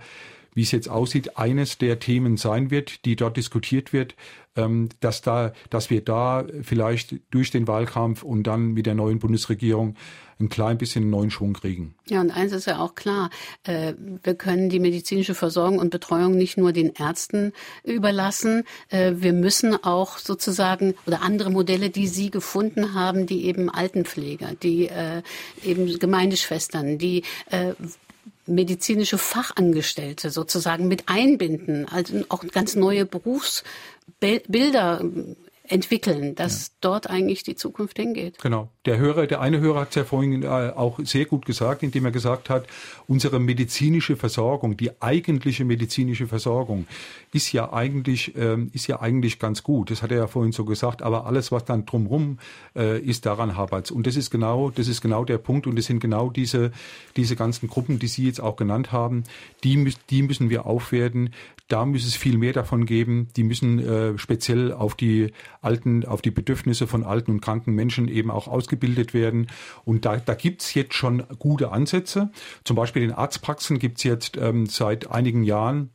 wie 0.57 0.63
es 0.63 0.71
jetzt 0.71 0.89
aussieht, 0.89 1.37
eines 1.37 1.77
der 1.77 1.99
Themen 1.99 2.35
sein 2.35 2.71
wird, 2.71 3.05
die 3.05 3.15
dort 3.15 3.37
diskutiert 3.37 3.93
wird, 3.93 4.15
ähm, 4.55 4.89
dass 5.01 5.21
da, 5.21 5.53
dass 5.69 5.91
wir 5.91 6.03
da 6.03 6.47
vielleicht 6.63 7.17
durch 7.29 7.51
den 7.51 7.67
Wahlkampf 7.67 8.23
und 8.23 8.41
dann 8.47 8.73
mit 8.73 8.87
der 8.87 8.95
neuen 8.95 9.19
Bundesregierung 9.19 9.95
ein 10.39 10.49
klein 10.49 10.79
bisschen 10.79 11.11
neuen 11.11 11.29
Schwung 11.29 11.53
kriegen. 11.53 11.93
Ja, 12.07 12.21
und 12.21 12.31
eins 12.31 12.53
ist 12.53 12.65
ja 12.65 12.79
auch 12.79 12.95
klar, 12.95 13.29
äh, 13.65 13.93
wir 14.23 14.33
können 14.33 14.69
die 14.69 14.79
medizinische 14.79 15.35
Versorgung 15.35 15.77
und 15.77 15.91
Betreuung 15.91 16.35
nicht 16.35 16.57
nur 16.57 16.73
den 16.73 16.91
Ärzten 16.95 17.53
überlassen. 17.83 18.63
Äh, 18.89 19.13
wir 19.17 19.33
müssen 19.33 19.83
auch 19.83 20.17
sozusagen 20.17 20.95
oder 21.05 21.21
andere 21.21 21.51
Modelle, 21.51 21.91
die 21.91 22.07
Sie 22.07 22.31
gefunden 22.31 22.95
haben, 22.95 23.27
die 23.27 23.45
eben 23.45 23.69
Altenpfleger, 23.69 24.53
die 24.61 24.87
äh, 24.87 25.21
eben 25.63 25.99
Gemeindeschwestern, 25.99 26.97
die 26.97 27.21
medizinische 28.47 29.17
Fachangestellte 29.17 30.29
sozusagen 30.29 30.87
mit 30.87 31.03
einbinden, 31.07 31.87
also 31.87 32.23
auch 32.29 32.45
ganz 32.47 32.75
neue 32.75 33.05
Berufsbilder 33.05 35.01
entwickeln, 35.69 36.35
dass 36.35 36.67
ja. 36.67 36.73
dort 36.81 37.09
eigentlich 37.09 37.43
die 37.43 37.55
Zukunft 37.55 37.97
hingeht. 37.97 38.39
Genau. 38.39 38.69
Der 38.85 38.97
Hörer, 38.97 39.27
der 39.27 39.41
eine 39.41 39.59
Hörer 39.59 39.81
hat 39.81 39.89
es 39.89 39.95
ja 39.95 40.03
vorhin 40.03 40.43
äh, 40.43 40.47
auch 40.47 40.99
sehr 41.03 41.25
gut 41.25 41.45
gesagt, 41.45 41.83
indem 41.83 42.05
er 42.05 42.11
gesagt 42.11 42.49
hat, 42.49 42.65
unsere 43.07 43.39
medizinische 43.39 44.15
Versorgung, 44.15 44.77
die 44.77 45.01
eigentliche 45.01 45.65
medizinische 45.65 46.27
Versorgung 46.27 46.87
ist 47.33 47.51
ja 47.51 47.73
eigentlich, 47.73 48.35
ähm, 48.37 48.69
ist 48.73 48.87
ja 48.87 49.01
eigentlich 49.01 49.39
ganz 49.39 49.63
gut. 49.63 49.91
Das 49.91 50.01
hat 50.01 50.11
er 50.11 50.17
ja 50.17 50.27
vorhin 50.27 50.51
so 50.51 50.65
gesagt, 50.65 51.01
aber 51.01 51.25
alles, 51.25 51.51
was 51.51 51.65
dann 51.65 51.85
drumrum 51.85 52.39
äh, 52.75 52.99
ist, 52.99 53.25
daran 53.25 53.57
hapert 53.57 53.91
Und 53.91 54.07
das 54.07 54.15
ist 54.15 54.31
genau, 54.31 54.69
das 54.69 54.87
ist 54.87 55.01
genau 55.01 55.25
der 55.25 55.37
Punkt 55.37 55.67
und 55.67 55.77
das 55.77 55.85
sind 55.85 55.99
genau 55.99 56.29
diese, 56.29 56.71
diese 57.15 57.35
ganzen 57.35 57.67
Gruppen, 57.67 57.99
die 57.99 58.07
Sie 58.07 58.25
jetzt 58.25 58.41
auch 58.41 58.55
genannt 58.55 58.91
haben, 58.91 59.23
die, 59.63 59.93
die 60.09 60.23
müssen 60.23 60.49
wir 60.49 60.65
aufwerten. 60.65 61.31
Da 61.67 61.85
muss 61.85 62.05
es 62.05 62.15
viel 62.15 62.37
mehr 62.37 62.53
davon 62.53 62.85
geben. 62.85 63.27
Die 63.35 63.43
müssen 63.43 63.79
äh, 63.79 64.17
speziell 64.17 64.71
auf 64.71 64.95
die 64.95 65.33
alten, 65.61 66.05
auf 66.05 66.21
die 66.21 66.31
Bedürfnisse 66.31 66.87
von 66.87 67.03
alten 67.03 67.31
und 67.31 67.41
kranken 67.41 67.73
Menschen 67.73 68.07
eben 68.07 68.31
auch 68.31 68.47
ausgebildet 68.47 69.13
werden. 69.13 69.47
Und 69.83 70.05
da, 70.05 70.15
da 70.17 70.33
gibt's 70.33 70.73
jetzt 70.73 70.93
schon 70.93 71.23
gute 71.39 71.71
Ansätze. 71.71 72.31
Zum 72.63 72.77
Beispiel 72.77 73.03
in 73.03 73.11
Arztpraxen 73.11 73.79
gibt's 73.79 74.03
jetzt 74.03 74.37
ähm, 74.37 74.67
seit 74.67 75.11
einigen 75.11 75.43
Jahren 75.43 75.91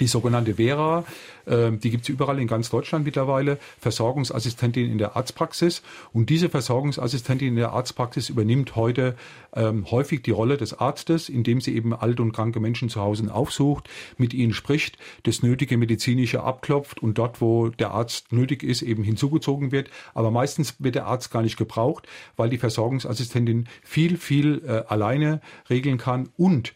die 0.00 0.06
sogenannte 0.06 0.54
Vera, 0.54 1.04
äh, 1.46 1.72
die 1.72 1.90
gibt 1.90 2.04
es 2.04 2.08
überall 2.08 2.38
in 2.38 2.46
ganz 2.46 2.70
Deutschland 2.70 3.04
mittlerweile, 3.04 3.58
Versorgungsassistentin 3.78 4.90
in 4.90 4.98
der 4.98 5.16
Arztpraxis. 5.16 5.82
Und 6.12 6.30
diese 6.30 6.48
Versorgungsassistentin 6.48 7.48
in 7.48 7.56
der 7.56 7.72
Arztpraxis 7.72 8.28
übernimmt 8.28 8.76
heute 8.76 9.16
ähm, 9.54 9.90
häufig 9.90 10.22
die 10.22 10.30
Rolle 10.30 10.56
des 10.56 10.78
Arztes, 10.78 11.28
indem 11.28 11.60
sie 11.60 11.74
eben 11.74 11.94
alte 11.94 12.22
und 12.22 12.32
kranke 12.32 12.60
Menschen 12.60 12.88
zu 12.88 13.00
Hause 13.00 13.32
aufsucht, 13.32 13.88
mit 14.18 14.34
ihnen 14.34 14.52
spricht, 14.52 14.98
das 15.22 15.42
nötige 15.42 15.76
medizinische 15.76 16.42
abklopft 16.42 17.02
und 17.02 17.18
dort, 17.18 17.40
wo 17.40 17.68
der 17.68 17.92
Arzt 17.92 18.32
nötig 18.32 18.62
ist, 18.62 18.82
eben 18.82 19.02
hinzugezogen 19.02 19.72
wird. 19.72 19.90
Aber 20.14 20.30
meistens 20.30 20.74
wird 20.78 20.94
der 20.94 21.06
Arzt 21.06 21.30
gar 21.30 21.42
nicht 21.42 21.56
gebraucht, 21.56 22.06
weil 22.36 22.50
die 22.50 22.58
Versorgungsassistentin 22.58 23.68
viel, 23.82 24.16
viel 24.16 24.62
äh, 24.66 24.82
alleine 24.88 25.40
regeln 25.70 25.98
kann 25.98 26.28
und 26.36 26.74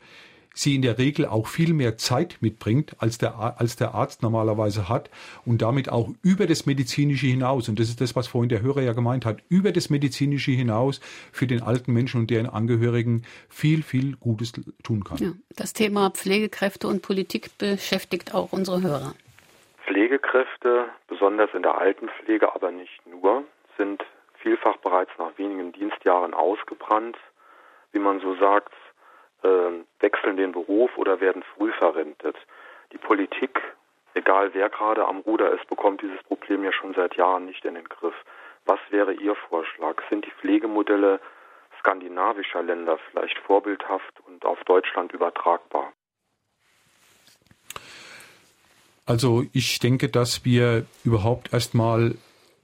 sie 0.61 0.75
in 0.75 0.83
der 0.83 0.99
Regel 0.99 1.27
auch 1.27 1.47
viel 1.47 1.73
mehr 1.73 1.97
Zeit 1.97 2.39
mitbringt, 2.41 2.95
als 2.99 3.19
der, 3.19 3.35
als 3.59 3.77
der 3.77 3.95
Arzt 3.95 4.23
normalerweise 4.23 4.89
hat 4.89 5.11
und 5.47 5.63
damit 5.63 5.91
auch 5.91 6.09
über 6.23 6.47
das 6.47 6.67
Medizinische 6.67 7.27
hinaus, 7.27 7.69
und 7.69 7.79
das 7.79 7.89
ist 7.89 8.01
das, 8.01 8.15
was 8.15 8.29
vorhin 8.29 8.49
der 8.49 8.63
Hörer 8.63 8.83
ja 8.83 8.93
gemeint 8.93 9.25
hat, 9.25 9.39
über 9.49 9.73
das 9.73 9.91
Medizinische 9.91 10.51
hinaus 10.51 11.01
für 11.33 11.47
den 11.47 11.63
alten 11.63 11.93
Menschen 11.93 12.21
und 12.21 12.31
deren 12.31 12.49
Angehörigen 12.49 13.25
viel, 13.49 13.83
viel 13.83 14.17
Gutes 14.17 14.53
tun 14.83 15.05
kann. 15.05 15.19
Ja, 15.19 15.33
das 15.57 15.73
Thema 15.73 16.11
Pflegekräfte 16.11 16.89
und 16.89 17.03
Politik 17.03 17.57
beschäftigt 17.59 18.35
auch 18.35 18.53
unsere 18.53 18.83
Hörer. 18.83 19.15
Pflegekräfte, 19.87 20.87
besonders 21.09 21.51
in 21.55 21.63
der 21.63 21.79
Altenpflege, 21.79 22.55
aber 22.55 22.71
nicht 22.71 23.01
nur, 23.07 23.45
sind 23.77 24.05
vielfach 24.35 24.77
bereits 24.79 25.11
nach 25.19 25.37
wenigen 25.37 25.73
Dienstjahren 25.73 26.35
ausgebrannt, 26.35 27.17
wie 27.93 27.99
man 27.99 28.21
so 28.21 28.37
sagt, 28.37 28.73
wechseln 29.43 30.36
den 30.36 30.53
Beruf 30.53 30.97
oder 30.97 31.20
werden 31.20 31.43
früh 31.55 31.72
verrentet. 31.72 32.36
Die 32.93 32.99
Politik, 32.99 33.61
egal 34.14 34.53
wer 34.55 34.68
gerade 34.68 35.07
am 35.07 35.18
Ruder 35.20 35.53
ist, 35.53 35.66
bekommt 35.68 36.03
dieses 36.03 36.22
Problem 36.24 36.64
ja 36.64 36.72
schon 36.72 36.95
seit 36.95 37.16
Jahren 37.16 37.47
nicht 37.47 37.64
in 37.64 37.74
den 37.74 37.88
Griff. 37.88 38.14
Was 38.66 38.80
wäre 38.91 39.12
Ihr 39.14 39.34
Vorschlag? 39.49 39.97
Sind 40.09 40.26
die 40.26 40.32
Pflegemodelle 40.41 41.20
skandinavischer 41.78 42.62
Länder 42.62 42.99
vielleicht 43.11 43.38
vorbildhaft 43.38 44.20
und 44.26 44.45
auf 44.45 44.62
Deutschland 44.64 45.12
übertragbar? 45.12 45.93
Also 49.07 49.45
ich 49.53 49.78
denke, 49.78 50.09
dass 50.09 50.45
wir 50.45 50.86
überhaupt 51.05 51.53
erstmal 51.53 52.14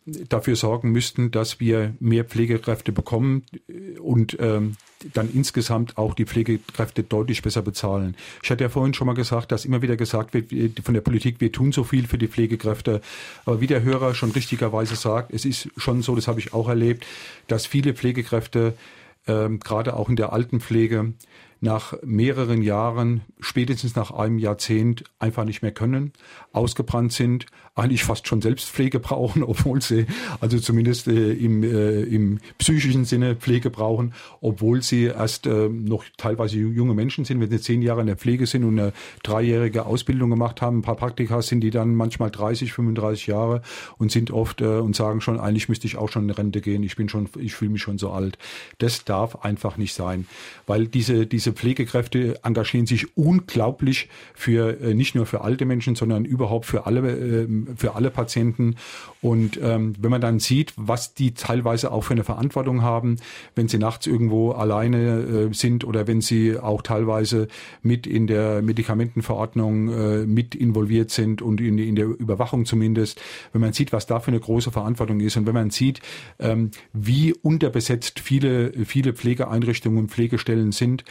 dafür 0.07 0.55
sorgen 0.55 0.93
müssten, 0.93 1.31
dass 1.31 1.59
wir 1.59 1.95
mehr 1.99 2.25
Pflegekräfte 2.25 2.93
bekommen 2.93 3.43
und 4.01 4.37
ähm, 4.41 4.77
dann 5.13 5.29
insgesamt 5.33 5.99
auch 5.99 6.15
die 6.15 6.25
Pflegekräfte 6.25 7.03
deutlich 7.03 7.43
besser 7.43 7.63
bezahlen. 7.63 8.17
Ich 8.43 8.51
hatte 8.51 8.65
ja 8.65 8.71
vorhin 8.71 8.95
schon 8.95 9.07
mal 9.07 9.15
gesagt, 9.15 9.51
dass 9.51 9.65
immer 9.65 9.83
wieder 9.83 9.97
gesagt 9.97 10.33
wird 10.33 10.81
von 10.81 10.95
der 10.95 11.01
Politik, 11.01 11.41
wir 11.41 11.51
tun 11.51 11.73
so 11.73 11.83
viel 11.85 12.07
für 12.07 12.19
die 12.19 12.29
Pflegekräfte. 12.29 13.01
Aber 13.45 13.61
wie 13.61 13.67
der 13.67 13.83
Hörer 13.83 14.15
schon 14.15 14.31
richtigerweise 14.31 14.95
sagt, 14.95 15.33
es 15.33 15.45
ist 15.45 15.69
schon 15.77 16.03
so, 16.03 16.15
das 16.15 16.29
habe 16.29 16.41
ich 16.41 16.55
auch 16.55 16.69
erlebt, 16.69 17.05
dass 17.49 17.67
viele 17.67 17.93
Pflegekräfte 17.93 18.75
ähm, 19.27 19.59
gerade 19.61 19.97
auch 19.97 20.09
in 20.09 20.17
der 20.17 20.33
Altenpflege 20.33 21.15
nach 21.61 21.95
mehreren 22.03 22.63
Jahren, 22.63 23.23
spätestens 23.41 23.97
nach 23.97 24.11
einem 24.11 24.39
Jahrzehnt 24.39 25.05
einfach 25.19 25.45
nicht 25.45 25.63
mehr 25.63 25.73
können, 25.73 26.13
ausgebrannt 26.53 27.13
sind, 27.13 27.47
eigentlich 27.75 28.05
fast 28.05 28.27
schon 28.27 28.41
Selbstpflege 28.41 29.01
brauchen, 29.01 29.43
obwohl 29.43 29.83
sie, 29.83 30.07
also 30.41 30.59
zumindest 30.59 31.09
äh, 31.09 31.33
im, 31.33 31.63
äh, 31.63 32.03
im 32.03 32.41
psychischen 32.59 33.05
Sinne 33.05 33.37
Pflege 33.37 33.71
brauchen, 33.71 34.15
obwohl 34.41 34.83
sie 34.83 35.05
erst 35.05 35.47
äh, 35.47 35.69
noch 35.69 36.05
teilweise 36.17 36.57
junge 36.57 36.95
Menschen 36.95 37.25
sind, 37.25 37.41
wenn 37.41 37.51
sie 37.51 37.61
zehn 37.61 37.83
Jahre 37.83 38.01
in 38.01 38.07
der 38.07 38.17
Pflege 38.17 38.47
sind 38.47 38.65
und 38.65 38.79
eine 38.79 38.93
dreijährige 39.23 39.87
Ausbildung 39.87 40.31
gemacht 40.31 40.63
haben. 40.63 40.79
Ein 40.79 40.83
paar 40.83 40.97
Praktika 40.97 41.43
sind 41.43 41.61
die 41.61 41.71
dann 41.71 41.95
manchmal 41.95 42.31
30, 42.31 42.73
35 42.73 43.27
Jahre 43.27 43.63
und 43.99 44.11
sind 44.11 44.31
oft 44.31 44.61
äh, 44.63 44.79
und 44.79 44.97
sagen 44.97 45.21
schon, 45.21 45.39
eigentlich 45.39 45.69
müsste 45.69 45.87
ich 45.87 45.97
auch 45.97 46.09
schon 46.09 46.25
in 46.25 46.31
Rente 46.31 46.61
gehen, 46.61 46.83
ich 46.83 46.97
bin 46.97 47.09
schon, 47.09 47.29
ich 47.39 47.55
fühle 47.55 47.73
mich 47.73 47.83
schon 47.83 47.99
so 47.99 48.11
alt. 48.11 48.39
Das 48.79 49.05
darf 49.05 49.45
einfach 49.45 49.77
nicht 49.77 49.95
sein, 49.95 50.27
weil 50.67 50.87
diese, 50.87 51.27
diese 51.27 51.46
diese 51.47 51.55
Pflegekräfte 51.55 52.41
engagieren 52.43 52.87
sich 52.87 53.17
unglaublich 53.17 54.09
für 54.35 54.81
äh, 54.81 54.95
nicht 54.95 55.15
nur 55.15 55.27
für 55.27 55.43
alte 55.43 55.65
Menschen, 55.65 55.95
sondern 55.95 56.25
überhaupt 56.25 56.67
für 56.67 56.87
alle 56.87 57.01
äh, 57.09 57.47
für 57.77 57.95
alle 57.95 58.11
Patienten. 58.11 58.75
Und 59.23 59.61
ähm, 59.63 59.95
wenn 60.01 60.11
man 60.11 60.21
dann 60.21 60.41
sieht, 60.41 60.73
was 60.77 61.15
die 61.15 61.35
teilweise 61.35 61.93
auch 61.93 62.03
für 62.03 62.15
eine 62.15 62.25
Verantwortung 62.25 62.83
haben, 62.83 63.17
wenn 63.55 63.69
sie 63.69 63.79
nachts 63.79 64.09
irgendwo 64.09 64.53
alleine 64.53 65.49
äh, 65.51 65.55
sind 65.55 65.85
oder 65.85 66.09
wenn 66.09 66.21
sie 66.21 66.59
auch 66.59 66.83
teilweise 66.83 67.47
mit 67.81 68.09
in 68.09 68.27
der 68.27 68.61
Medikamentenverordnung 68.63 69.89
äh, 69.89 70.27
mit 70.27 70.57
involviert 70.57 71.13
sind 71.13 71.43
und 71.43 71.61
in, 71.61 71.79
in 71.79 71.95
der 71.95 72.07
Überwachung 72.07 72.67
zumindest, 72.67 73.21
wenn 73.53 73.61
man 73.61 73.73
sieht, 73.73 73.93
was 73.93 74.07
da 74.07 74.19
für 74.19 74.33
eine 74.33 74.41
große 74.41 74.73
Verantwortung 74.73 75.21
ist 75.21 75.37
und 75.37 75.47
wenn 75.47 75.55
man 75.55 75.71
sieht, 75.71 76.01
ähm, 76.41 76.73
wie 76.93 77.35
unterbesetzt 77.35 78.19
viele 78.19 78.73
viele 78.85 79.13
Pflegeeinrichtungen 79.13 79.99
und 80.01 80.11
Pflegestellen 80.11 80.73
sind 80.73 81.05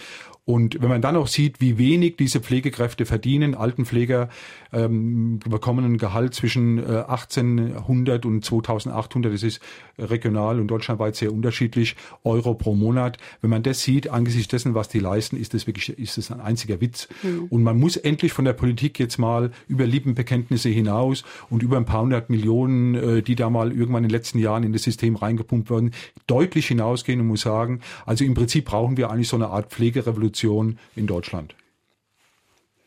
und 0.46 0.80
wenn 0.80 0.90
man 0.90 1.02
dann 1.02 1.16
auch 1.16 1.26
sieht, 1.26 1.60
wie 1.60 1.80
wenig 1.80 2.18
diese 2.18 2.40
Pflegekräfte 2.40 3.08
verdienen, 3.08 3.56
Altenpfleger 3.56 4.30
ähm, 4.72 5.40
bekommen 5.40 5.84
ein 5.86 5.98
Gehalt 5.98 6.36
zwischen 6.36 6.78
äh, 6.78 7.04
1800 7.08 8.28
und 8.28 8.46
2800, 8.46 9.34
das 9.34 9.42
ist 9.42 9.60
regional 9.98 10.60
und 10.60 10.68
deutschlandweit 10.68 11.16
sehr 11.16 11.34
unterschiedlich, 11.34 11.96
Euro 12.24 12.54
pro 12.54 12.76
Monat. 12.76 13.18
Wenn 13.42 13.50
man 13.50 13.64
das 13.64 13.82
sieht, 13.82 14.10
angesichts 14.10 14.50
dessen, 14.50 14.76
was 14.76 14.88
die 14.88 15.00
leisten, 15.00 15.36
ist 15.36 15.56
das 15.56 15.66
wirklich, 15.66 15.98
ist 15.98 16.20
das 16.20 16.30
ein 16.30 16.42
einziger 16.42 16.80
Witz. 16.80 17.08
Mhm. 17.24 17.46
Und 17.50 17.64
man 17.64 17.80
muss 17.80 17.98
endlich 17.98 18.32
von 18.32 18.46
der 18.46 18.54
Politik 18.54 19.00
jetzt 19.00 19.18
mal 19.18 19.50
über 19.68 19.88
Lippenbekenntnisse 19.88 20.70
hinaus 20.70 21.24
und 21.50 21.64
über 21.64 21.78
ein 21.78 21.86
paar 21.86 22.04
hundert 22.04 22.30
Millionen, 22.30 22.94
äh, 22.94 23.22
die 23.24 23.36
da 23.36 23.50
mal 23.50 23.72
irgendwann 23.72 24.04
in 24.04 24.10
den 24.10 24.16
letzten 24.16 24.38
Jahren 24.38 24.62
in 24.62 24.74
das 24.74 24.84
System 24.84 25.16
reingepumpt 25.16 25.72
wurden, 25.72 25.90
deutlich 26.28 26.68
hinausgehen 26.68 27.20
und 27.20 27.28
muss 27.28 27.42
sagen, 27.42 27.80
also 28.06 28.24
im 28.24 28.36
Prinzip 28.36 28.66
brauchen 28.66 28.96
wir 28.96 29.10
eigentlich 29.10 29.30
so 29.30 29.38
eine 29.38 29.48
Art 29.48 29.72
Pflegerevolution 29.72 30.35
Revolution 30.36 30.80
in 30.96 31.08
Deutschland. 31.08 31.56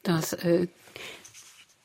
Das, 0.03 0.33
äh, 0.33 0.69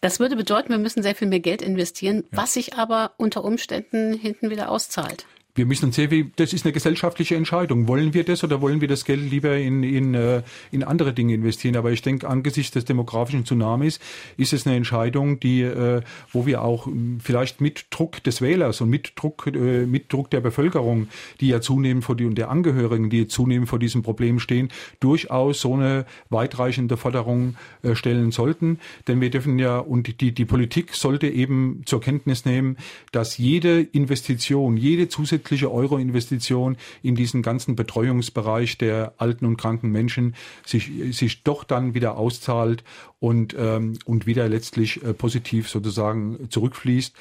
das 0.02 0.20
würde 0.20 0.36
bedeuten, 0.36 0.70
wir 0.70 0.78
müssen 0.78 1.04
sehr 1.04 1.16
viel 1.16 1.28
mehr 1.28 1.40
Geld 1.40 1.62
investieren, 1.62 2.24
ja. 2.32 2.38
was 2.38 2.54
sich 2.54 2.76
aber 2.76 3.14
unter 3.18 3.44
Umständen 3.44 4.14
hinten 4.14 4.50
wieder 4.50 4.70
auszahlt 4.70 5.26
wir 5.56 5.68
müssen 5.68 5.92
sehen, 5.92 6.10
wie, 6.10 6.32
das 6.36 6.52
ist 6.52 6.66
eine 6.66 6.74
gesellschaftliche 6.74 7.36
Entscheidung. 7.36 7.88
Wollen 7.88 8.16
wir 8.16 8.24
das 8.24 8.44
oder 8.44 8.60
wollen 8.62 8.82
wir 8.82 8.88
das 8.88 9.06
Geld 9.06 9.30
lieber 9.30 9.56
in, 9.56 9.84
in, 9.84 10.16
äh, 10.16 10.42
in 10.72 10.84
andere 10.84 11.14
Dinge 11.14 11.36
investieren? 11.36 11.76
Aber 11.76 11.92
ich 11.92 12.02
denke, 12.02 12.28
angesichts 12.28 12.72
des 12.72 12.86
demografischen 12.86 13.46
Tsunamis 13.46 14.00
ist 14.36 14.54
es 14.54 14.66
eine 14.66 14.76
Entscheidung, 14.76 15.40
die, 15.40 15.62
äh, 15.62 16.02
wo 16.32 16.48
wir 16.48 16.64
auch 16.64 16.88
hm, 16.88 17.20
vielleicht 17.22 17.62
mit 17.62 17.86
Druck 17.92 18.24
des 18.24 18.42
Wählers 18.42 18.82
und 18.82 18.90
mit 18.90 19.14
Druck, 19.16 19.46
äh, 19.46 19.86
mit 19.86 20.12
Druck 20.12 20.32
der 20.32 20.42
Bevölkerung, 20.42 21.08
die 21.40 21.50
ja 21.50 21.62
zunehmend 21.62 22.04
vor 22.04 22.16
die, 22.16 22.26
und 22.26 22.36
der 22.36 22.50
Angehörigen, 22.50 23.12
die 23.12 23.28
zunehmend 23.28 23.70
vor 23.70 23.78
diesem 23.78 24.02
Problem 24.02 24.40
stehen, 24.40 24.70
durchaus 25.02 25.62
so 25.62 25.76
eine 25.76 26.06
weitreichende 26.32 26.98
Forderung 26.98 27.56
stellen 27.94 28.32
sollten. 28.32 28.80
Denn 29.08 29.22
wir 29.22 29.30
dürfen 29.30 29.60
ja, 29.60 29.78
und 29.78 30.20
die, 30.22 30.32
die 30.32 30.46
Politik 30.46 30.96
sollte 30.96 31.28
eben 31.28 31.82
zur 31.86 32.02
Kenntnis 32.02 32.46
nehmen, 32.46 32.78
dass 33.12 33.38
jede 33.38 33.82
Investition, 33.82 34.78
jede 34.78 35.10
zusätzliche 35.10 35.43
zusätzliche 35.44 35.72
Euro-Investition 35.72 36.78
in 37.02 37.16
diesen 37.16 37.42
ganzen 37.42 37.76
Betreuungsbereich 37.76 38.78
der 38.78 39.14
alten 39.18 39.46
und 39.46 39.58
kranken 39.58 39.92
Menschen 39.92 40.36
sich, 40.66 40.90
sich 41.12 41.44
doch 41.44 41.64
dann 41.64 41.94
wieder 41.94 42.18
auszahlt 42.18 42.84
und, 43.20 43.56
ähm, 43.58 44.00
und 44.06 44.26
wieder 44.26 44.48
letztlich 44.48 45.04
äh, 45.04 45.14
positiv 45.14 45.70
sozusagen 45.70 46.50
zurückfließt 46.50 47.14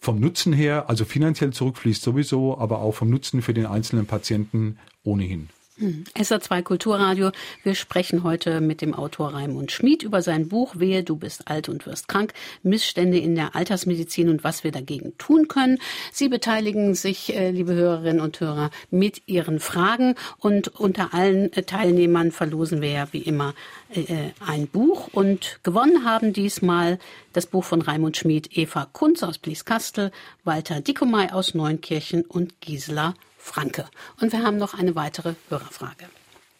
vom 0.00 0.20
Nutzen 0.20 0.52
her, 0.52 0.88
also 0.88 1.04
finanziell 1.04 1.52
zurückfließt 1.52 2.02
sowieso, 2.02 2.56
aber 2.58 2.78
auch 2.80 2.94
vom 2.94 3.10
Nutzen 3.10 3.42
für 3.42 3.54
den 3.54 3.66
einzelnen 3.66 4.06
Patienten 4.06 4.78
ohnehin. 5.02 5.48
Hm. 5.78 6.02
SA2 6.16 6.62
Kulturradio. 6.62 7.30
Wir 7.62 7.76
sprechen 7.76 8.24
heute 8.24 8.60
mit 8.60 8.80
dem 8.80 8.94
Autor 8.94 9.34
Raimund 9.34 9.70
Schmid 9.70 10.02
über 10.02 10.22
sein 10.22 10.48
Buch 10.48 10.74
Wehe, 10.80 11.04
du 11.04 11.14
bist 11.14 11.46
alt 11.46 11.68
und 11.68 11.86
wirst 11.86 12.08
krank. 12.08 12.32
Missstände 12.64 13.18
in 13.18 13.36
der 13.36 13.54
Altersmedizin 13.54 14.28
und 14.28 14.42
was 14.42 14.64
wir 14.64 14.72
dagegen 14.72 15.16
tun 15.18 15.46
können. 15.46 15.78
Sie 16.12 16.28
beteiligen 16.28 16.96
sich, 16.96 17.32
äh, 17.32 17.52
liebe 17.52 17.74
Hörerinnen 17.74 18.20
und 18.20 18.40
Hörer, 18.40 18.70
mit 18.90 19.22
Ihren 19.26 19.60
Fragen 19.60 20.16
und 20.38 20.66
unter 20.66 21.14
allen 21.14 21.52
äh, 21.52 21.62
Teilnehmern 21.62 22.32
verlosen 22.32 22.80
wir 22.82 22.90
ja 22.90 23.08
wie 23.12 23.22
immer 23.22 23.54
äh, 23.94 24.30
ein 24.44 24.66
Buch 24.66 25.10
und 25.12 25.60
gewonnen 25.62 26.04
haben 26.04 26.32
diesmal 26.32 26.98
das 27.32 27.46
Buch 27.46 27.62
von 27.62 27.82
Raimund 27.82 28.16
Schmid, 28.16 28.56
Eva 28.58 28.88
Kunz 28.92 29.22
aus 29.22 29.38
Blieskastel, 29.38 30.10
Walter 30.42 30.80
Dickomey 30.80 31.28
aus 31.30 31.54
Neunkirchen 31.54 32.22
und 32.22 32.60
Gisela 32.60 33.14
Franke. 33.38 33.84
Und 34.20 34.32
wir 34.32 34.42
haben 34.42 34.58
noch 34.58 34.78
eine 34.78 34.94
weitere 34.94 35.34
Hörerfrage. 35.48 36.08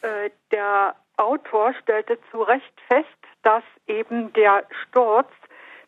Äh, 0.02 0.30
der 0.50 0.94
Autor 1.16 1.74
stellte 1.82 2.18
zu 2.30 2.42
Recht 2.42 2.72
fest, 2.88 3.08
dass 3.42 3.64
eben 3.86 4.32
der 4.32 4.64
Sturz 4.82 5.28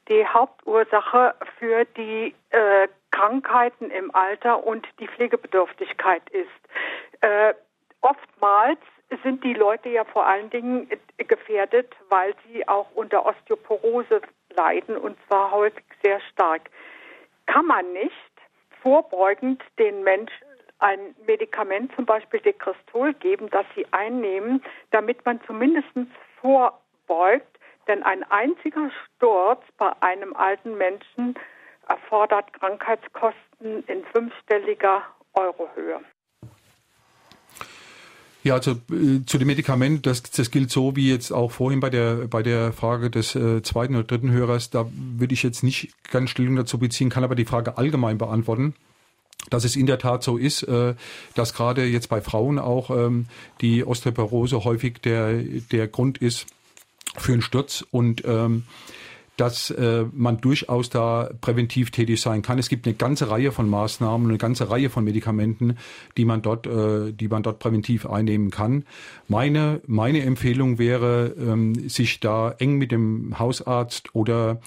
die 0.09 0.27
Hauptursache 0.27 1.35
für 1.59 1.85
die 1.97 2.35
äh, 2.51 2.89
Krankheiten 3.13 3.91
im 3.91 4.15
Alter 4.15 4.67
und 4.67 4.87
die 4.99 5.07
Pflegebedürftigkeit 5.09 6.23
ist. 6.31 7.23
Äh, 7.23 7.55
oftmals 8.01 8.81
sind 9.23 9.43
die 9.45 9.55
Leute 9.55 9.89
ja 9.89 10.05
vor 10.05 10.27
allen 10.27 10.51
Dingen 10.51 10.89
gefährdet, 11.19 11.95
weil 12.09 12.35
sie 12.47 12.67
auch 12.69 12.87
unter 12.95 13.27
Osteoporose 13.27 14.21
leiden 14.51 14.97
und 14.97 15.17
zwar 15.27 15.51
häufig 15.51 15.85
sehr 16.03 16.21
stark. 16.33 16.71
Kann 17.47 17.67
man 17.67 17.93
nicht 17.93 18.13
vorbeugend 18.83 19.63
den 19.79 20.03
Menschen 20.03 20.50
ein 20.81 21.15
Medikament, 21.27 21.93
zum 21.95 22.07
Beispiel 22.07 22.41
Dekristol, 22.41 23.15
geben, 23.15 23.49
das 23.51 23.67
sie 23.75 23.87
einnehmen, 23.93 24.63
damit 24.91 25.25
man 25.25 25.41
zumindest 25.47 25.89
vorbeugt. 26.41 27.59
Denn 27.87 28.03
ein 28.03 28.23
einziger 28.25 28.91
Sturz 29.17 29.63
bei 29.79 29.91
einem 30.03 30.35
alten 30.35 30.77
Menschen 30.77 31.35
erfordert 31.89 32.53
Krankheitskosten 32.53 33.85
in 33.87 34.05
fünfstelliger 34.13 35.03
Eurohöhe. 35.35 36.01
Ja, 38.43 38.55
also 38.55 38.73
äh, 38.91 39.25
zu 39.27 39.37
dem 39.37 39.49
Medikament, 39.49 40.07
das, 40.07 40.23
das 40.23 40.51
gilt 40.51 40.71
so 40.71 40.97
wie 40.97 41.11
jetzt 41.11 41.31
auch 41.31 41.51
vorhin 41.51 41.81
bei 41.81 41.91
der 41.91 42.27
bei 42.29 42.43
der 42.43 42.73
Frage 42.73 43.11
des 43.11 43.35
äh, 43.35 43.61
zweiten 43.63 43.97
oder 43.97 44.05
dritten 44.05 44.31
Hörers. 44.31 44.71
Da 44.71 44.87
würde 44.95 45.35
ich 45.35 45.43
jetzt 45.43 45.63
nicht 45.63 45.93
ganz 46.11 46.31
Stellung 46.31 46.57
dazu 46.57 46.79
beziehen, 46.79 47.11
kann 47.11 47.25
aber 47.25 47.35
die 47.35 47.45
Frage 47.45 47.77
allgemein 47.77 48.17
beantworten 48.17 48.75
dass 49.49 49.65
es 49.65 49.77
in 49.77 49.87
der 49.87 49.99
Tat 49.99 50.23
so 50.23 50.37
ist, 50.37 50.63
äh, 50.65 50.95
dass 51.35 51.55
gerade 51.55 51.85
jetzt 51.87 52.09
bei 52.09 52.21
Frauen 52.21 52.59
auch 52.59 52.91
ähm, 52.91 53.27
die 53.61 53.85
Osteoporose 53.85 54.65
häufig 54.65 55.01
der, 55.01 55.43
der 55.73 55.89
Grund 55.89 56.19
ist 56.19 56.47
für 57.17 57.33
einen 57.33 57.43
Sturz 57.43 57.85
und 57.91 58.23
ähm, 58.25 58.65
dass 59.41 59.71
äh, 59.71 60.05
man 60.13 60.39
durchaus 60.43 60.91
da 60.91 61.31
präventiv 61.41 61.91
tätig 61.91 62.21
sein 62.21 62.43
kann. 62.43 62.59
Es 62.59 62.69
gibt 62.69 62.87
eine 62.87 62.95
ganze 62.95 63.31
Reihe 63.31 63.53
von 63.53 63.71
Maßnahmen, 63.71 64.29
eine 64.29 64.37
ganze 64.37 64.69
Reihe 64.69 64.91
von 64.91 65.03
Medikamenten, 65.03 65.79
die 66.19 66.27
man 66.27 66.43
dort, 66.43 66.67
äh, 66.67 67.13
die 67.13 67.29
man 67.29 67.43
dort 67.43 67.59
präventiv 67.59 68.05
einnehmen 68.05 68.51
kann. 68.51 68.85
Meine 69.29 69.81
meine 69.87 70.21
Empfehlung 70.23 70.79
wäre, 70.79 71.35
ähm, 71.39 71.89
sich 71.89 72.21
da 72.21 72.51
eng 72.51 72.77
mit 72.77 72.93
dem 72.93 73.39
Hausarzt 73.39 74.15
oder 74.15 74.61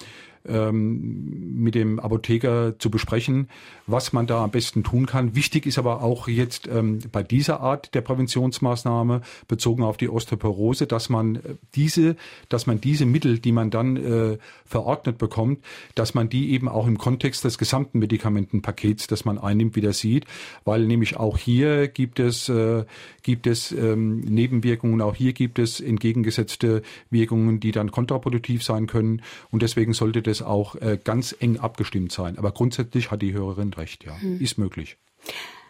ähm, 0.48 1.56
mit 1.56 1.76
dem 1.76 2.00
Apotheker 2.00 2.78
zu 2.80 2.90
besprechen, 2.90 3.50
was 3.88 4.14
man 4.14 4.28
da 4.28 4.44
am 4.44 4.52
besten 4.52 4.84
tun 4.84 5.06
kann. 5.06 5.36
Wichtig 5.36 5.66
ist 5.66 5.78
aber 5.78 6.02
auch 6.02 6.28
jetzt 6.28 6.68
ähm, 6.68 7.00
bei 7.12 7.24
dieser 7.24 7.62
Art 7.62 7.94
der 7.96 8.02
Präventionsmaßnahme 8.02 9.22
bezogen 9.48 9.84
auf 9.84 9.98
die 9.98 10.10
Osteoporose, 10.10 10.88
dass 10.88 11.10
man 11.10 11.36
äh, 11.36 11.40
diese, 11.76 12.16
dass 12.50 12.68
man 12.68 12.82
diese 12.82 13.06
Mittel, 13.06 13.40
die 13.40 13.52
man 13.52 13.70
dann 13.70 13.98
äh, 13.98 14.38
verordnet 14.66 15.18
bekommt, 15.18 15.64
dass 15.96 16.14
man 16.14 16.30
die 16.30 16.52
eben 16.52 16.68
auch 16.68 16.88
im 16.88 16.98
Kontext 16.98 17.44
des 17.44 17.58
gesamten 17.58 18.00
Medikamentenpakets, 18.00 19.08
das 19.08 19.26
man 19.26 19.38
einnimmt, 19.38 19.76
wieder 19.76 19.94
sieht, 19.94 20.26
weil 20.66 20.86
nämlich 20.86 21.18
auch 21.18 21.38
hier 21.38 21.88
gibt 21.88 22.20
es 22.20 22.50
äh, 22.50 22.86
gibt 23.22 23.48
es 23.48 23.72
ähm, 23.72 24.20
Nebenwirkungen, 24.20 25.02
auch 25.02 25.16
hier 25.16 25.34
gibt 25.34 25.60
es 25.60 25.80
entgegengesetzte 25.80 26.82
Wirkungen, 27.10 27.60
die 27.60 27.72
dann 27.72 27.92
kontraproduktiv 27.92 28.64
sein 28.64 28.88
können. 28.88 29.22
Und 29.52 29.62
deswegen 29.62 29.94
sollte 29.94 30.22
das 30.22 30.33
auch 30.42 30.76
äh, 30.76 30.98
ganz 31.02 31.36
eng 31.40 31.60
abgestimmt 31.60 32.12
sein. 32.12 32.38
Aber 32.38 32.52
grundsätzlich 32.52 33.12
hat 33.12 33.22
die 33.22 33.34
Hörerin 33.34 33.74
recht, 33.74 34.04
ja. 34.04 34.20
Hm. 34.20 34.40
Ist 34.42 34.58
möglich. 34.58 34.98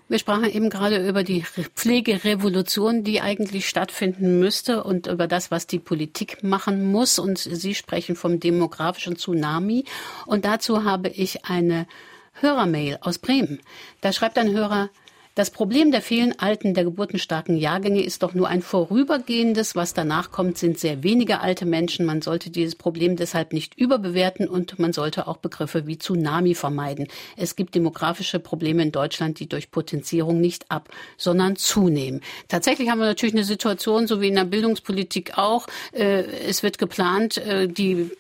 Wir 0.10 0.20
sprachen 0.20 0.50
eben 0.50 0.70
gerade 0.70 1.08
über 1.08 1.24
die 1.24 1.44
Pflegerevolution, 1.44 3.04
die 3.04 3.22
eigentlich 3.22 3.70
stattfinden 3.70 4.38
müsste 4.40 4.84
und 4.84 5.08
über 5.08 5.28
das, 5.28 5.50
was 5.50 5.66
die 5.66 5.80
Politik 5.80 6.44
machen 6.44 6.92
muss. 6.92 7.20
Und 7.20 7.40
Sie 7.40 7.74
sprechen 7.74 8.16
vom 8.16 8.40
demografischen 8.40 9.16
Tsunami. 9.16 9.86
Und 10.26 10.46
dazu 10.46 10.84
habe 10.84 11.10
ich 11.10 11.46
eine 11.46 11.88
Hörermail 12.34 13.00
aus 13.02 13.18
Bremen. 13.18 13.62
Da 14.02 14.12
schreibt 14.12 14.38
ein 14.38 14.52
Hörer, 14.52 14.90
Das 15.36 15.50
Problem 15.50 15.92
der 15.92 16.04
vielen 16.04 16.38
alten, 16.38 16.76
der 16.76 16.84
geburtenstarken 16.84 17.58
Jahrgänge 17.58 18.04
ist 18.04 18.22
doch 18.22 18.36
nur 18.36 18.48
ein 18.50 18.62
vorübergehendes. 18.62 19.76
Was 19.76 19.96
danach 19.96 20.30
kommt, 20.30 20.60
sind 20.60 20.78
sehr 20.78 21.02
wenige 21.02 21.40
alte 21.40 21.66
Menschen. 21.66 22.06
Man 22.06 22.22
sollte 22.22 22.52
dieses 22.52 22.76
Problem 22.76 23.16
deshalb 23.16 23.52
nicht 23.52 23.74
überbewerten 23.76 24.48
und 24.48 24.78
man 24.78 24.94
sollte 24.94 25.28
auch 25.28 25.38
Begriffe 25.38 25.88
wie 25.88 25.98
Tsunami 25.98 26.54
vermeiden. 26.54 27.08
Es 27.36 27.56
gibt 27.56 27.74
demografische 27.74 28.40
Probleme 28.40 28.84
in 28.84 28.92
Deutschland, 28.92 29.40
die 29.40 29.50
durch 29.50 29.72
Potenzierung 29.72 30.40
nicht 30.40 30.70
ab, 30.70 30.90
sondern 31.18 31.56
zunehmen. 31.56 32.22
Tatsächlich 32.48 32.90
haben 32.90 33.00
wir 33.00 33.08
natürlich 33.08 33.34
eine 33.34 33.44
Situation, 33.44 34.06
so 34.06 34.22
wie 34.22 34.28
in 34.28 34.36
der 34.36 34.46
Bildungspolitik 34.46 35.40
auch. 35.40 35.66
Äh, 35.94 36.26
es 36.48 36.62
wird 36.62 36.78
geplant, 36.78 37.40
äh, 37.40 37.68
die 37.68 38.12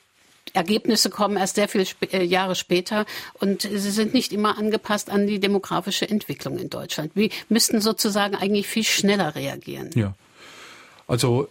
Ergebnisse 0.53 1.09
kommen 1.09 1.37
erst 1.37 1.55
sehr 1.55 1.67
viele 1.67 1.83
Sp 1.89 2.07
äh, 2.13 2.23
Jahre 2.23 2.55
später 2.55 3.05
und 3.39 3.63
sie 3.63 3.91
sind 3.91 4.13
nicht 4.13 4.31
immer 4.31 4.57
angepasst 4.57 5.09
an 5.09 5.27
die 5.27 5.39
demografische 5.39 6.07
Entwicklung 6.07 6.57
in 6.57 6.69
Deutschland. 6.69 7.11
Wir 7.15 7.29
müssten 7.49 7.81
sozusagen 7.81 8.35
eigentlich 8.35 8.67
viel 8.67 8.83
schneller 8.83 9.35
reagieren. 9.35 9.89
Ja. 9.95 10.13
Also 11.07 11.49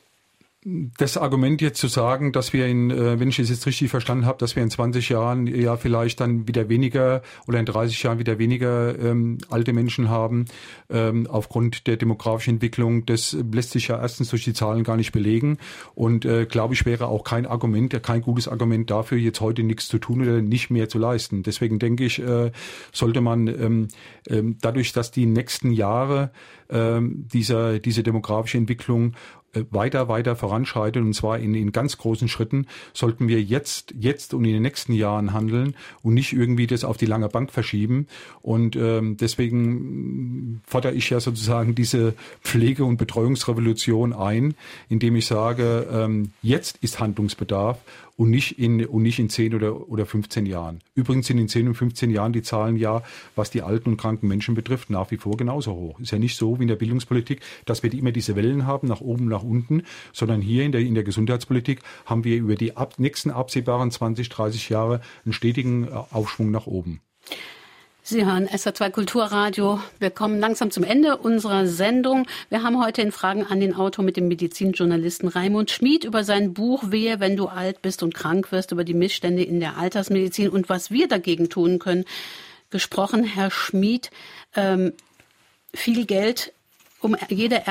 das 0.64 1.16
Argument 1.16 1.60
jetzt 1.60 1.80
zu 1.80 1.88
sagen, 1.88 2.30
dass 2.30 2.52
wir 2.52 2.66
in, 2.66 2.90
äh, 2.90 3.18
wenn 3.18 3.28
ich 3.28 3.40
es 3.40 3.50
jetzt 3.50 3.66
richtig 3.66 3.90
verstanden 3.90 4.26
habe, 4.26 4.38
dass 4.38 4.54
wir 4.54 4.62
in 4.62 4.70
20 4.70 5.08
Jahren 5.08 5.48
ja 5.48 5.76
vielleicht 5.76 6.20
dann 6.20 6.46
wieder 6.46 6.68
weniger 6.68 7.22
oder 7.48 7.58
in 7.58 7.66
30 7.66 8.00
Jahren 8.00 8.20
wieder 8.20 8.38
weniger 8.38 8.96
ähm, 8.96 9.38
alte 9.50 9.72
Menschen 9.72 10.08
haben, 10.08 10.44
ähm, 10.88 11.26
aufgrund 11.28 11.88
der 11.88 11.96
demografischen 11.96 12.54
Entwicklung, 12.54 13.06
das 13.06 13.36
lässt 13.52 13.72
sich 13.72 13.88
ja 13.88 14.00
erstens 14.00 14.30
durch 14.30 14.44
die 14.44 14.52
Zahlen 14.52 14.84
gar 14.84 14.96
nicht 14.96 15.10
belegen 15.10 15.58
und 15.96 16.24
äh, 16.24 16.46
glaube 16.46 16.74
ich 16.74 16.86
wäre 16.86 17.08
auch 17.08 17.24
kein 17.24 17.44
Argument, 17.44 18.00
kein 18.04 18.22
gutes 18.22 18.46
Argument 18.46 18.88
dafür, 18.88 19.18
jetzt 19.18 19.40
heute 19.40 19.64
nichts 19.64 19.88
zu 19.88 19.98
tun 19.98 20.22
oder 20.22 20.42
nicht 20.42 20.70
mehr 20.70 20.88
zu 20.88 20.98
leisten. 20.98 21.42
Deswegen 21.42 21.80
denke 21.80 22.04
ich, 22.04 22.20
äh, 22.22 22.52
sollte 22.92 23.20
man 23.20 23.48
ähm, 23.48 23.88
ähm, 24.28 24.58
dadurch, 24.60 24.92
dass 24.92 25.10
die 25.10 25.26
nächsten 25.26 25.72
Jahre 25.72 26.30
ähm, 26.70 27.26
dieser, 27.32 27.80
diese 27.80 28.02
demografische 28.02 28.58
Entwicklung 28.58 29.10
äh, 29.10 29.41
weiter, 29.70 30.08
weiter 30.08 30.34
voranschreitet 30.34 31.02
und 31.02 31.14
zwar 31.14 31.38
in, 31.38 31.54
in 31.54 31.72
ganz 31.72 31.98
großen 31.98 32.28
Schritten, 32.28 32.66
sollten 32.94 33.28
wir 33.28 33.42
jetzt, 33.42 33.94
jetzt 33.98 34.34
und 34.34 34.44
in 34.44 34.54
den 34.54 34.62
nächsten 34.62 34.92
Jahren 34.92 35.32
handeln 35.32 35.74
und 36.02 36.14
nicht 36.14 36.32
irgendwie 36.32 36.66
das 36.66 36.84
auf 36.84 36.96
die 36.96 37.06
lange 37.06 37.28
Bank 37.28 37.52
verschieben. 37.52 38.06
Und 38.40 38.76
ähm, 38.76 39.16
deswegen 39.18 40.62
fordere 40.66 40.94
ich 40.94 41.10
ja 41.10 41.20
sozusagen 41.20 41.74
diese 41.74 42.14
Pflege- 42.42 42.84
und 42.84 42.96
Betreuungsrevolution 42.96 44.12
ein, 44.12 44.54
indem 44.88 45.16
ich 45.16 45.26
sage, 45.26 45.86
ähm, 45.92 46.30
jetzt 46.42 46.78
ist 46.80 47.00
Handlungsbedarf 47.00 47.78
und 48.22 48.30
nicht 48.30 48.56
in, 48.56 48.86
und 48.86 49.02
nicht 49.02 49.18
in 49.18 49.28
10 49.28 49.52
oder, 49.52 49.88
oder 49.88 50.06
15 50.06 50.46
Jahren. 50.46 50.78
Übrigens 50.94 51.26
sind 51.26 51.38
in 51.38 51.48
10 51.48 51.66
und 51.66 51.74
15 51.74 52.08
Jahren 52.08 52.32
die 52.32 52.42
Zahlen 52.42 52.76
ja, 52.76 53.02
was 53.34 53.50
die 53.50 53.62
alten 53.62 53.88
und 53.90 53.96
kranken 53.96 54.28
Menschen 54.28 54.54
betrifft, 54.54 54.90
nach 54.90 55.10
wie 55.10 55.16
vor 55.16 55.36
genauso 55.36 55.72
hoch. 55.74 55.98
Ist 55.98 56.12
ja 56.12 56.20
nicht 56.20 56.36
so 56.36 56.60
wie 56.60 56.62
in 56.62 56.68
der 56.68 56.76
Bildungspolitik, 56.76 57.40
dass 57.64 57.82
wir 57.82 57.92
immer 57.92 58.12
diese 58.12 58.36
Wellen 58.36 58.64
haben, 58.64 58.86
nach 58.86 59.00
oben, 59.00 59.26
nach 59.26 59.42
unten, 59.42 59.82
sondern 60.12 60.40
hier 60.40 60.62
in 60.62 60.70
der, 60.70 60.82
in 60.82 60.94
der 60.94 61.02
Gesundheitspolitik 61.02 61.80
haben 62.06 62.22
wir 62.22 62.36
über 62.36 62.54
die 62.54 62.76
ab, 62.76 62.94
nächsten 62.98 63.32
absehbaren 63.32 63.90
20, 63.90 64.28
30 64.28 64.68
Jahre 64.68 65.00
einen 65.24 65.32
stetigen 65.32 65.88
äh, 65.88 65.90
Aufschwung 66.12 66.52
nach 66.52 66.68
oben. 66.68 67.00
Sie 68.04 68.26
hören 68.26 68.48
SR2 68.48 68.90
Kulturradio. 68.90 69.80
Wir 70.00 70.10
kommen 70.10 70.40
langsam 70.40 70.72
zum 70.72 70.82
Ende 70.82 71.18
unserer 71.18 71.68
Sendung. 71.68 72.26
Wir 72.48 72.64
haben 72.64 72.84
heute 72.84 73.00
in 73.00 73.12
Fragen 73.12 73.46
an 73.46 73.60
den 73.60 73.76
Autor 73.76 74.04
mit 74.04 74.16
dem 74.16 74.26
Medizinjournalisten 74.26 75.28
Raimund 75.28 75.70
Schmid 75.70 76.02
über 76.02 76.24
sein 76.24 76.52
Buch 76.52 76.82
Wehe, 76.90 77.20
wenn 77.20 77.36
du 77.36 77.46
alt 77.46 77.80
bist 77.80 78.02
und 78.02 78.12
krank 78.12 78.50
wirst, 78.50 78.72
über 78.72 78.82
die 78.82 78.92
Missstände 78.92 79.44
in 79.44 79.60
der 79.60 79.76
Altersmedizin 79.76 80.48
und 80.48 80.68
was 80.68 80.90
wir 80.90 81.06
dagegen 81.06 81.48
tun 81.48 81.78
können, 81.78 82.04
gesprochen. 82.70 83.22
Herr 83.22 83.52
Schmid, 83.52 84.10
ähm, 84.56 84.94
viel 85.72 86.04
Geld 86.04 86.52
um 87.02 87.16
jede, 87.28 87.62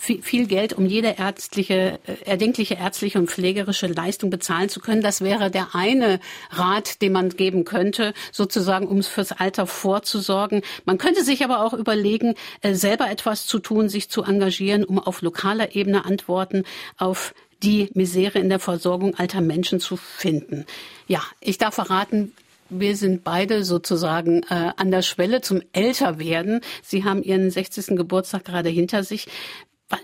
viel 0.00 0.46
Geld, 0.46 0.72
um 0.72 0.86
jede 0.86 1.16
ärztliche, 1.18 1.98
äh, 2.06 2.24
erdenkliche 2.24 2.74
ärztliche 2.74 3.18
und 3.18 3.30
pflegerische 3.30 3.86
Leistung 3.86 4.30
bezahlen 4.30 4.70
zu 4.70 4.80
können. 4.80 5.02
Das 5.02 5.20
wäre 5.20 5.50
der 5.50 5.74
eine 5.74 6.20
Rat, 6.50 7.02
den 7.02 7.12
man 7.12 7.28
geben 7.28 7.64
könnte, 7.66 8.14
sozusagen, 8.32 8.86
um 8.86 9.02
fürs 9.02 9.32
Alter 9.32 9.66
vorzusorgen. 9.66 10.62
Man 10.86 10.96
könnte 10.96 11.22
sich 11.22 11.44
aber 11.44 11.64
auch 11.64 11.74
überlegen, 11.74 12.34
äh, 12.62 12.74
selber 12.74 13.10
etwas 13.10 13.46
zu 13.46 13.58
tun, 13.58 13.90
sich 13.90 14.08
zu 14.08 14.22
engagieren, 14.22 14.84
um 14.84 14.98
auf 14.98 15.20
lokaler 15.20 15.76
Ebene 15.76 16.06
Antworten 16.06 16.64
auf 16.96 17.34
die 17.62 17.90
Misere 17.92 18.38
in 18.38 18.48
der 18.48 18.58
Versorgung 18.58 19.14
alter 19.16 19.42
Menschen 19.42 19.80
zu 19.80 19.98
finden. 19.98 20.64
Ja, 21.08 21.22
ich 21.40 21.58
darf 21.58 21.74
verraten, 21.74 22.32
wir 22.70 22.96
sind 22.96 23.24
beide 23.24 23.64
sozusagen 23.64 24.44
äh, 24.44 24.72
an 24.76 24.90
der 24.90 25.02
Schwelle 25.02 25.40
zum 25.40 25.60
Älterwerden. 25.72 26.60
Sie 26.82 27.04
haben 27.04 27.22
Ihren 27.22 27.50
60. 27.50 27.96
Geburtstag 27.96 28.44
gerade 28.44 28.68
hinter 28.68 29.02
sich. 29.02 29.26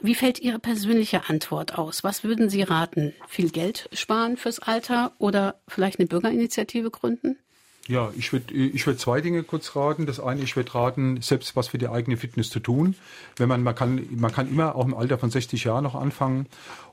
Wie 0.02 0.14
fällt 0.14 0.40
Ihre 0.40 0.58
persönliche 0.58 1.28
Antwort 1.28 1.78
aus? 1.78 2.02
Was 2.04 2.24
würden 2.24 2.50
Sie 2.50 2.62
raten? 2.62 3.14
Viel 3.28 3.50
Geld 3.50 3.88
sparen 3.92 4.36
fürs 4.36 4.58
Alter 4.58 5.12
oder 5.18 5.60
vielleicht 5.68 5.98
eine 5.98 6.08
Bürgerinitiative 6.08 6.90
gründen? 6.90 7.38
Ja, 7.88 8.12
ich 8.16 8.32
würde 8.32 8.52
ich 8.52 8.84
würd 8.86 8.98
zwei 8.98 9.20
Dinge 9.20 9.44
kurz 9.44 9.76
raten. 9.76 10.06
Das 10.06 10.18
eine, 10.18 10.42
ich 10.42 10.56
würde 10.56 10.74
raten, 10.74 11.20
selbst 11.22 11.54
was 11.54 11.68
für 11.68 11.78
die 11.78 11.88
eigene 11.88 12.16
Fitness 12.16 12.50
zu 12.50 12.58
tun. 12.58 12.96
Wenn 13.36 13.48
man, 13.48 13.62
man 13.62 13.76
kann, 13.76 14.06
man 14.10 14.32
kann 14.32 14.48
immer 14.48 14.74
auch 14.74 14.84
im 14.84 14.94
Alter 14.94 15.18
von 15.18 15.30
60 15.30 15.62
Jahren 15.64 15.84
noch 15.84 15.94
anfangen 15.94 16.46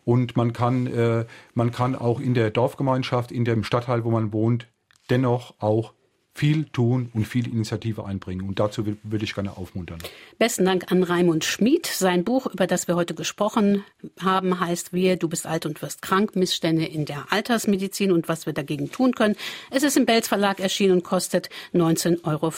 und 0.06 0.38
man 0.38 0.54
kann, 0.54 0.86
äh, 0.88 1.26
man 1.56 1.72
kann 1.72 1.96
auch 1.96 2.20
in 2.20 2.36
der 2.36 2.52
Dorfgemeinschaft, 2.52 3.32
in 3.32 3.44
dem 3.44 3.64
Stadtteil, 3.64 4.04
wo 4.04 4.12
man 4.12 4.32
wohnt, 4.34 4.68
dennoch 5.10 5.56
auch 5.60 5.94
viel 6.36 6.66
tun 6.66 7.12
und 7.14 7.26
viel 7.26 7.48
Initiative 7.48 8.06
einbringen. 8.06 8.48
Und 8.48 8.60
dazu 8.60 8.86
würde 8.86 9.24
ich 9.24 9.36
gerne 9.36 9.56
aufmuntern. 9.56 10.00
Besten 10.40 10.66
Dank 10.66 10.92
an 10.92 11.04
Raimund 11.04 11.44
Schmid. 11.44 11.86
Sein 11.86 12.24
Buch, 12.24 12.48
über 12.48 12.66
das 12.66 12.88
wir 12.88 12.96
heute 12.96 13.14
gesprochen 13.14 13.84
haben, 14.20 14.60
heißt 14.60 14.94
Wir, 14.94 15.16
du 15.18 15.30
bist 15.30 15.46
alt 15.46 15.66
und 15.66 15.82
wirst 15.82 16.02
krank, 16.02 16.36
Missstände 16.36 16.86
in 16.86 17.06
der 17.06 17.32
Altersmedizin 17.32 18.12
und 18.12 18.30
was 18.30 18.46
wir 18.46 18.54
dagegen 18.54 18.92
tun 18.92 19.14
können. 19.14 19.36
Es 19.70 19.84
ist 19.84 19.96
im 19.96 20.06
Belz 20.06 20.28
Verlag 20.28 20.60
erschienen 20.60 20.94
und 20.94 21.04
kostet 21.04 21.50
19,95 21.74 22.24
Euro. 22.26 22.52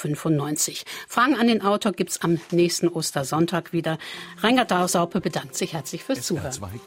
Fragen 1.07 1.35
an 1.35 1.47
den 1.47 1.61
Autor 1.61 1.91
gibt's 1.91 2.21
am 2.21 2.39
nächsten 2.51 2.87
Ostersonntag 2.87 3.73
wieder. 3.73 3.97
Reingard 4.37 4.89
Saupe 4.89 5.19
bedankt 5.19 5.55
sich 5.55 5.73
herzlich 5.73 6.03
fürs 6.03 6.21
Zuhören. 6.21 6.53